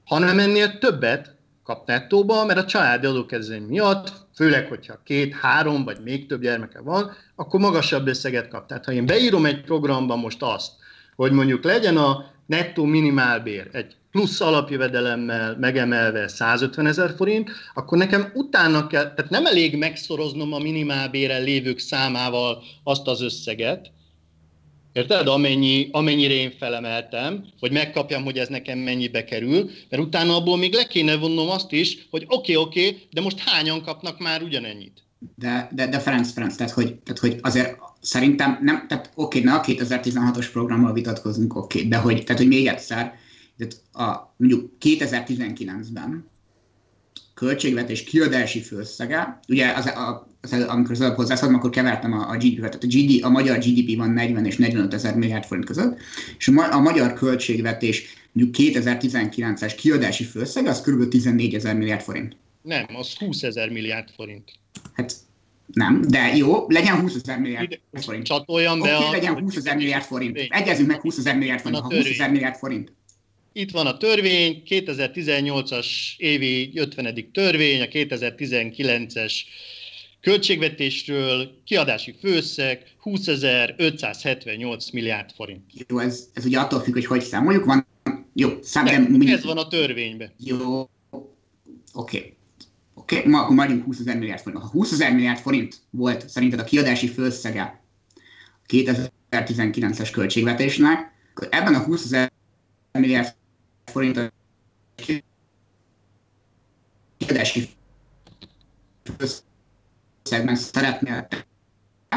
[0.08, 1.34] hanem ennél többet
[1.64, 6.80] kap nettóba, mert a családi adókedvezmény miatt, főleg, hogyha két, három vagy még több gyermeke
[6.80, 8.66] van, akkor magasabb összeget kap.
[8.66, 10.72] Tehát ha én beírom egy programba most azt,
[11.16, 18.30] hogy mondjuk legyen a nettó minimálbér egy plusz alapjövedelemmel megemelve 150 ezer forint, akkor nekem
[18.34, 23.90] utána kell, tehát nem elég megszoroznom a minimálbéren lévők számával azt az összeget,
[24.92, 25.26] Érted?
[25.28, 30.74] Amennyi, amennyire én felemeltem, hogy megkapjam, hogy ez nekem mennyibe kerül, mert utána abból még
[30.74, 34.42] le kéne vonnom azt is, hogy oké, okay, oké, okay, de most hányan kapnak már
[34.42, 35.02] ugyanennyit?
[35.34, 39.50] De, de, de Ferenc, Ferenc, tehát hogy, tehát hogy azért szerintem nem, tehát oké, okay,
[39.50, 43.14] na a 2016-os programmal vitatkozunk, oké, okay, de hogy, tehát hogy még egyszer,
[43.58, 46.28] tehát a, mondjuk 2019-ben
[47.38, 52.36] költségvetés kiadási főszege, ugye az, a, az, amikor az előbb hozzászóltam, akkor kevertem a, a
[52.36, 55.98] GDP-vet, tehát a, GD, a magyar GDP van 40 és 45 ezer milliárd forint között,
[56.38, 61.08] és a, ma, a magyar költségvetés mondjuk 2019-es kiadási főszege az kb.
[61.08, 62.36] 14 ezer milliárd forint.
[62.62, 64.52] Nem, az 20 ezer milliárd forint.
[64.92, 65.14] Hát
[65.66, 68.24] nem, de jó, legyen 20 ezer milliárd forint.
[68.24, 69.10] Csatoljam be okay, a...
[69.10, 70.38] legyen 20 ezer milliárd forint.
[70.48, 71.82] Egyezünk meg 20 ezer milliárd forint.
[71.82, 72.92] Ha 20 ezer milliárd forint
[73.58, 75.86] itt van a törvény, 2018-as
[76.16, 77.30] évi 50.
[77.32, 79.32] törvény, a 2019-es
[80.20, 85.62] költségvetésről, kiadási főszeg 20.578 milliárd forint.
[85.88, 87.64] Jó, ez, ez ugye attól függ, hogy hogy számoljuk.
[87.64, 87.86] Van,
[88.34, 90.32] jó, szám, de, de ez van a törvényben.
[90.38, 90.88] Jó, oké.
[91.92, 92.36] Okay.
[92.94, 94.62] Oké, okay, ma akkor maradjunk 20 ezer milliárd forint.
[94.62, 97.82] Ha 20 ezer milliárd forint volt szerinted a kiadási főszege
[98.68, 102.32] 2019-es költségvetésnek, akkor ebben a 20 ezer
[102.92, 103.36] milliárd
[103.88, 104.32] forint
[107.18, 107.68] kiadási
[109.16, 111.28] összegben szeretnél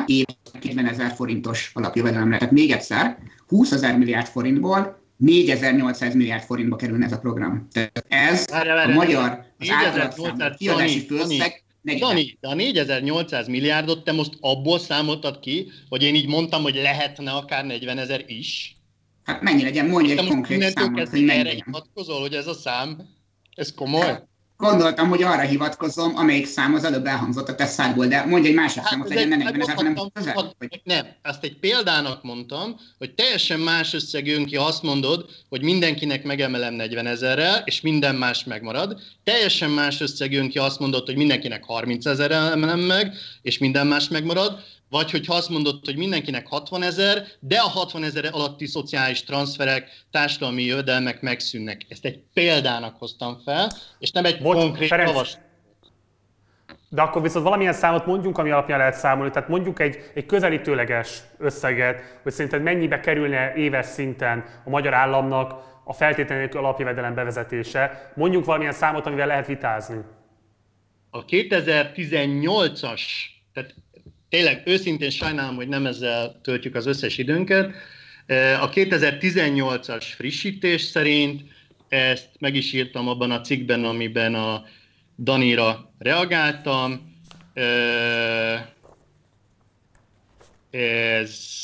[0.05, 0.25] év
[0.61, 2.37] 40 ezer forintos alapjövedelemre.
[2.37, 3.17] Tehát még egyszer,
[3.47, 7.67] 20 ezer milliárd forintból 4800 milliárd forintba kerülne ez a program.
[7.71, 14.03] Tehát ez várja, várja, a magyar az általában kiadási főszeg Dani, de a 4800 milliárdot
[14.03, 18.75] te most abból számoltad ki, hogy én így mondtam, hogy lehetne akár 40 ezer is?
[19.23, 21.75] Hát mennyi legyen, mondj egy konkrét számot, hogy mennyi legyen.
[22.21, 22.97] hogy ez a szám,
[23.55, 24.29] ez komoly?
[24.61, 28.81] Gondoltam, hogy arra hivatkozom, amelyik szám az előbb elhangzott a teszádból, de mondj egy másik
[28.81, 30.55] hát számot, legyen ne 40 ezer, hanem közel.
[30.83, 35.63] Nem, azt egy példának mondtam, hogy teljesen más összeg jön ki, ha azt mondod, hogy
[35.63, 38.99] mindenkinek megemelem 40 ezerrel, és minden más megmarad.
[39.23, 43.57] Teljesen más összeg jön ki, ha azt mondod, hogy mindenkinek 30 ezerrel emelem meg, és
[43.57, 44.59] minden más megmarad
[44.91, 49.89] vagy hogyha azt mondod, hogy mindenkinek 60 ezer, de a 60 ezer alatti szociális transferek,
[50.11, 51.85] társadalmi jövedelmek megszűnnek.
[51.89, 55.37] Ezt egy példának hoztam fel, és nem egy Bocs, konkrét javas.
[56.89, 59.31] De akkor viszont valamilyen számot mondjunk, ami alapján lehet számolni.
[59.31, 65.53] Tehát mondjuk egy, egy közelítőleges összeget, hogy szerinted mennyibe kerülne éves szinten a magyar államnak
[65.83, 68.11] a feltétlenül alapjövedelem bevezetése.
[68.15, 70.01] Mondjuk valamilyen számot, amivel lehet vitázni.
[71.09, 73.01] A 2018-as,
[73.53, 73.75] tehát
[74.31, 77.73] tényleg őszintén sajnálom, hogy nem ezzel töltjük az összes időnket.
[78.61, 81.41] A 2018-as frissítés szerint,
[81.89, 84.65] ezt meg is írtam abban a cikkben, amiben a
[85.17, 87.15] Danira reagáltam,
[90.71, 91.63] ez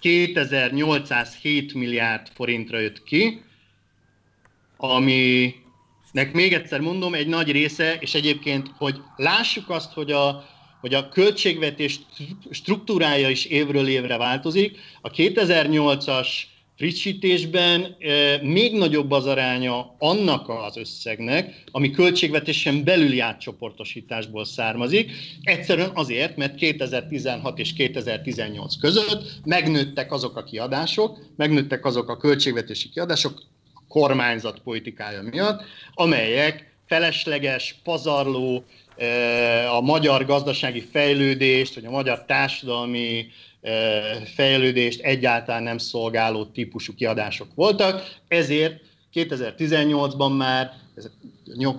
[0.00, 3.42] 2807 milliárd forintra jött ki,
[4.76, 5.54] ami
[6.12, 10.48] nek még egyszer mondom, egy nagy része, és egyébként, hogy lássuk azt, hogy a,
[10.80, 12.00] hogy a költségvetés
[12.50, 14.78] struktúrája is évről évre változik.
[15.00, 16.28] A 2008-as
[16.76, 17.96] frissítésben
[18.42, 25.12] még nagyobb az aránya annak az összegnek, ami költségvetésen belüli átcsoportosításból származik.
[25.42, 32.88] Egyszerűen azért, mert 2016 és 2018 között megnőttek azok a kiadások, megnőttek azok a költségvetési
[32.88, 33.42] kiadások
[33.88, 35.62] kormányzat politikája miatt,
[35.94, 38.64] amelyek felesleges, pazarló,
[39.76, 43.26] a magyar gazdasági fejlődést, vagy a magyar társadalmi
[44.34, 48.80] fejlődést egyáltalán nem szolgáló típusú kiadások voltak, ezért
[49.14, 50.72] 2018-ban már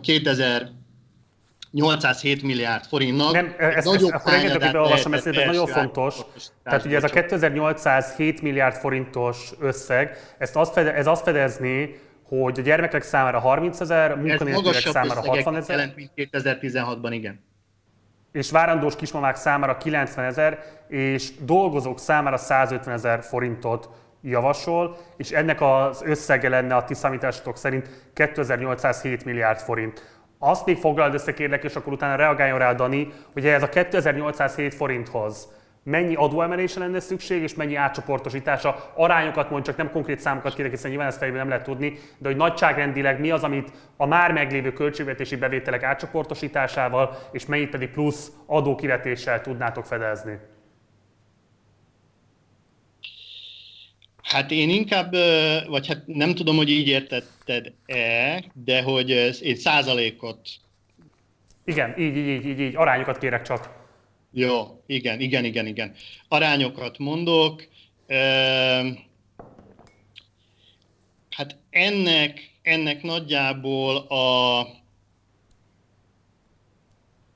[0.01, 3.32] 2807 milliárd forintnak.
[3.32, 6.16] Nem, ezt, nagyobb ezt, akkor engedek, hogy beolvasom, ezt, ez nagyon fontos.
[6.64, 11.99] Tehát ugye ez a 2807 milliárd forintos összeg, ezt azt fede, ez azt fedezni,
[12.30, 15.77] hogy a gyermekek számára 30 ezer, munkanélküliek számára 60 ezer.
[15.77, 17.47] Jelent, mint 2016-ban, igen
[18.32, 23.89] és várandós kismamák számára 90 ezer, és dolgozók számára 150 ezer forintot
[24.21, 30.19] javasol, és ennek az összege lenne a ti számításotok szerint 2807 milliárd forint.
[30.39, 34.73] Azt még foglald össze kérlek, és akkor utána reagáljon rá Dani, hogy ez a 2807
[34.73, 35.47] forinthoz
[35.84, 38.91] mennyi adóemelése lenne szükség, és mennyi átcsoportosítása.
[38.95, 42.27] Arányokat mond, csak nem konkrét számokat kérek, hiszen nyilván ezt fejében nem lehet tudni, de
[42.27, 48.32] hogy nagyságrendileg mi az, amit a már meglévő költségvetési bevételek átcsoportosításával, és mennyit pedig plusz
[48.45, 50.38] adókivetéssel tudnátok fedezni.
[54.23, 55.13] Hát én inkább,
[55.67, 59.09] vagy hát nem tudom, hogy így értetted-e, de hogy
[59.41, 60.39] én százalékot...
[61.65, 63.78] Igen, így, így, így, így, arányokat kérek csak.
[64.32, 65.95] Jó, igen, igen, igen, igen.
[66.27, 67.67] Arányokat mondok.
[71.30, 74.67] Hát ennek, ennek nagyjából a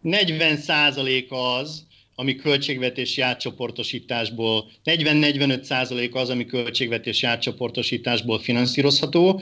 [0.01, 9.41] 40 százalék az, ami költségvetési átcsoportosításból, 40-45 százalék az, ami költségvetési átcsoportosításból finanszírozható,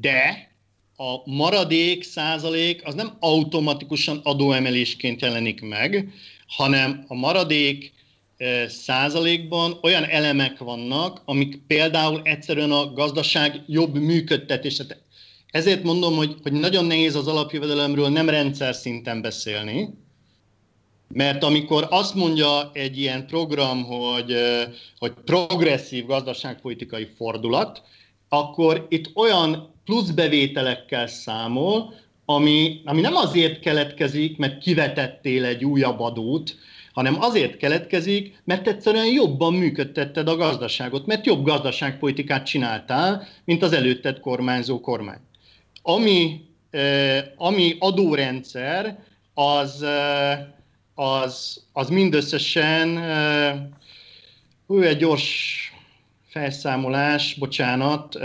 [0.00, 0.52] de
[0.96, 6.12] a maradék százalék az nem automatikusan adóemelésként jelenik meg,
[6.46, 7.92] hanem a maradék
[8.66, 14.84] százalékban olyan elemek vannak, amik például egyszerűen a gazdaság jobb működtetése.
[15.50, 19.88] Ezért mondom, hogy, hogy nagyon nehéz az alapjövedelemről nem rendszer szinten beszélni,
[21.08, 24.34] mert amikor azt mondja egy ilyen program, hogy,
[24.98, 27.82] hogy progresszív gazdaságpolitikai fordulat,
[28.28, 36.56] akkor itt olyan pluszbevételekkel számol, ami, ami nem azért keletkezik, mert kivetettél egy újabb adót,
[36.92, 43.72] hanem azért keletkezik, mert egyszerűen jobban működtetted a gazdaságot, mert jobb gazdaságpolitikát csináltál, mint az
[43.72, 45.18] előtted kormányzó kormány.
[45.82, 48.98] Ami, eh, ami adórendszer,
[49.34, 50.38] az, eh,
[50.94, 53.54] az, az mindösszesen, eh,
[54.68, 55.58] ő egy gyors
[56.28, 58.18] felszámolás, bocsánat,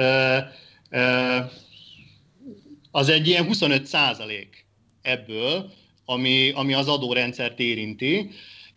[2.91, 4.65] az egy ilyen 25 százalék
[5.01, 5.71] ebből,
[6.05, 8.29] ami, ami az adórendszert érinti,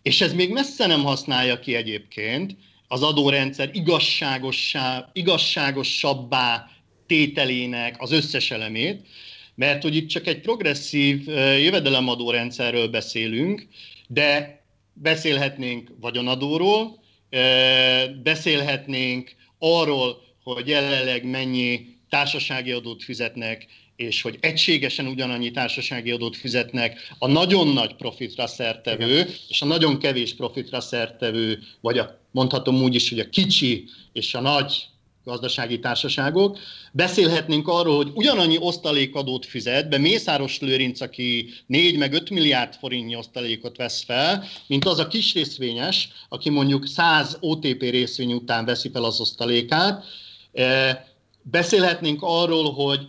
[0.02, 2.56] és ez még messze nem használja ki egyébként
[2.88, 6.70] az adórendszer igazságossá, igazságosabbá
[7.06, 9.06] tételének az összes elemét,
[9.54, 13.66] mert hogy itt csak egy progresszív jövedelemadórendszerről beszélünk,
[14.08, 17.02] de beszélhetnénk vagyonadóról,
[18.22, 26.98] beszélhetnénk arról, hogy jelenleg mennyi társasági adót fizetnek, és hogy egységesen ugyanannyi társasági adót fizetnek
[27.18, 32.94] a nagyon nagy profitra szertevő, és a nagyon kevés profitra szertevő, vagy a, mondhatom úgy
[32.94, 34.84] is, hogy a kicsi és a nagy
[35.24, 36.58] gazdasági társaságok.
[36.92, 43.16] Beszélhetnénk arról, hogy ugyanannyi osztalékadót fizet, be Mészáros Lőrinc, aki 4 meg 5 milliárd forintnyi
[43.16, 48.90] osztalékot vesz fel, mint az a kis részvényes, aki mondjuk 100 OTP részvény után veszi
[48.90, 50.04] fel az osztalékát.
[51.42, 53.08] Beszélhetnénk arról, hogy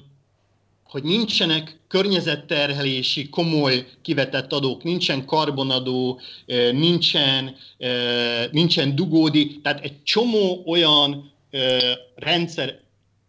[0.94, 6.20] hogy nincsenek környezetterhelési komoly kivetett adók, nincsen karbonadó,
[6.72, 7.56] nincsen,
[8.52, 11.32] nincsen dugódi, tehát egy csomó olyan
[12.16, 12.80] rendszer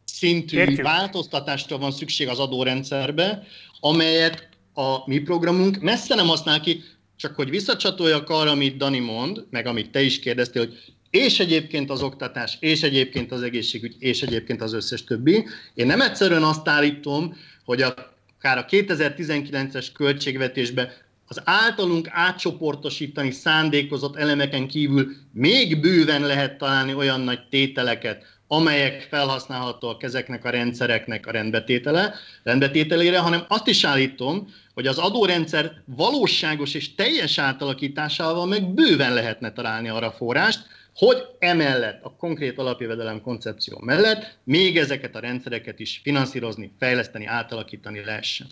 [0.05, 0.83] szintű Értjük.
[0.83, 3.47] változtatásra van szükség az adórendszerbe,
[3.81, 6.83] amelyet a mi programunk messze nem használ ki,
[7.17, 11.91] csak hogy visszacsatoljak arra, amit Dani mond, meg amit te is kérdeztél, hogy és egyébként
[11.91, 15.47] az oktatás, és egyébként az egészségügy, és egyébként az összes többi.
[15.75, 17.95] Én nem egyszerűen azt állítom, hogy a,
[18.39, 20.89] akár a 2019-es költségvetésben
[21.27, 30.03] az általunk átcsoportosítani szándékozott elemeken kívül még bőven lehet találni olyan nagy tételeket, amelyek felhasználhatóak
[30.03, 36.95] ezeknek a rendszereknek a rendbetétele, rendbetételére, hanem azt is állítom, hogy az adórendszer valóságos és
[36.95, 44.39] teljes átalakításával meg bőven lehetne találni arra forrást, hogy emellett, a konkrét alapjövedelem koncepció mellett
[44.45, 48.47] még ezeket a rendszereket is finanszírozni, fejleszteni, átalakítani lehessen.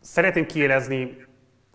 [0.00, 1.16] Szeretném kiélezni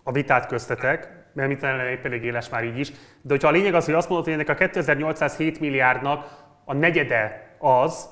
[0.02, 2.90] a vitát köztetek, mert mit épp elég éles már így is,
[3.22, 7.56] de hogyha a lényeg az, hogy azt mondod, hogy ennek a 2807 milliárdnak a negyede
[7.58, 8.08] az,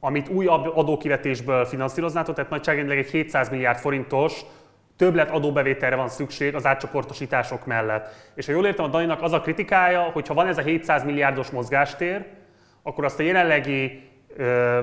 [0.00, 4.40] amit új adókivetésből finanszíroznátok, tehát nagyságrendileg egy 700 milliárd forintos
[5.00, 8.08] többlet adóbevételre van szükség az átcsoportosítások mellett.
[8.34, 11.04] És ha jól értem, a Daninak az a kritikája, hogy ha van ez a 700
[11.04, 12.26] milliárdos mozgástér,
[12.82, 14.80] akkor azt a jelenlegi ö,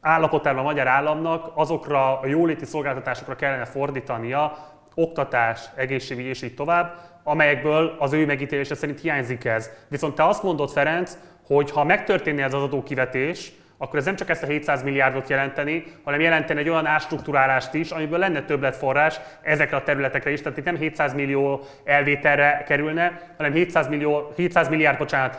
[0.00, 4.56] állapotában a magyar államnak azokra a jóléti szolgáltatásokra kellene fordítania,
[4.94, 6.94] oktatás, egészségügy és így tovább,
[7.24, 9.70] amelyekből az ő megítélése szerint hiányzik ez.
[9.88, 13.52] Viszont te azt mondod, Ferenc, hogy ha megtörténne ez az adókivetés,
[13.82, 17.90] akkor ez nem csak ezt a 700 milliárdot jelenteni, hanem jelenteni egy olyan ástruktúrálást is,
[17.90, 20.42] amiből lenne többletforrás ezekre a területekre is.
[20.42, 25.38] Tehát itt nem 700 millió elvételre kerülne, hanem 700, millió, 700 milliárd, bocsánat,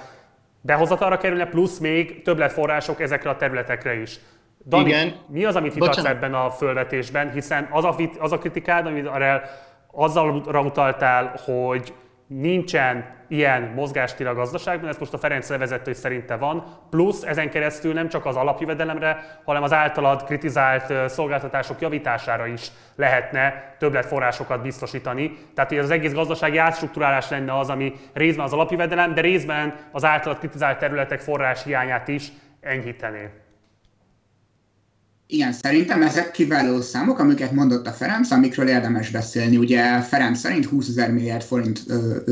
[0.61, 4.19] behozatalra kerülne, plusz még többletforrások ezekre a területekre is.
[4.65, 5.15] Dani, Igen.
[5.27, 7.31] mi az, amit vitatsz ebben a fölvetésben?
[7.31, 9.09] Hiszen az a, az a kritikád, amit
[9.91, 11.93] azzal utaltál, hogy
[12.39, 17.93] nincsen ilyen mozgástér a gazdaságban, ezt most a Ferenc levezető szerinte van, plusz ezen keresztül
[17.93, 25.37] nem csak az alapjövedelemre, hanem az általad kritizált szolgáltatások javítására is lehetne többletforrásokat biztosítani.
[25.55, 30.05] Tehát, hogy az egész gazdasági átstruktúrálás lenne az, ami részben az alapjövedelem, de részben az
[30.05, 32.27] általad kritizált területek forrás hiányát is
[32.61, 33.40] enyhítené.
[35.33, 39.57] Igen, szerintem ezek kiváló számok, amiket mondott a Ferenc, amikről érdemes beszélni.
[39.57, 41.83] Ugye Ferenc szerint 20 ezer milliárd forint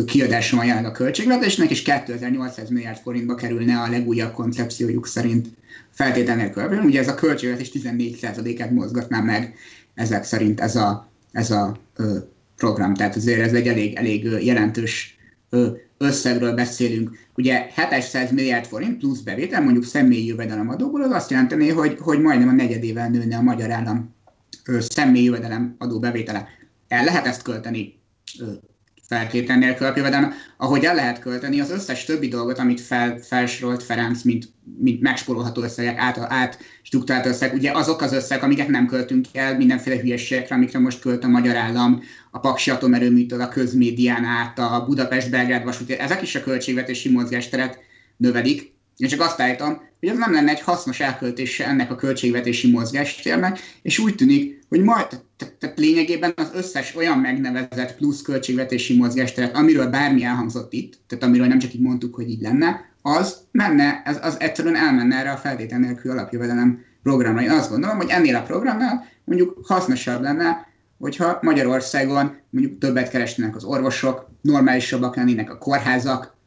[0.06, 5.48] kiadása van jelenleg a költségvetésnek, és 2800 milliárd forintba kerülne a legújabb koncepciójuk szerint
[5.90, 6.84] feltételnél nélkül.
[6.84, 9.56] Ugye ez a költségvetés 14%-át mozgatná meg
[9.94, 12.18] ezek szerint ez a, ez a ö,
[12.56, 12.94] program.
[12.94, 15.18] Tehát azért ez egy elég, elég jelentős
[15.50, 15.68] ö,
[16.02, 17.18] összegről beszélünk.
[17.36, 22.20] Ugye 700 milliárd forint plusz bevétel, mondjuk személyi jövedelem adóból, az azt jelenteni, hogy, hogy
[22.20, 24.16] majdnem a negyedével nőne a magyar állam
[24.78, 26.48] személyi jövedelem adó bevétele.
[26.88, 28.00] El lehet ezt költeni
[29.10, 33.84] feltétlen nélkül a jövedelme, ahogy el lehet költeni az összes többi dolgot, amit fel, felsorolt
[33.84, 34.50] Ferenc, mint,
[34.80, 39.58] mint megspórolható összegek, át, át struktúrált összeg, ugye azok az összegek, amiket nem költünk el
[39.58, 42.02] mindenféle hülyeségekre, amikre most költ a magyar állam,
[42.32, 47.80] a Paksi atomerőműtől a közmédián át, a Budapest-Belgrád vasúti, ezek is a költségvetési mozgásteret
[48.18, 48.74] növelik.
[48.98, 53.60] Én csak azt állítom, hogy ez nem lenne egy hasznos elköltése ennek a költségvetési mozgástérnek,
[53.82, 55.08] és úgy tűnik, hogy majd,
[55.58, 61.48] tehát lényegében az összes olyan megnevezett plusz költségvetési mozgásteret, amiről bármi elhangzott itt, tehát amiről
[61.48, 65.38] nem csak így mondtuk, hogy így lenne, az menne, az, az egyszerűen elmenne erre a
[65.38, 67.42] feltétel nélkül alapjövedelem programra.
[67.42, 70.68] Én azt gondolom, hogy ennél a programnál mondjuk hasznosabb lenne,
[70.98, 76.38] hogyha Magyarországon mondjuk többet keresnének az orvosok, normálisabbak lennének a kórházak,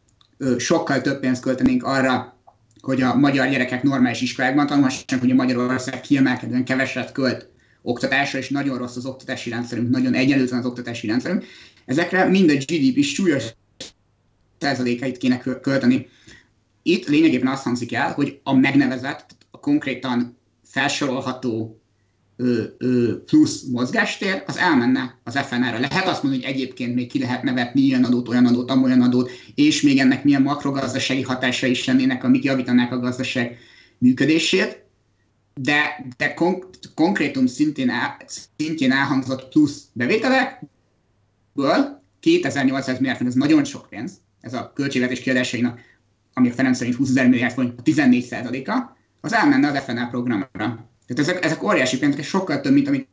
[0.57, 2.37] sokkal több pénzt költenénk arra,
[2.81, 7.52] hogy a magyar gyerekek normális iskolákban tanulhassanak, hogy a Magyarország kiemelkedően keveset költ
[7.83, 11.45] oktatásra, és nagyon rossz az oktatási rendszerünk, nagyon egyenlőtlen az oktatási rendszerünk.
[11.85, 13.45] Ezekre mind a GDP súlyos
[14.59, 16.09] százalékait kéne költeni.
[16.83, 21.80] Itt lényegében azt hangzik el, hogy a megnevezett, a konkrétan felsorolható
[22.37, 25.78] ö, ö, plusz mozgástér, az elmenne az FNR-re.
[25.78, 29.30] Lehet azt mondani, hogy egyébként még ki lehet nevetni ilyen adót, olyan adót, amolyan adót,
[29.55, 33.59] és még ennek milyen makrogazdasági hatása is lennének, amik javítanák a gazdaság
[33.99, 34.85] működését,
[35.55, 38.16] de, de kon- konkrétum szintén, el,
[38.57, 40.70] szintén elhangzott plusz bevételekből
[42.20, 45.80] 2800 milliárd ez nagyon sok pénz, ez a költségvetés kiadásainak,
[46.34, 48.32] ami a Ferenc szerint 20 ezer milliárd forint, a 14
[48.66, 50.47] a az elmenne az FNL programra.
[50.57, 50.88] Tehát
[51.18, 53.09] ezek, ezek óriási pénzek, sokkal több, mint amit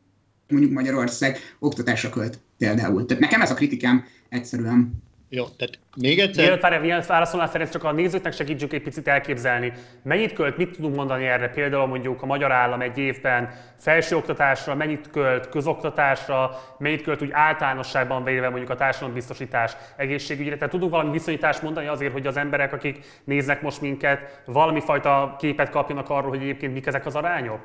[0.48, 3.06] mondjuk Magyarország oktatásra költ például.
[3.06, 5.02] Tehát nekem ez a kritikám egyszerűen.
[5.32, 6.44] Jó, tehát még egyszer...
[6.44, 9.72] Mielőtt várjál, válaszolnál Ferenc, csak a nézőknek segítsük egy picit elképzelni.
[10.02, 11.48] Mennyit költ, mit tudunk mondani erre?
[11.48, 18.24] Például mondjuk a magyar állam egy évben felsőoktatásra, mennyit költ közoktatásra, mennyit költ úgy általánosságban
[18.24, 20.54] véve mondjuk a társadalombiztosítás egészségügyre.
[20.54, 25.36] Tehát tudunk valami viszonyítást mondani azért, hogy az emberek, akik néznek most minket, valami fajta
[25.38, 27.60] képet kapjanak arról, hogy egyébként mik ezek az arányok?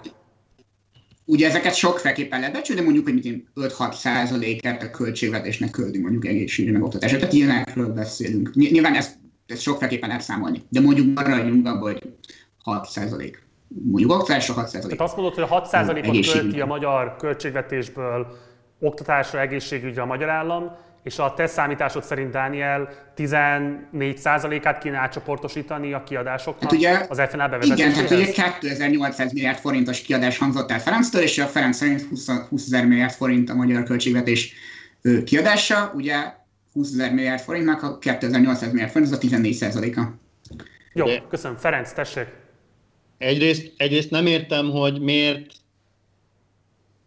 [1.25, 6.73] Ugye ezeket sokféleképpen lehet becsülni, de mondjuk, hogy 5-6 százalékát a költségvetésnek költünk mondjuk egészségügyi
[6.73, 7.17] meg oktatásra.
[7.17, 8.53] Tehát ilyenekről beszélünk.
[8.53, 12.01] Nyilván ezt, ezt sokféleképpen lehet számolni, de mondjuk maradjunk abban, hogy
[12.63, 13.43] 6 százalék.
[13.67, 14.97] Mondjuk oktatásra 6 százalék.
[14.97, 18.37] Tehát azt mondod, hogy a 6 százalékot költi a magyar költségvetésből
[18.79, 26.03] oktatásra, egészségügyre a magyar állam, És a te számításod szerint, Dániel, 14%-át kéne átcsoportosítani a
[26.03, 27.93] kiadásoknak hát ugye, az FNL bevezetéséhez?
[27.93, 32.29] Igen, hát ugye 2800 milliárd forintos kiadás hangzott el Ferenctől, és a Ferenc szerint 20,
[32.49, 34.53] 20 ezer milliárd forint a magyar költségvetés
[35.25, 36.15] kiadása, ugye
[36.73, 39.63] 20 ezer milliárd forintnak a 2800 milliárd forint, az a 14
[39.95, 40.13] a
[40.93, 41.57] Jó, köszönöm.
[41.57, 42.27] Ferenc, tessék.
[43.17, 45.51] Egyrészt, egyrészt nem értem, hogy miért,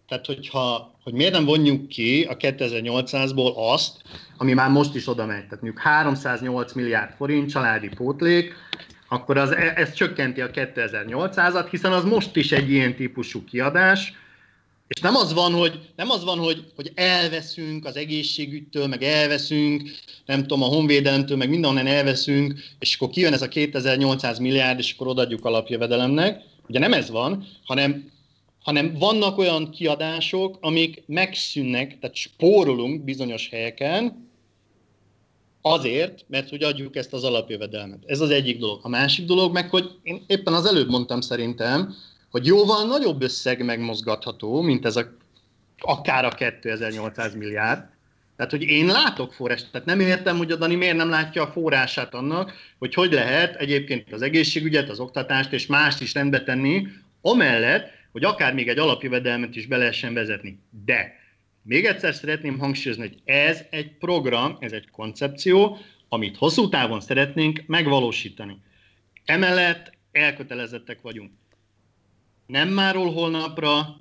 [0.08, 4.02] tehát hogyha, hogy miért nem vonjuk ki a 2800-ból azt,
[4.36, 5.42] ami már most is oda megy.
[5.42, 8.54] Tehát mondjuk 308 milliárd forint családi pótlék,
[9.08, 14.12] akkor az, e, ez csökkenti a 2800-at, hiszen az most is egy ilyen típusú kiadás,
[14.88, 19.90] és nem az van, hogy, nem az van, hogy, hogy elveszünk az egészségügytől, meg elveszünk,
[20.26, 24.92] nem tudom, a honvédelemtől, meg mindenhonnan elveszünk, és akkor kijön ez a 2800 milliárd, és
[24.92, 26.42] akkor odaadjuk alapjövedelemnek.
[26.68, 28.10] Ugye nem ez van, hanem,
[28.62, 34.28] hanem vannak olyan kiadások, amik megszűnnek, tehát spórolunk bizonyos helyeken,
[35.60, 38.02] azért, mert hogy adjuk ezt az alapjövedelmet.
[38.06, 38.80] Ez az egyik dolog.
[38.82, 41.94] A másik dolog meg, hogy én éppen az előbb mondtam szerintem,
[42.30, 45.16] hogy jóval nagyobb összeg megmozgatható, mint ez a,
[45.78, 47.84] akár a 2800 milliárd.
[48.36, 51.52] Tehát, hogy én látok forrást, tehát nem értem, hogy a Dani miért nem látja a
[51.52, 56.86] forrását annak, hogy hogy lehet egyébként az egészségügyet, az oktatást és mást is rendbe tenni,
[57.20, 60.58] amellett, hogy akár még egy alapjövedelmet is be lehessen vezetni.
[60.84, 61.14] De
[61.62, 65.76] még egyszer szeretném hangsúlyozni, hogy ez egy program, ez egy koncepció,
[66.08, 68.56] amit hosszú távon szeretnénk megvalósítani.
[69.24, 71.30] Emellett elkötelezettek vagyunk
[72.48, 73.96] nem máról holnapra,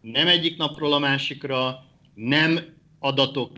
[0.00, 1.84] nem egyik napról a másikra,
[2.14, 2.58] nem
[2.98, 3.50] adatok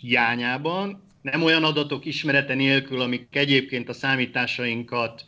[0.00, 5.24] hiányában, nem olyan adatok ismerete nélkül, amik egyébként a számításainkat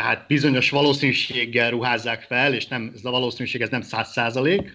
[0.00, 4.72] hát bizonyos valószínűséggel ruházzák fel, és nem, ez a valószínűség ez nem száz százalék.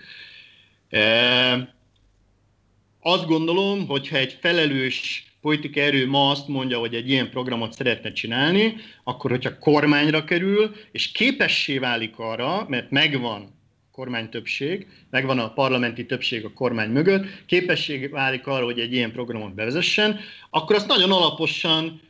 [3.02, 8.12] Azt gondolom, hogyha egy felelős politikai erő ma azt mondja, hogy egy ilyen programot szeretne
[8.12, 13.58] csinálni, akkor hogyha kormányra kerül, és képessé válik arra, mert megvan
[13.92, 19.12] kormány többség, megvan a parlamenti többség a kormány mögött, képesség válik arra, hogy egy ilyen
[19.12, 22.02] programot bevezessen, akkor azt nagyon alaposan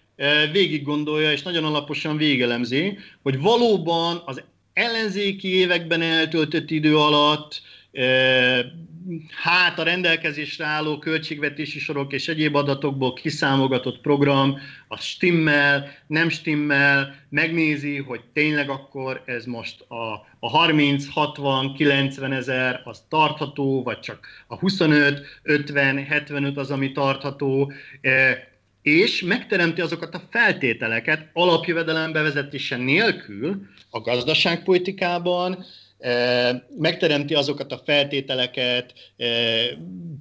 [0.52, 4.44] végig gondolja, és nagyon alaposan végelemzi, hogy valóban az
[4.74, 7.62] ellenzéki években eltöltött idő alatt
[9.44, 14.58] hát a rendelkezésre álló költségvetési sorok és egyéb adatokból kiszámogatott program,
[14.88, 22.32] a stimmel, nem stimmel, megnézi, hogy tényleg akkor ez most a, a 30, 60, 90
[22.32, 27.72] ezer az tartható, vagy csak a 25, 50, 75 az, ami tartható,
[28.82, 35.66] és megteremti azokat a feltételeket alapjövedelem bevezetése nélkül a gazdaságpolitikában,
[36.78, 38.94] megteremti azokat a feltételeket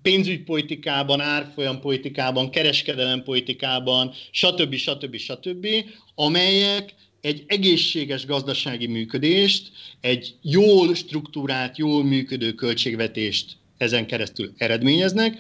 [0.03, 4.75] pénzügypolitikában, árfolyampolitikában, kereskedelempolitikában, stb.
[4.75, 5.17] stb.
[5.17, 5.67] stb.,
[6.15, 15.39] amelyek egy egészséges gazdasági működést, egy jól struktúrált, jól működő költségvetést ezen keresztül eredményeznek,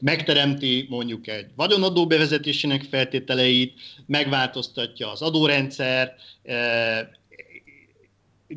[0.00, 3.74] megteremti mondjuk egy vagyonadó bevezetésének feltételeit,
[4.06, 6.20] megváltoztatja az adórendszert,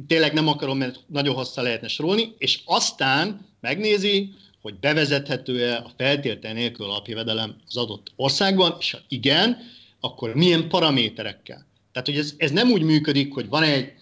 [0.08, 6.54] tényleg nem akarom, mert nagyon hosszá lehetne sorolni, és aztán megnézi, hogy bevezethető-e a feltétel
[6.54, 9.58] nélkül alapjövedelem az adott országban, és ha igen,
[10.00, 11.68] akkor milyen paraméterekkel.
[11.92, 13.94] Tehát, hogy ez, ez nem úgy működik, hogy van egy,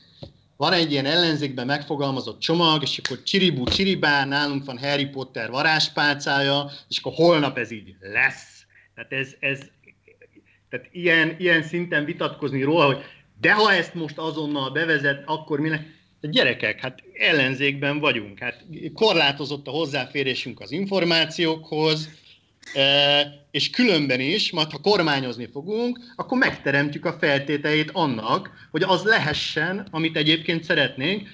[0.58, 6.72] van egy ilyen ellenzékben megfogalmazott csomag, és akkor csiribú csiribá, nálunk van Harry Potter varázspálcája,
[6.90, 8.66] és akkor holnap ez így lesz.
[8.96, 9.60] Tehát ez, ez
[10.70, 13.04] tehát ilyen, ilyen szinten vitatkozni róla, hogy
[13.42, 15.70] de ha ezt most azonnal bevezet, akkor mi
[16.22, 22.10] a gyerekek, hát ellenzékben vagyunk, hát korlátozott a hozzáférésünk az információkhoz,
[23.52, 29.88] és különben is, majd ha kormányozni fogunk, akkor megteremtjük a feltételét annak, hogy az lehessen,
[29.92, 31.28] amit egyébként szeretnénk,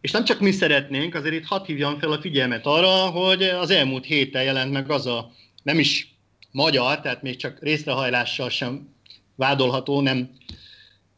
[0.00, 3.70] és nem csak mi szeretnénk, azért itt hadd hívjam fel a figyelmet arra, hogy az
[3.70, 6.14] elmúlt héten jelent meg az a nem is
[6.50, 8.94] magyar, tehát még csak részrehajlással sem
[9.34, 10.30] vádolható, nem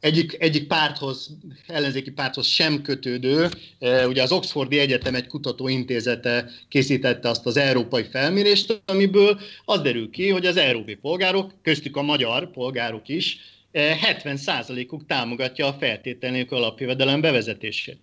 [0.03, 1.37] egyik, egyik párthoz,
[1.67, 3.49] ellenzéki párthoz sem kötődő,
[3.79, 10.11] e, ugye az Oxfordi Egyetem egy kutatóintézete készítette azt az európai felmérést, amiből az derül
[10.11, 13.39] ki, hogy az európai polgárok, köztük a magyar polgárok is,
[13.73, 17.99] 70%-uk e, támogatja a feltétel nélkül alapjövedelem bevezetését.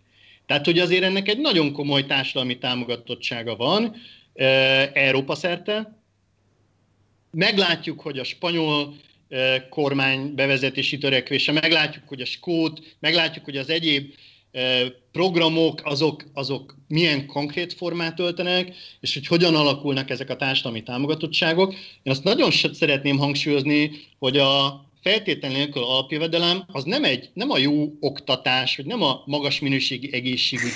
[0.45, 3.95] Tehát, hogy azért ennek egy nagyon komoly társadalmi támogatottsága van
[4.34, 4.45] e,
[4.93, 5.97] Európa szerte.
[7.32, 8.95] Meglátjuk, hogy a spanyol
[9.70, 14.14] kormány bevezetési törekvése, meglátjuk, hogy a skót, meglátjuk, hogy az egyéb
[15.12, 21.74] programok, azok, azok milyen konkrét formát öltenek, és hogy hogyan alakulnak ezek a társadalmi támogatottságok.
[21.74, 27.58] Én azt nagyon szeretném hangsúlyozni, hogy a feltétlenül nélkül alapjövedelem az nem, egy, nem a
[27.58, 30.74] jó oktatás, vagy nem a magas minőségi egészségügy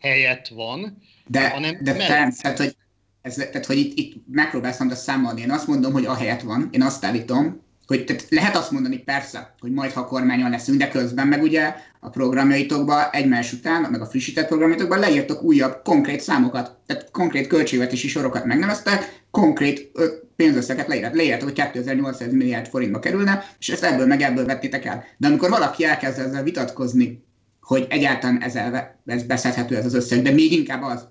[0.00, 2.76] helyett van, de, hanem de Ferenc, tehát, hogy,
[3.22, 5.40] ez, tehát, hogy itt, itt megpróbálsz a számolni.
[5.40, 8.98] Én azt mondom, hogy a helyett van, én azt állítom, hogy tehát lehet azt mondani
[8.98, 14.00] persze, hogy majd ha kormányon leszünk, de közben meg ugye a programjaitokban egymás után, meg
[14.00, 19.90] a frissített programjaitokban leírtok újabb konkrét számokat, tehát konkrét költségvetési sorokat megneveztek, konkrét
[20.36, 25.04] pénzösszeget leírt, leírtak, hogy 2800 milliárd forintba kerülne, és ezt ebből meg ebből vettétek el.
[25.16, 27.24] De amikor valaki elkezd ezzel vitatkozni,
[27.60, 31.06] hogy egyáltalán ezzel, ez beszedhető ez az összeg, de még inkább az,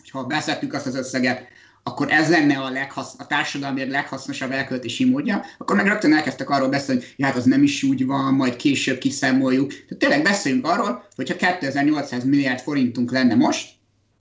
[0.00, 1.46] hogy ha beszedtük azt az összeget,
[1.88, 6.68] akkor ez lenne a, leghasz, a társadalmi leghasznosabb elköltési módja, akkor meg rögtön elkezdtek arról
[6.68, 9.68] beszélni, hogy hát az nem is úgy van, majd később kiszámoljuk.
[9.68, 13.68] Tehát tényleg beszéljünk arról, hogyha 2800 milliárd forintunk lenne most,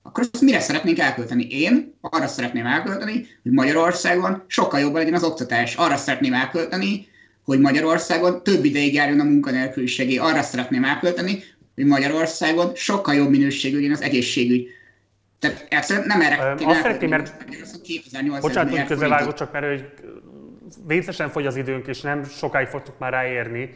[0.03, 1.47] akkor azt mire szeretnénk elkölteni?
[1.49, 5.75] Én arra szeretném elkölteni, hogy Magyarországon sokkal jobban legyen az oktatás.
[5.75, 7.07] Arra szeretném elkölteni,
[7.43, 10.15] hogy Magyarországon több ideig járjon a munkanélküliségé.
[10.15, 11.43] Arra szeretném elkölteni,
[11.75, 14.67] hogy Magyarországon sokkal jobb minőségű legyen az egészségügy.
[15.39, 17.45] Tehát egyszerűen nem erre Azt szeretném, mert...
[18.41, 19.93] Bocsánat, hogy közbevágott, csak mert hogy
[20.85, 23.73] vécesen fogy az időnk, és nem sokáig fogtuk már ráérni,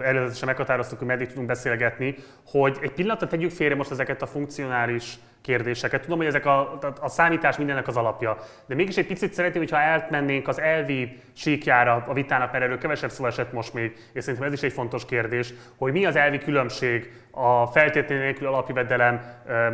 [0.00, 2.14] előzetesen meghatároztuk, hogy meddig tudunk beszélgetni,
[2.46, 6.02] hogy egy pillanatra tegyük félre most ezeket a funkcionális kérdéseket.
[6.02, 8.36] Tudom, hogy ezek a, a számítás mindennek az alapja,
[8.66, 13.10] de mégis egy picit szeretném, hogyha elmennénk az elvi síkjára a vitának, mert erről kevesebb
[13.10, 16.38] szó esett most még, és szerintem ez is egy fontos kérdés, hogy mi az elvi
[16.38, 19.20] különbség a feltétlenül nélkül alapjövedelem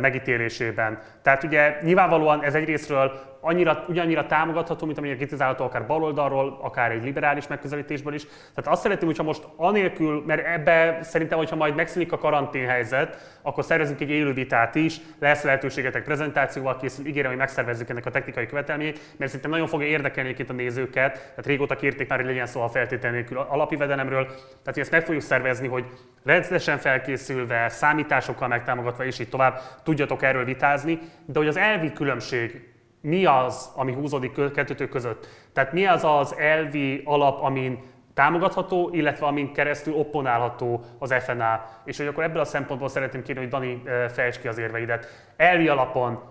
[0.01, 0.99] megítélésében.
[1.21, 7.03] Tehát ugye nyilvánvalóan ez egyrésztről annyira, ugyannyira támogatható, mint amennyire kritizálható akár baloldalról, akár egy
[7.03, 8.25] liberális megközelítésből is.
[8.25, 13.63] Tehát azt szeretném, hogyha most anélkül, mert ebbe szerintem, hogyha majd megszűnik a karanténhelyzet, akkor
[13.63, 18.45] szervezünk egy élő vitát is, lesz lehetőségetek prezentációval készül, ígérem, hogy megszervezzük ennek a technikai
[18.45, 22.61] követelményét, mert szerintem nagyon fogja érdekelni a nézőket, tehát régóta kérték már, hogy legyen szó
[22.61, 25.85] a feltétlen nélkül alapivedelemről, tehát hogy ezt meg fogjuk szervezni, hogy
[26.23, 32.73] rendszeresen felkészülve, számításokkal megtámogatva, és így tovább tudjatok erről vitázni, de hogy az elvi különbség
[33.01, 35.27] mi az, ami húzódik kettőtök között?
[35.53, 37.79] Tehát mi az az elvi alap, amin
[38.17, 41.65] támogatható, illetve amin keresztül opponálható az FNA.
[41.85, 45.31] És hogy akkor ebből a szempontból szeretném kérni, hogy Dani fejtsd ki az érveidet.
[45.35, 46.23] Elvi alapon,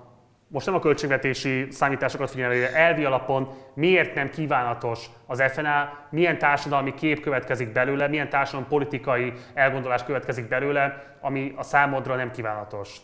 [0.49, 6.95] most nem a költségvetési számításokat figyelve, elvi alapon miért nem kívánatos az FNA, milyen társadalmi
[6.95, 12.97] kép következik belőle, milyen társadalmi politikai elgondolás következik belőle, ami a számodra nem kívánatos.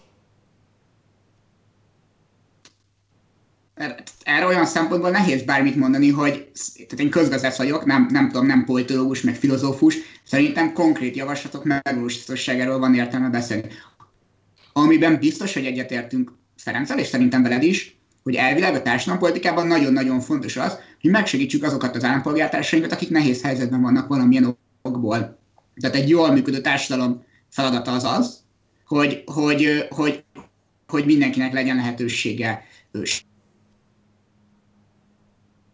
[4.23, 8.65] Erre olyan szempontból nehéz bármit mondani, hogy tehát én közgazdász vagyok, nem, nem tudom, nem
[8.65, 13.69] politológus, meg filozófus, szerintem konkrét javaslatok megvalósíthatóságáról van értelme beszélni.
[14.73, 20.57] Amiben biztos, hogy egyetértünk Ferenccel, és szerintem veled is, hogy elvileg a társadalompolitikában nagyon-nagyon fontos
[20.57, 25.41] az, hogy megsegítsük azokat az állampolgártársainkat, akik nehéz helyzetben vannak valamilyen okból.
[25.81, 28.39] Tehát egy jól működő társadalom feladata az az,
[28.87, 30.25] hogy, hogy, hogy,
[30.87, 32.65] hogy mindenkinek legyen lehetősége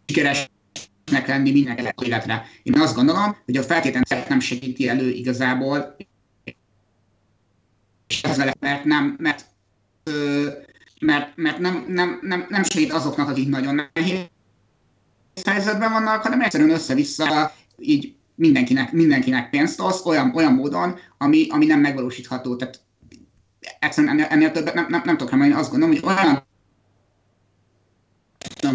[0.09, 2.45] sikeresnek lenni minden életre.
[2.63, 5.95] Én azt gondolom, hogy a feltétlen nem segíti elő igazából,
[8.07, 9.45] és ez vele, mert nem, mert,
[10.99, 14.27] mert, mert nem, nem, nem, nem segít azoknak, akik nagyon nehéz
[15.45, 21.65] helyzetben vannak, hanem egyszerűen össze-vissza így mindenkinek, mindenkinek pénzt osz olyan, olyan módon, ami, ami
[21.65, 22.55] nem megvalósítható.
[22.55, 22.79] Tehát
[23.79, 26.47] egyszerűen ennél, ennél többet nem, nem, nem tudok remélni, azt gondolom, hogy olyan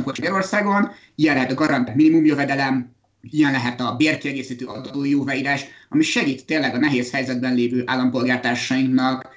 [0.05, 2.93] Magyarországon, ilyen lehet a garantált minimumjövedelem,
[3.31, 9.29] ilyen lehet a bérkiegészítő adójóváírás, ami segít tényleg a nehéz helyzetben lévő állampolgártársainknak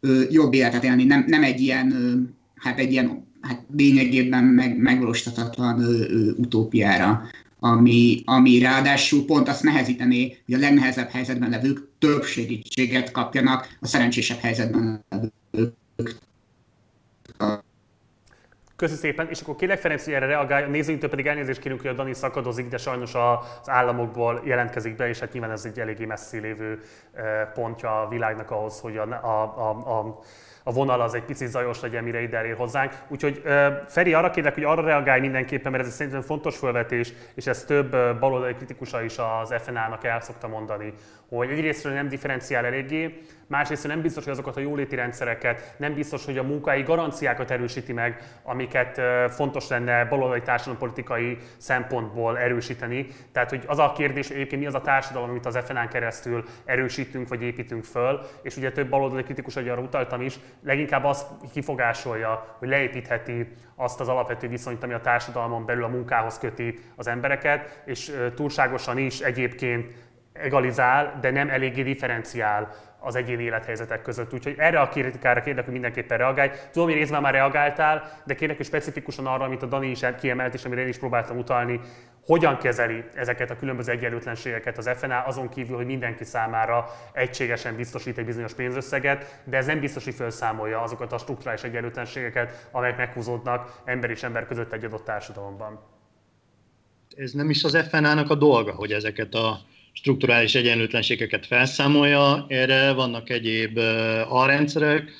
[0.00, 2.12] ö, jobb életet élni, nem, nem egy ilyen, ö,
[2.56, 5.84] hát egy ilyen hát lényegében meg, megvalósíthatatlan
[6.36, 7.22] utópiára,
[7.60, 13.86] ami, ami ráadásul pont azt nehezítené, hogy a legnehezebb helyzetben levők több segítséget kapjanak a
[13.86, 15.74] szerencsésebb helyzetben levők
[18.76, 21.90] Köszönöm szépen, és akkor kérlek Ferenc, hogy erre reagálj, a nézőinktől pedig elnézést kérünk, hogy
[21.90, 26.04] a Dani szakadozik, de sajnos az államokból jelentkezik be, és hát nyilván ez egy eléggé
[26.04, 26.80] messzi lévő
[27.54, 30.18] pontja a világnak ahhoz, hogy a, a, a, a
[30.68, 32.92] a vonal az egy picit zajos legyen, mire ide elér hozzánk.
[33.08, 33.42] Úgyhogy
[33.88, 37.90] Feri, arra kérlek, hogy arra reagálj mindenképpen, mert ez szerintem fontos felvetés, és ez több
[38.20, 40.92] baloldali kritikusa is az FNA-nak el szokta mondani,
[41.28, 46.24] hogy egyrésztről nem differenciál eléggé, másrészt nem biztos, hogy azokat a jóléti rendszereket, nem biztos,
[46.24, 49.00] hogy a munkai garanciákat erősíti meg, amiket
[49.34, 53.06] fontos lenne baloldali társadalompolitikai szempontból erősíteni.
[53.32, 56.44] Tehát, hogy az a kérdés, hogy egyébként mi az a társadalom, amit az FNA-n keresztül
[56.64, 62.56] erősítünk vagy építünk föl, és ugye több baloldali kritikus, arra utaltam is, leginkább azt kifogásolja,
[62.58, 67.82] hogy leépítheti azt az alapvető viszonyt, ami a társadalmon belül a munkához köti az embereket,
[67.84, 69.92] és túlságosan is egyébként
[70.32, 72.70] egalizál, de nem eléggé differenciál
[73.06, 74.32] az egyéni élethelyzetek között.
[74.32, 76.50] Úgyhogy erre a kritikára kérlek, hogy mindenképpen reagálj.
[76.72, 80.54] Tudom, hogy részben már reagáltál, de kérlek, hogy specifikusan arra, amit a Dani is kiemelt,
[80.54, 81.80] és amire én is próbáltam utalni,
[82.26, 88.18] hogyan kezeli ezeket a különböző egyenlőtlenségeket az FNA, azon kívül, hogy mindenki számára egységesen biztosít
[88.18, 93.80] egy bizonyos pénzösszeget, de ez nem biztos, hogy felszámolja azokat a strukturális egyenlőtlenségeket, amelyek meghúzódnak
[93.84, 95.80] ember és ember között egy adott társadalomban.
[97.16, 99.58] Ez nem is az FNA-nak a dolga, hogy ezeket a
[99.96, 103.78] strukturális egyenlőtlenségeket felszámolja, erre vannak egyéb
[104.28, 105.10] alrendszerek.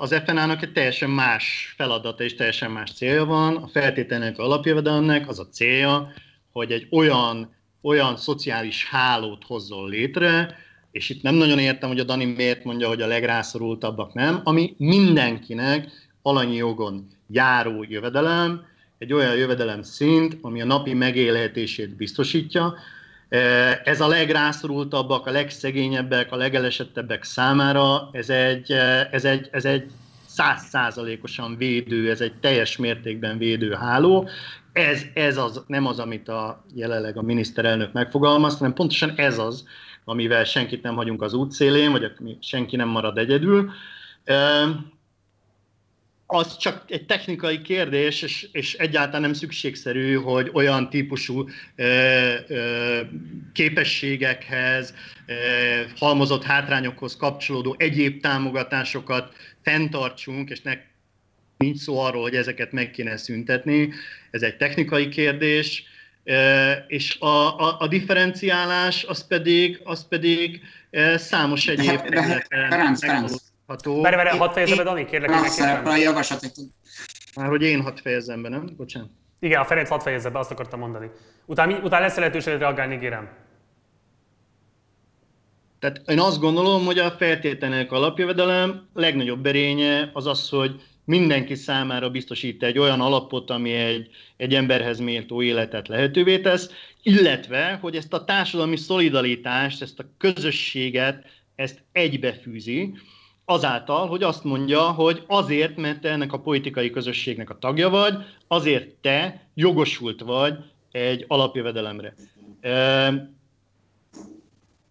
[0.00, 3.56] Az FNA-nak egy teljesen más feladata és teljesen más célja van.
[3.56, 6.12] A feltételnek alapjövedelemnek az a célja,
[6.52, 10.56] hogy egy olyan, olyan szociális hálót hozzon létre,
[10.90, 14.74] és itt nem nagyon értem, hogy a Dani miért mondja, hogy a legrászorultabbak nem, ami
[14.78, 15.88] mindenkinek
[16.22, 18.68] alanyi jogon járó jövedelem,
[19.00, 22.74] egy olyan jövedelem szint, ami a napi megélhetését biztosítja.
[23.28, 23.38] E,
[23.84, 29.90] ez a legrászorultabbak, a legszegényebbek, a legelesettebbek számára ez egy, e, ez egy, ez egy
[30.26, 34.28] százszázalékosan védő, ez egy teljes mértékben védő háló.
[34.72, 39.64] Ez, ez az, nem az, amit a jelenleg a miniszterelnök megfogalmaz, hanem pontosan ez az,
[40.04, 43.70] amivel senkit nem hagyunk az útszélén, vagy senki nem marad egyedül.
[46.32, 53.00] Az csak egy technikai kérdés, és, és egyáltalán nem szükségszerű, hogy olyan típusú ö, ö,
[53.52, 54.94] képességekhez,
[55.26, 55.32] ö,
[55.96, 60.72] halmozott hátrányokhoz kapcsolódó egyéb támogatásokat fenntartsunk, és ne,
[61.56, 63.92] nincs szó arról, hogy ezeket meg kéne szüntetni.
[64.30, 65.84] Ez egy technikai kérdés,
[66.24, 70.60] ö, és a, a, a differenciálás az pedig, az pedig
[71.16, 72.96] számos egyéb területen
[73.70, 74.00] ható.
[74.00, 75.30] Várj, várj, hadd fejezem be, Dani, kérlek.
[75.86, 76.52] A javaslatot.
[77.36, 78.68] Már hogy én hadd fejezem be, nem?
[78.76, 79.10] Bocsánat.
[79.40, 81.10] Igen, a Ferenc hadd fejezze be, azt akartam mondani.
[81.46, 83.28] Utána, utána lesz lehetőség reagálni, kérem.
[85.78, 92.10] Tehát én azt gondolom, hogy a feltételek alapjövedelem legnagyobb erénye az az, hogy mindenki számára
[92.10, 96.70] biztosít egy olyan alapot, ami egy, egy emberhez méltó életet lehetővé tesz,
[97.02, 102.94] illetve, hogy ezt a társadalmi szolidaritást, ezt a közösséget, ezt egybefűzi,
[103.44, 108.14] azáltal, hogy azt mondja, hogy azért, mert te ennek a politikai közösségnek a tagja vagy,
[108.48, 110.54] azért te jogosult vagy
[110.90, 112.14] egy alapjövedelemre.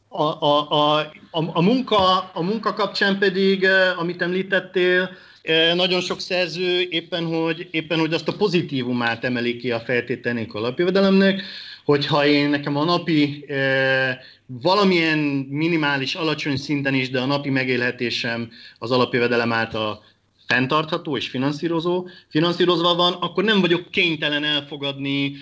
[0.08, 1.00] A, a, a,
[1.32, 5.10] a, a, munka, a munka kapcsán pedig, amit említettél,
[5.74, 11.42] nagyon sok szerző éppen hogy, éppen, hogy azt a pozitívumát emeli ki a feltételnék alapjövedelemnek,
[11.90, 13.46] hogyha én nekem a napi
[14.46, 15.18] valamilyen
[15.50, 20.04] minimális, alacsony szinten is, de a napi megélhetésem az alapjövedelem által
[20.48, 25.36] fenntartható és finanszírozó, finanszírozva van, akkor nem vagyok kénytelen elfogadni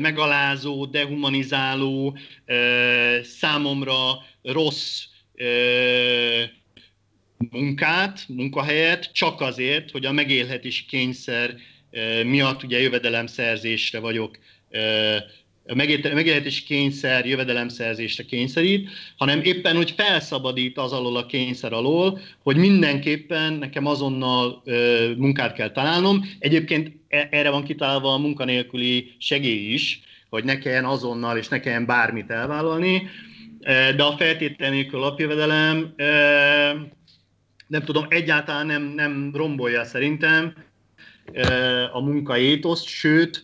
[0.00, 2.18] megalázó, dehumanizáló,
[3.22, 3.94] számomra
[4.42, 5.02] rossz
[7.50, 11.54] munkát, munkahelyet, csak azért, hogy a megélhetési kényszer
[12.24, 14.38] miatt ugye jövedelemszerzésre vagyok
[15.74, 23.52] megélhetési kényszer jövedelemszerzésre kényszerít, hanem éppen, hogy felszabadít az alól a kényszer alól, hogy mindenképpen
[23.52, 26.24] nekem azonnal ö, munkát kell találnom.
[26.38, 30.00] Egyébként e, erre van kitalálva a munkanélküli segély is,
[30.30, 33.08] hogy ne kelljen azonnal és ne kelljen bármit elvállalni,
[33.96, 35.94] de a feltétel nélkül alapjövedelem
[37.66, 40.54] nem tudom, egyáltalán nem, nem rombolja szerintem
[41.92, 43.42] a munkaétoszt, sőt,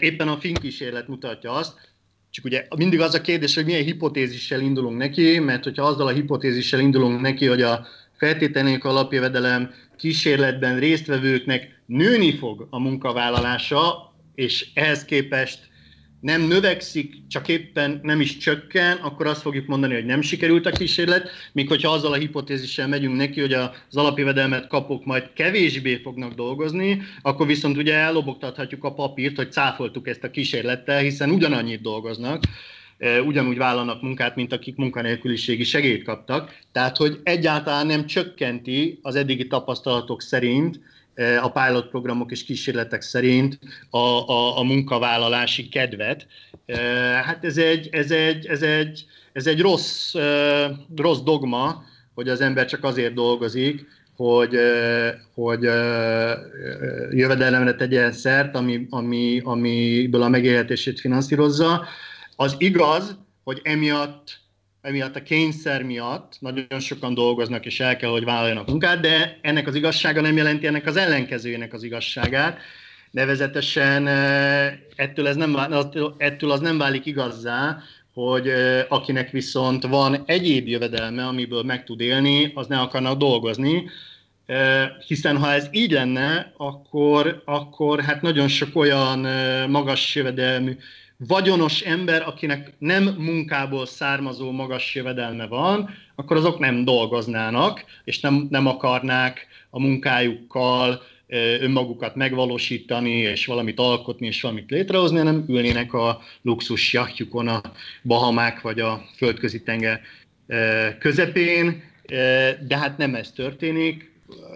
[0.00, 1.94] éppen a Fink kísérlet mutatja azt,
[2.30, 6.12] csak ugye mindig az a kérdés, hogy milyen hipotézissel indulunk neki, mert hogyha azzal a
[6.12, 7.86] hipotézissel indulunk neki, hogy a
[8.16, 15.68] feltételnék alapjövedelem kísérletben résztvevőknek nőni fog a munkavállalása, és ehhez képest
[16.26, 20.70] nem növekszik, csak éppen nem is csökken, akkor azt fogjuk mondani, hogy nem sikerült a
[20.70, 26.34] kísérlet, míg hogyha azzal a hipotézissel megyünk neki, hogy az alapjövedelmet kapok majd kevésbé fognak
[26.34, 32.42] dolgozni, akkor viszont ugye ellobogtathatjuk a papírt, hogy cáfoltuk ezt a kísérlettel, hiszen ugyanannyit dolgoznak.
[33.26, 36.58] ugyanúgy vállalnak munkát, mint akik munkanélküliségi segélyt kaptak.
[36.72, 40.80] Tehát, hogy egyáltalán nem csökkenti az eddigi tapasztalatok szerint
[41.42, 43.58] a pilot programok és kísérletek szerint
[43.90, 46.26] a, a, a munkavállalási kedvet.
[47.24, 50.14] Hát ez egy, ez egy, ez egy, ez egy rossz,
[50.96, 51.84] rossz dogma,
[52.14, 53.86] hogy az ember csak azért dolgozik,
[54.16, 54.56] hogy,
[55.34, 55.62] hogy
[57.10, 61.86] jövedelemre tegyen szert, ami, ami, amiből a megélhetését finanszírozza.
[62.36, 64.38] Az igaz, hogy emiatt
[64.86, 69.66] emiatt a kényszer miatt nagyon sokan dolgoznak, és el kell, hogy vállaljanak munkát, de ennek
[69.66, 72.58] az igazsága nem jelenti ennek az ellenkezőjének az igazságát.
[73.10, 74.06] Nevezetesen
[74.96, 75.56] ettől, ez nem,
[76.18, 77.78] ettől az nem válik igazzá,
[78.14, 78.52] hogy
[78.88, 83.90] akinek viszont van egyéb jövedelme, amiből meg tud élni, az ne akarna dolgozni,
[85.06, 89.18] hiszen ha ez így lenne, akkor, akkor hát nagyon sok olyan
[89.68, 90.76] magas jövedelmű
[91.18, 98.46] vagyonos ember, akinek nem munkából származó magas jövedelme van, akkor azok nem dolgoznának, és nem,
[98.50, 101.02] nem akarnák a munkájukkal
[101.60, 107.60] önmagukat megvalósítani, és valamit alkotni, és valamit létrehozni, hanem ülnének a luxus jachtjukon a
[108.02, 110.00] Bahamák vagy a földközi tenger
[110.98, 111.82] közepén,
[112.66, 114.14] de hát nem ez történik.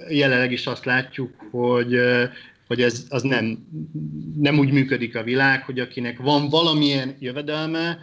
[0.08, 1.98] Jelenleg is azt látjuk, hogy
[2.70, 3.66] hogy ez az nem,
[4.36, 7.98] nem úgy működik a világ, hogy akinek van valamilyen jövedelme,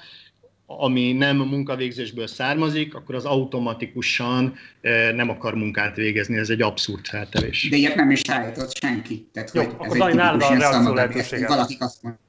[0.66, 6.38] ami nem munkavégzésből származik, akkor az automatikusan eh, nem akar munkát végezni.
[6.38, 7.68] Ez egy abszurd feltevés.
[7.70, 9.28] De ilyet nem is állított senki.
[9.34, 11.48] Tehát, Jó, hogy akkor ez Dani, nálad a reakció lehetőséget.
[11.48, 12.22] Valaki azt mondja,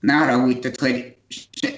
[0.00, 1.14] ne arra úgy, tehát, hogy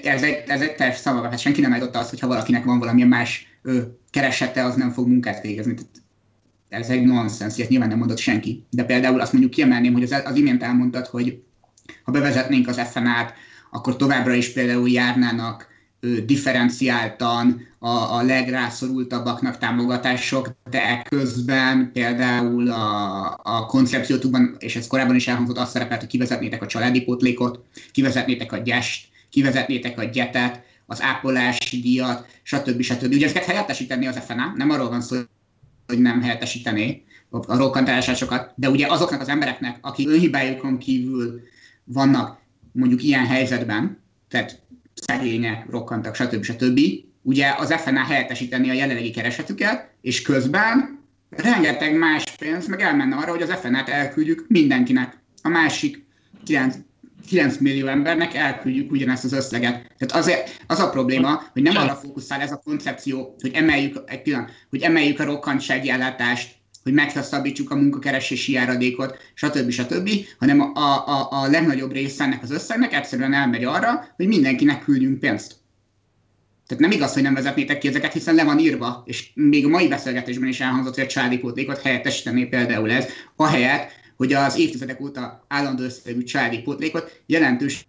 [0.02, 2.78] ez egy, ez egy teljes szava, hát senki nem állította azt, hogy ha valakinek van
[2.78, 5.74] valamilyen más ő, keresete, az nem fog munkát végezni.
[5.74, 5.90] Tehát
[6.72, 8.64] ez egy nonsens, ilyet nyilván nem mondott senki.
[8.70, 11.42] De például azt mondjuk kiemelném, hogy az, az imént elmondtad, hogy
[12.02, 13.32] ha bevezetnénk az FNA-t,
[13.70, 15.66] akkor továbbra is például járnának
[16.00, 25.14] ő, differenciáltan a, a legrászorultabbaknak támogatások, de közben például a, a koncepciótukban, és ez korábban
[25.16, 30.62] is elhangzott, azt szerepelt, hogy kivezetnétek a családi pótlékot, kivezetnétek a gyest, kivezetnétek a gyetet,
[30.86, 32.82] az ápolási díjat, stb.
[32.82, 33.12] stb.
[33.12, 35.16] Ugye ezeket helyettesíteni az FNA, nem arról van szó,
[35.92, 41.40] hogy nem helyettesítené a rokkantársásokat, de ugye azoknak az embereknek, akik önhibájukon kívül
[41.84, 42.38] vannak
[42.72, 44.60] mondjuk ilyen helyzetben, tehát
[44.94, 46.42] szegények, rokkantak, stb.
[46.42, 46.80] stb.,
[47.22, 51.00] ugye az FNA helyettesíteni a jelenlegi keresetüket, és közben
[51.30, 55.18] rengeteg más pénz meg elmenne arra, hogy az FNA-t elküldjük mindenkinek.
[55.42, 56.06] A másik
[56.44, 56.76] 9,
[57.26, 59.72] 9 millió embernek elküldjük ugyanezt az összeget.
[59.98, 64.22] Tehát azért az a probléma, hogy nem arra fókuszál ez a koncepció, hogy emeljük, egy
[64.22, 69.70] pillanat, hogy emeljük a rokkantsági ellátást, hogy meghosszabbítsuk a munkakeresési járadékot, stb.
[69.70, 74.84] stb., hanem a, a, a legnagyobb része ennek az összegnek egyszerűen elmegy arra, hogy mindenkinek
[74.84, 75.60] küldjünk pénzt.
[76.66, 79.68] Tehát nem igaz, hogy nem vezetnétek ki ezeket, hiszen le van írva, és még a
[79.68, 85.00] mai beszélgetésben is elhangzott, hogy a családi pótlékot helyettesítené például ez, ahelyett, hogy az évtizedek
[85.00, 87.84] óta állandó összegű családi pótlékot jelentősen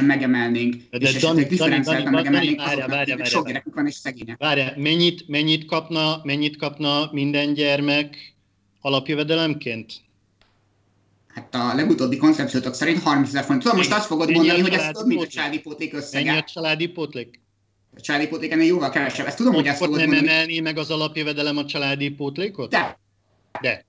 [0.00, 4.38] megemelnénk, de és esetleg differenciáltan megemelnénk várja, várja, várja, sok gyerekük van és szegények.
[4.38, 8.34] Várja, mennyit, mennyit, kapna, mennyit kapna minden gyermek
[8.80, 9.92] alapjövedelemként?
[11.36, 13.62] Hát a legutóbbi koncepciótok szerint 30 ezer forint.
[13.62, 16.24] Tudom, most azt fogod mennyi mondani, hogy ez több, mint a családi pótlék összege.
[16.24, 17.40] Mennyi a családi pótlék?
[17.96, 19.26] A családi pótlék ennél jóval kevesebb.
[19.26, 20.28] Ezt tudom, hogy, hogy ezt fogod nem mondani.
[20.28, 22.70] emelni meg az alapjövedelem a családi pótlékot?
[22.70, 22.98] De.
[23.60, 23.84] De.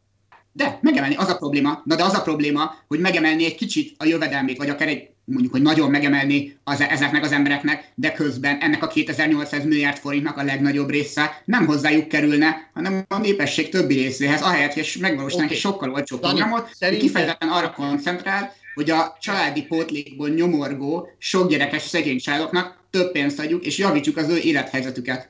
[0.58, 1.82] De, megemelni, az a probléma.
[1.86, 5.52] Na de az a probléma, hogy megemelni egy kicsit a jövedelmét, vagy akár egy, mondjuk,
[5.52, 10.44] hogy nagyon megemelni az, ezeknek az embereknek, de közben ennek a 2800 milliárd forintnak a
[10.44, 15.56] legnagyobb része nem hozzájuk kerülne, hanem a népesség többi részéhez, ahelyett, hogy megvalósítanánk okay.
[15.56, 21.82] egy sokkal olcsóbb programot, hogy kifejezetten arra koncentrál, hogy a családi pótlékból nyomorgó, sok gyerekes
[21.82, 25.30] szegény családoknak több pénzt adjuk, és javítsuk az ő élethelyzetüket.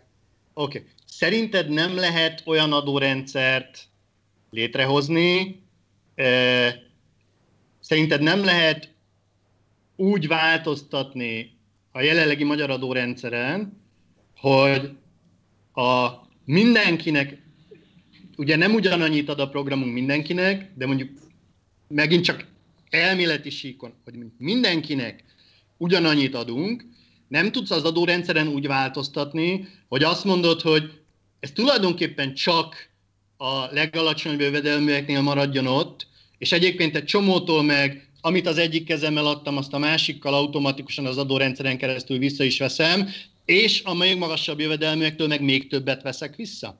[0.53, 0.77] Oké.
[0.77, 0.89] Okay.
[1.05, 3.87] Szerinted nem lehet olyan adórendszert
[4.57, 5.61] létrehozni.
[7.79, 8.93] Szerinted nem lehet
[9.95, 11.57] úgy változtatni
[11.91, 13.81] a jelenlegi magyar adórendszeren,
[14.37, 14.91] hogy
[15.73, 16.09] a
[16.45, 17.41] mindenkinek,
[18.37, 21.09] ugye nem ugyanannyit ad a programunk mindenkinek, de mondjuk
[21.87, 22.45] megint csak
[22.89, 25.23] elméleti síkon, hogy mindenkinek
[25.77, 26.85] ugyanannyit adunk,
[27.27, 31.01] nem tudsz az adórendszeren úgy változtatni, hogy azt mondod, hogy
[31.39, 32.89] ez tulajdonképpen csak
[33.37, 36.07] a legalacsonyabb jövedelműeknél maradjon ott,
[36.37, 41.17] és egyébként egy csomótól meg, amit az egyik kezemmel adtam, azt a másikkal automatikusan az
[41.17, 43.09] adórendszeren keresztül vissza is veszem,
[43.45, 46.79] és a még magasabb jövedelműektől meg még többet veszek vissza?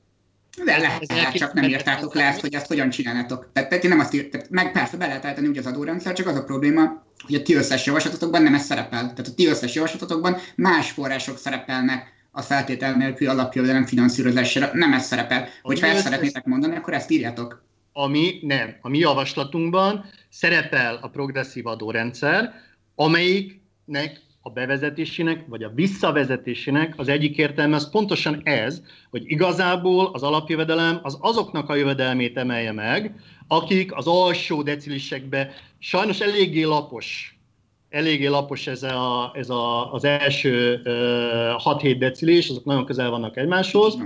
[0.65, 3.49] De lehet, lehet csak nem írtátok le ezt, hogy ezt hogyan csinálnátok.
[3.53, 6.27] Tehát, tehát nem azt írt, tehát meg persze be lehet állítani úgy az adórendszer, csak
[6.27, 8.99] az a probléma, hogy a ti összes javaslatotokban nem ez szerepel.
[8.99, 14.69] Tehát a ti összes javaslatotokban más források szerepelnek a feltétel nélkül alapjövedelem finanszírozására.
[14.73, 15.47] Nem ez szerepel.
[15.61, 17.63] Hogyha ezt szeretnétek mondani, akkor ezt írjátok.
[17.93, 18.75] Ami nem.
[18.81, 22.53] A mi javaslatunkban szerepel a progresszív adórendszer,
[22.95, 30.23] amelyiknek a bevezetésének, vagy a visszavezetésének az egyik értelme az pontosan ez, hogy igazából az
[30.23, 33.15] alapjövedelem az azoknak a jövedelmét emelje meg,
[33.47, 37.36] akik az alsó decilisekbe sajnos eléggé lapos,
[37.89, 43.37] eléggé lapos ez, a, ez a, az első uh, 6-7 decilis, azok nagyon közel vannak
[43.37, 43.97] egymáshoz.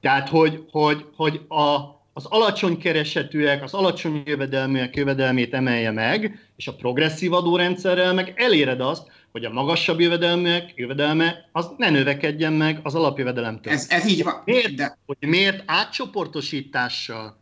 [0.00, 6.66] Tehát, hogy, hogy, hogy a, az alacsony keresetűek, az alacsony jövedelműek jövedelmét emelje meg, és
[6.66, 12.80] a progresszív adórendszerrel meg eléred azt, hogy a magasabb jövedelmek, jövedelme az ne növekedjen meg
[12.82, 13.72] az alapjövedelemtől.
[13.72, 14.42] Ez, ez így van.
[14.44, 14.98] Miért, de...
[15.06, 17.36] Hogy miért átcsoportosítással,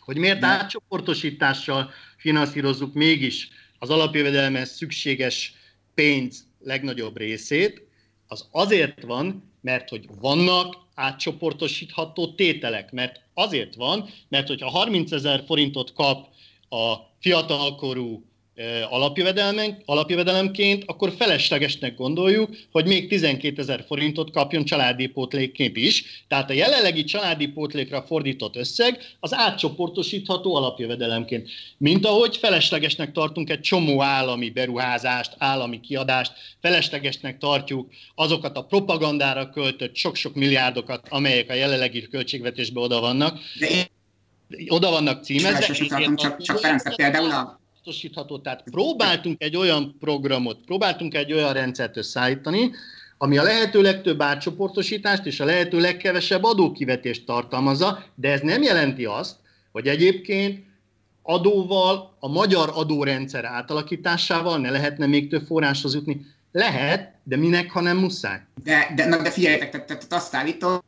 [0.00, 0.46] hogy miért de...
[0.46, 3.48] átcsoportosítással finanszírozzuk mégis
[3.78, 5.54] az alapjövedelmez szükséges
[5.94, 7.86] pénz legnagyobb részét,
[8.26, 15.42] az azért van, mert hogy vannak átcsoportosítható tételek, mert azért van, mert hogyha 30 ezer
[15.46, 16.28] forintot kap
[16.68, 18.24] a fiatalkorú
[19.84, 26.24] alapjövedelemként, akkor feleslegesnek gondoljuk, hogy még 12 ezer forintot kapjon családi pótlékként is.
[26.28, 31.50] Tehát a jelenlegi családi pótlékra fordított összeg az átcsoportosítható alapjövedelemként.
[31.78, 39.50] Mint ahogy feleslegesnek tartunk egy csomó állami beruházást, állami kiadást, feleslegesnek tartjuk azokat a propagandára
[39.50, 43.38] költött sok-sok milliárdokat, amelyek a jelenlegi költségvetésben oda vannak.
[43.58, 43.68] De.
[44.68, 45.74] Oda vannak címezve.
[46.14, 48.38] Csak, csak Ferenc, például a biztosítható.
[48.38, 52.70] Tehát próbáltunk egy olyan programot, próbáltunk egy olyan rendszert összeállítani,
[53.18, 59.04] ami a lehető legtöbb átcsoportosítást és a lehető legkevesebb adókivetést tartalmazza, de ez nem jelenti
[59.04, 59.36] azt,
[59.72, 60.64] hogy egyébként
[61.22, 66.26] adóval, a magyar adórendszer átalakításával ne lehetne még több forráshoz jutni.
[66.52, 68.40] Lehet, de minek, ha nem muszáj?
[68.64, 70.78] De, de, na, de figyeljetek, tehát, tehát azt állítom,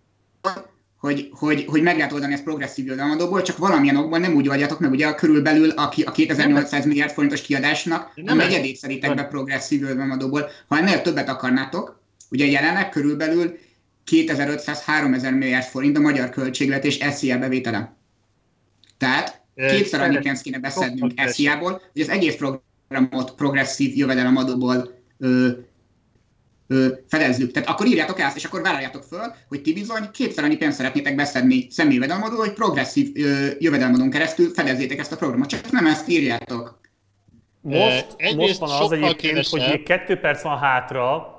[0.98, 4.80] hogy, hogy, hogy meg lehet oldani ezt progresszív jövedelemadóból, csak valamilyen okban nem úgy oldjátok
[4.80, 9.24] meg, ugye a körülbelül a, a 2800 milliárd forintos kiadásnak nem a negyedét szerintem be
[9.24, 10.50] progresszív jövedelemadóból.
[10.66, 12.00] Ha ennél többet akarnátok,
[12.30, 13.58] ugye jelenleg körülbelül
[14.10, 17.96] 2500-3000 milliárd forint a magyar költségvetés SZIA bevétele.
[18.96, 25.48] Tehát kétszer annyi pénzt kéne beszednünk SZIA-ból, hogy az egész programot progresszív jövedelemadóból ö,
[26.68, 27.50] ö, fedezzük.
[27.50, 31.14] Tehát akkor írjátok ezt, és akkor vállaljátok föl, hogy ti bizony kétszer annyi pénzt szeretnétek
[31.14, 35.48] beszedni személyjövedelmadó, hogy progresszív ö, jövedelmadón keresztül fedezzétek ezt a programot.
[35.48, 36.80] Csak nem ezt írjátok.
[37.60, 39.60] Most, most van az egyébként, kevesebb.
[39.60, 41.36] hogy még kettő perc van hátra,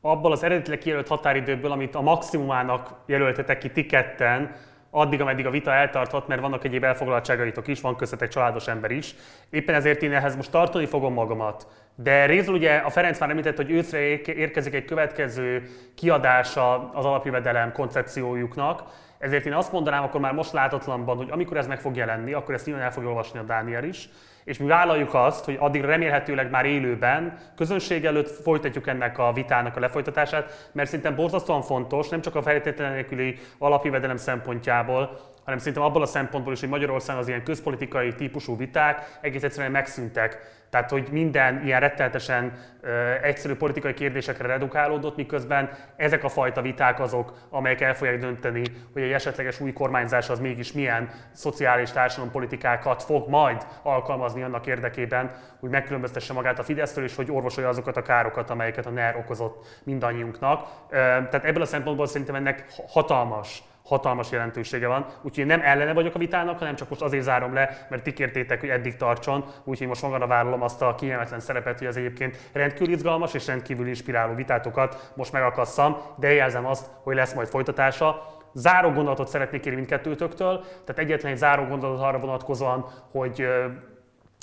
[0.00, 4.54] abból az eredetileg kijelölt határidőből, amit a maximumának jelöltetek ki ti ketten,
[4.94, 9.14] addig, ameddig a vita eltarthat, mert vannak egyéb elfoglaltságaitok is, van köztetek családos ember is.
[9.50, 11.66] Éppen ezért én ehhez most tartani fogom magamat.
[11.94, 17.72] De részül ugye a Ferenc már említett, hogy őszre érkezik egy következő kiadása az alapjövedelem
[17.72, 18.82] koncepciójuknak,
[19.18, 22.54] ezért én azt mondanám akkor már most látatlanban, hogy amikor ez meg fog jelenni, akkor
[22.54, 24.08] ezt nyilván el fogja olvasni a Dániel is,
[24.44, 29.76] és mi vállaljuk azt, hogy addig remélhetőleg már élőben, közönség előtt folytatjuk ennek a vitának
[29.76, 35.82] a lefolytatását, mert szerintem borzasztóan fontos, nem csak a feltétlenül nélküli alapjövedelem szempontjából, hanem szerintem
[35.82, 40.60] abból a szempontból is, hogy Magyarországon az ilyen közpolitikai típusú viták egész egyszerűen megszűntek.
[40.70, 47.00] Tehát, hogy minden ilyen retteltesen ö, egyszerű politikai kérdésekre redukálódott, miközben ezek a fajta viták
[47.00, 48.62] azok, amelyek el fogják dönteni,
[48.92, 55.30] hogy egy esetleges új kormányzás az mégis milyen szociális társadalompolitikákat fog majd alkalmazni annak érdekében,
[55.60, 59.80] hogy megkülönböztesse magát a Fidesztől, és hogy orvosolja azokat a károkat, amelyeket a NER okozott
[59.84, 60.68] mindannyiunknak.
[60.90, 65.06] Tehát ebből a szempontból szerintem ennek hatalmas hatalmas jelentősége van.
[65.22, 68.12] Úgyhogy én nem ellene vagyok a vitának, hanem csak most azért zárom le, mert ti
[68.60, 72.94] hogy eddig tartson, úgyhogy most magamra vállalom azt a kényelmetlen szerepet, hogy az egyébként rendkívül
[72.94, 78.40] izgalmas és rendkívül inspiráló vitátokat most megakasszam, de jelzem azt, hogy lesz majd folytatása.
[78.54, 83.46] Záró gondolatot szeretnék kérni mindkettőtöktől, tehát egyetlen egy záró gondolatot arra vonatkozóan, hogy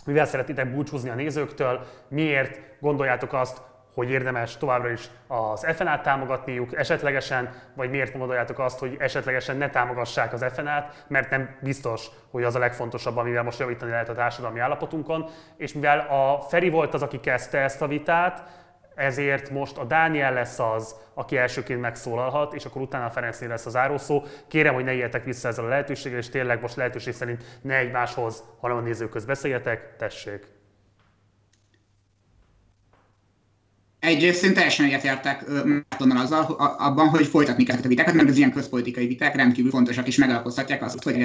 [0.06, 3.62] mivel szeretitek búcsúzni a nézőktől, miért gondoljátok azt,
[3.94, 9.70] hogy érdemes továbbra is az FNA-t támogatniuk esetlegesen, vagy miért gondoljátok azt, hogy esetlegesen ne
[9.70, 14.14] támogassák az FNA-t, mert nem biztos, hogy az a legfontosabb, amivel most javítani lehet a
[14.14, 15.30] társadalmi állapotunkon.
[15.58, 18.44] És mivel a Feri volt az, aki kezdte ezt a vitát,
[18.96, 23.66] ezért most a Dániel lesz az, aki elsőként megszólalhat, és akkor utána a Ferencnél lesz
[23.66, 24.24] az zárószó.
[24.48, 28.44] Kérem, hogy ne éljetek vissza ezzel a lehetőséggel, és tényleg most lehetőség szerint ne egymáshoz,
[28.60, 29.96] hanem a nézőköz beszéljetek.
[29.98, 30.59] Tessék!
[34.00, 36.42] Egyrészt én teljesen egyetértek Mártonnal azzal,
[36.78, 40.84] abban, hogy folytatni kell a vitákat, mert az ilyen közpolitikai viták rendkívül fontosak, és megalapozhatják
[40.84, 41.16] azt, hogy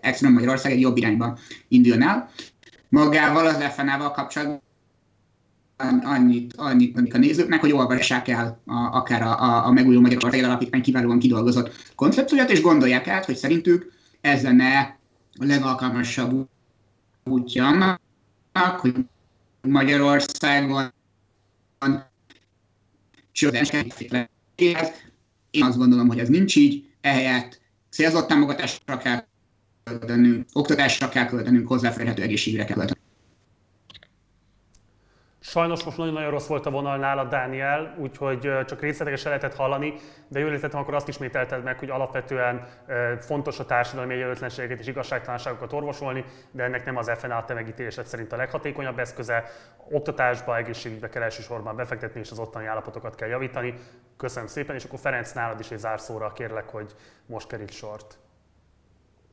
[0.00, 1.38] egyszerűen Magyarország egy jobb irányba
[1.68, 2.30] indulna el.
[2.88, 4.60] Magával az FNA-val kapcsolatban
[6.02, 10.82] annyit, annyit a nézőknek, hogy olvassák el a, akár a, a, a megújuló Magyarország Alapítvány
[10.82, 14.98] kiválóan kidolgozott koncepcióját, és gondolják át, hogy szerintük ez lenne
[15.38, 16.48] a legalkalmasabb
[17.24, 18.94] útja annak, hogy
[19.60, 20.92] Magyarországon
[23.32, 23.70] csődens
[25.50, 27.60] Én azt gondolom, hogy ez nincs így, ehelyett
[27.90, 29.24] célzott támogatásra kell
[29.84, 33.06] költenünk, oktatásra kell költenünk, hozzáférhető egészségre kell költenünk.
[35.44, 39.94] Sajnos most nagyon-nagyon rossz volt a vonal nála, Dániel, úgyhogy csak részletesen lehetett hallani,
[40.28, 42.66] de jól értettem, akkor azt ismételted meg, hogy alapvetően
[43.18, 48.36] fontos a társadalmi egyenlőtlenségeket és igazságtalanságokat orvosolni, de ennek nem az FNA te szerint a
[48.36, 49.44] leghatékonyabb eszköze.
[49.90, 53.74] Oktatásba, egészségügybe kell elsősorban befektetni, és az ottani állapotokat kell javítani.
[54.16, 56.94] Köszönöm szépen, és akkor Ferenc nálad is egy zárszóra kérlek, hogy
[57.26, 58.18] most kerít sort.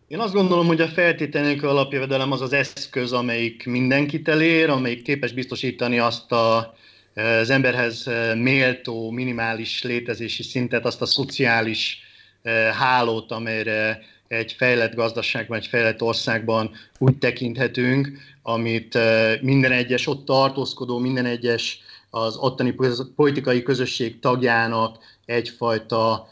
[0.09, 5.31] Én azt gondolom, hogy a feltételnélkül alapjövedelem az az eszköz, amelyik mindenkit elér, amelyik képes
[5.31, 6.75] biztosítani azt a,
[7.15, 11.99] az emberhez méltó, minimális létezési szintet, azt a szociális
[12.41, 18.11] eh, hálót, amelyre egy fejlett gazdaságban, egy fejlett országban úgy tekinthetünk,
[18.41, 21.79] amit eh, minden egyes ott tartózkodó, minden egyes
[22.09, 22.75] az ottani
[23.15, 26.27] politikai közösség tagjának egyfajta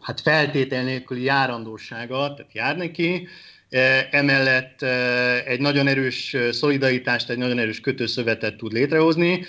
[0.00, 3.28] hát feltétel nélküli járandósága, tehát jár neki,
[4.10, 4.82] emellett
[5.46, 9.44] egy nagyon erős szolidaritást, egy nagyon erős kötőszövetet tud létrehozni,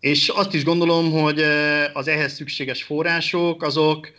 [0.00, 1.40] és azt is gondolom, hogy
[1.92, 4.12] az ehhez szükséges források, azok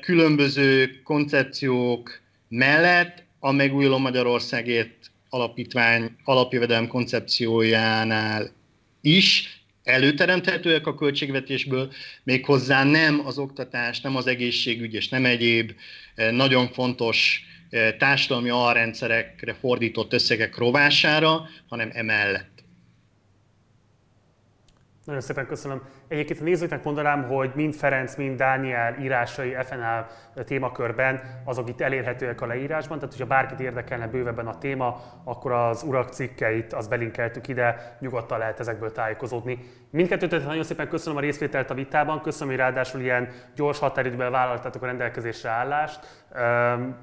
[0.00, 8.50] különböző koncepciók mellett a megújuló Magyarországért alapítvány alapjövedelem koncepciójánál
[9.00, 11.92] is előteremthetőek a költségvetésből,
[12.22, 15.72] méghozzá nem az oktatás, nem az egészségügy és nem egyéb
[16.14, 22.50] eh, nagyon fontos eh, társadalmi alrendszerekre fordított összegek rovására, hanem emellett.
[25.04, 25.82] Nagyon szépen köszönöm.
[26.12, 30.06] Egyébként a nézőknek mondanám, hogy mind Ferenc, mind Dániel írásai FNL
[30.44, 35.82] témakörben, azok itt elérhetőek a leírásban, tehát hogyha bárkit érdekelne bővebben a téma, akkor az
[35.82, 39.58] urak cikkeit, az belinkeltük ide, nyugodtan lehet ezekből tájékozódni.
[39.90, 44.82] Mindkettőt nagyon szépen köszönöm a részvételt a vitában, köszönöm, hogy ráadásul ilyen gyors határidőben vállaltatok
[44.82, 46.26] a rendelkezésre állást.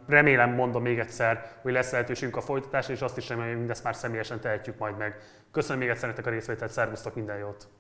[0.08, 3.84] Remélem, mondom még egyszer, hogy lesz lehetőségünk a folytatásra, és azt is remélem, hogy mindezt
[3.84, 5.16] már személyesen tehetjük majd meg.
[5.52, 7.79] Köszönöm még egyszer nektek a részvételt, szervusztok, minden jót!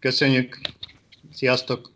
[0.00, 0.58] Köszönjük!
[1.32, 1.90] Sziasztok!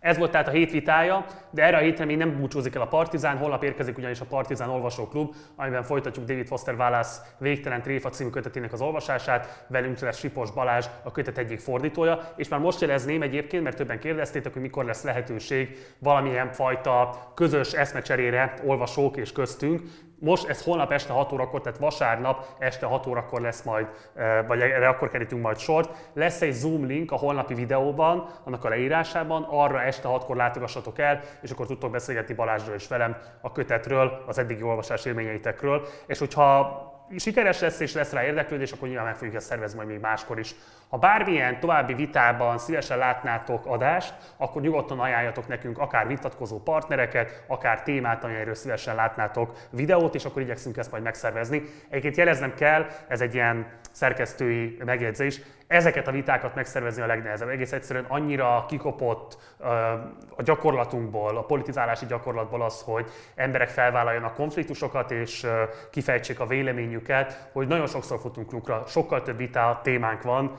[0.00, 2.86] Ez volt tehát a hét vitája, de erre a hétre még nem búcsúzik el a
[2.86, 8.30] Partizán, holnap érkezik ugyanis a Partizán Olvasóklub, amiben folytatjuk David Foster Wallace Végtelen Tréfa című
[8.30, 13.22] kötetének az olvasását, velünk lesz Sipos Balázs, a kötet egyik fordítója, és már most jelezném
[13.22, 19.80] egyébként, mert többen kérdeztétek, hogy mikor lesz lehetőség valamilyen fajta közös eszmecserére olvasók és köztünk,
[20.22, 23.86] most ez holnap este 6 órakor, tehát vasárnap este 6 órakor lesz majd,
[24.46, 26.10] vagy erre akkor kerítünk majd sort.
[26.14, 31.20] Lesz egy Zoom link a holnapi videóban, annak a leírásában, arra este 6-kor látogassatok el,
[31.40, 35.86] és akkor tudtok beszélgetni Balázsról és velem a kötetről, az eddigi olvasás élményeitekről.
[36.06, 39.88] És hogyha sikeres lesz és lesz rá érdeklődés, akkor nyilván meg fogjuk ezt szervezni majd
[39.88, 40.54] még máskor is.
[40.92, 47.82] Ha bármilyen további vitában szívesen látnátok adást, akkor nyugodtan ajánljatok nekünk akár vitatkozó partnereket, akár
[47.82, 51.62] témát, amelyről szívesen látnátok videót, és akkor igyekszünk ezt majd megszervezni.
[51.88, 57.48] Egyébként jeleznem kell, ez egy ilyen szerkesztői megjegyzés, ezeket a vitákat megszervezni a legnehezebb.
[57.48, 59.38] Egész egyszerűen annyira kikopott
[60.36, 65.46] a gyakorlatunkból, a politizálási gyakorlatból az, hogy emberek felvállaljanak konfliktusokat és
[65.90, 70.58] kifejtsék a véleményüket, hogy nagyon sokszor futunk lukra, sokkal több vita témánk van,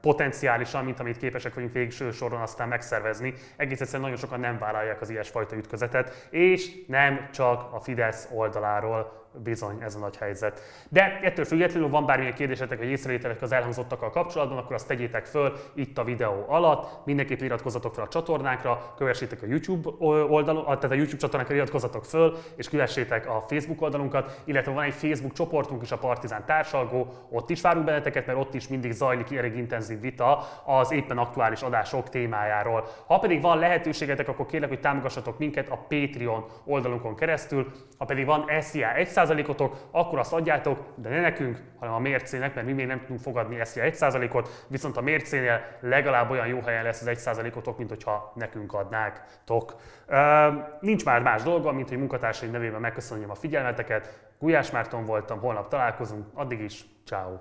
[0.00, 3.34] potenciálisan, mint amit képesek vagyunk végső soron aztán megszervezni.
[3.56, 9.19] Egész egyszerűen nagyon sokan nem vállalják az ilyesfajta ütközetet, és nem csak a Fidesz oldaláról
[9.32, 10.60] bizony ez a nagy helyzet.
[10.88, 15.52] De ettől függetlenül van bármilyen kérdésetek vagy észrevételek az elhangzottakkal kapcsolatban, akkor azt tegyétek föl
[15.74, 17.06] itt a videó alatt.
[17.06, 19.90] Mindenképp iratkozzatok fel a csatornánkra, kövessétek a YouTube
[20.28, 24.94] oldalon, tehát a YouTube csatornánkra iratkozzatok föl, és kövessétek a Facebook oldalunkat, illetve van egy
[24.94, 29.10] Facebook csoportunk is, a Partizán Társalgó, ott is várunk benneteket, mert ott is mindig zaj
[29.10, 32.86] zajlik elég intenzív vita az éppen aktuális adások témájáról.
[33.06, 37.66] Ha pedig van lehetőségetek, akkor kérlek, hogy támogassatok minket a Patreon oldalunkon keresztül.
[37.98, 38.96] Ha pedig van SZIA
[39.26, 43.20] 1%-otok, akkor azt adjátok, de ne nekünk, hanem a mércének, mert mi még nem tudunk
[43.20, 48.32] fogadni SZIA 1%-ot, viszont a mércénél legalább olyan jó helyen lesz az 1%-otok, mint hogyha
[48.34, 49.74] nekünk adnátok.
[50.80, 54.28] Nincs már más dolga, mint hogy munkatársaim nevében megköszönjem a figyelmeteket.
[54.38, 57.38] Gulyás Márton voltam, holnap találkozunk, addig is, ciao.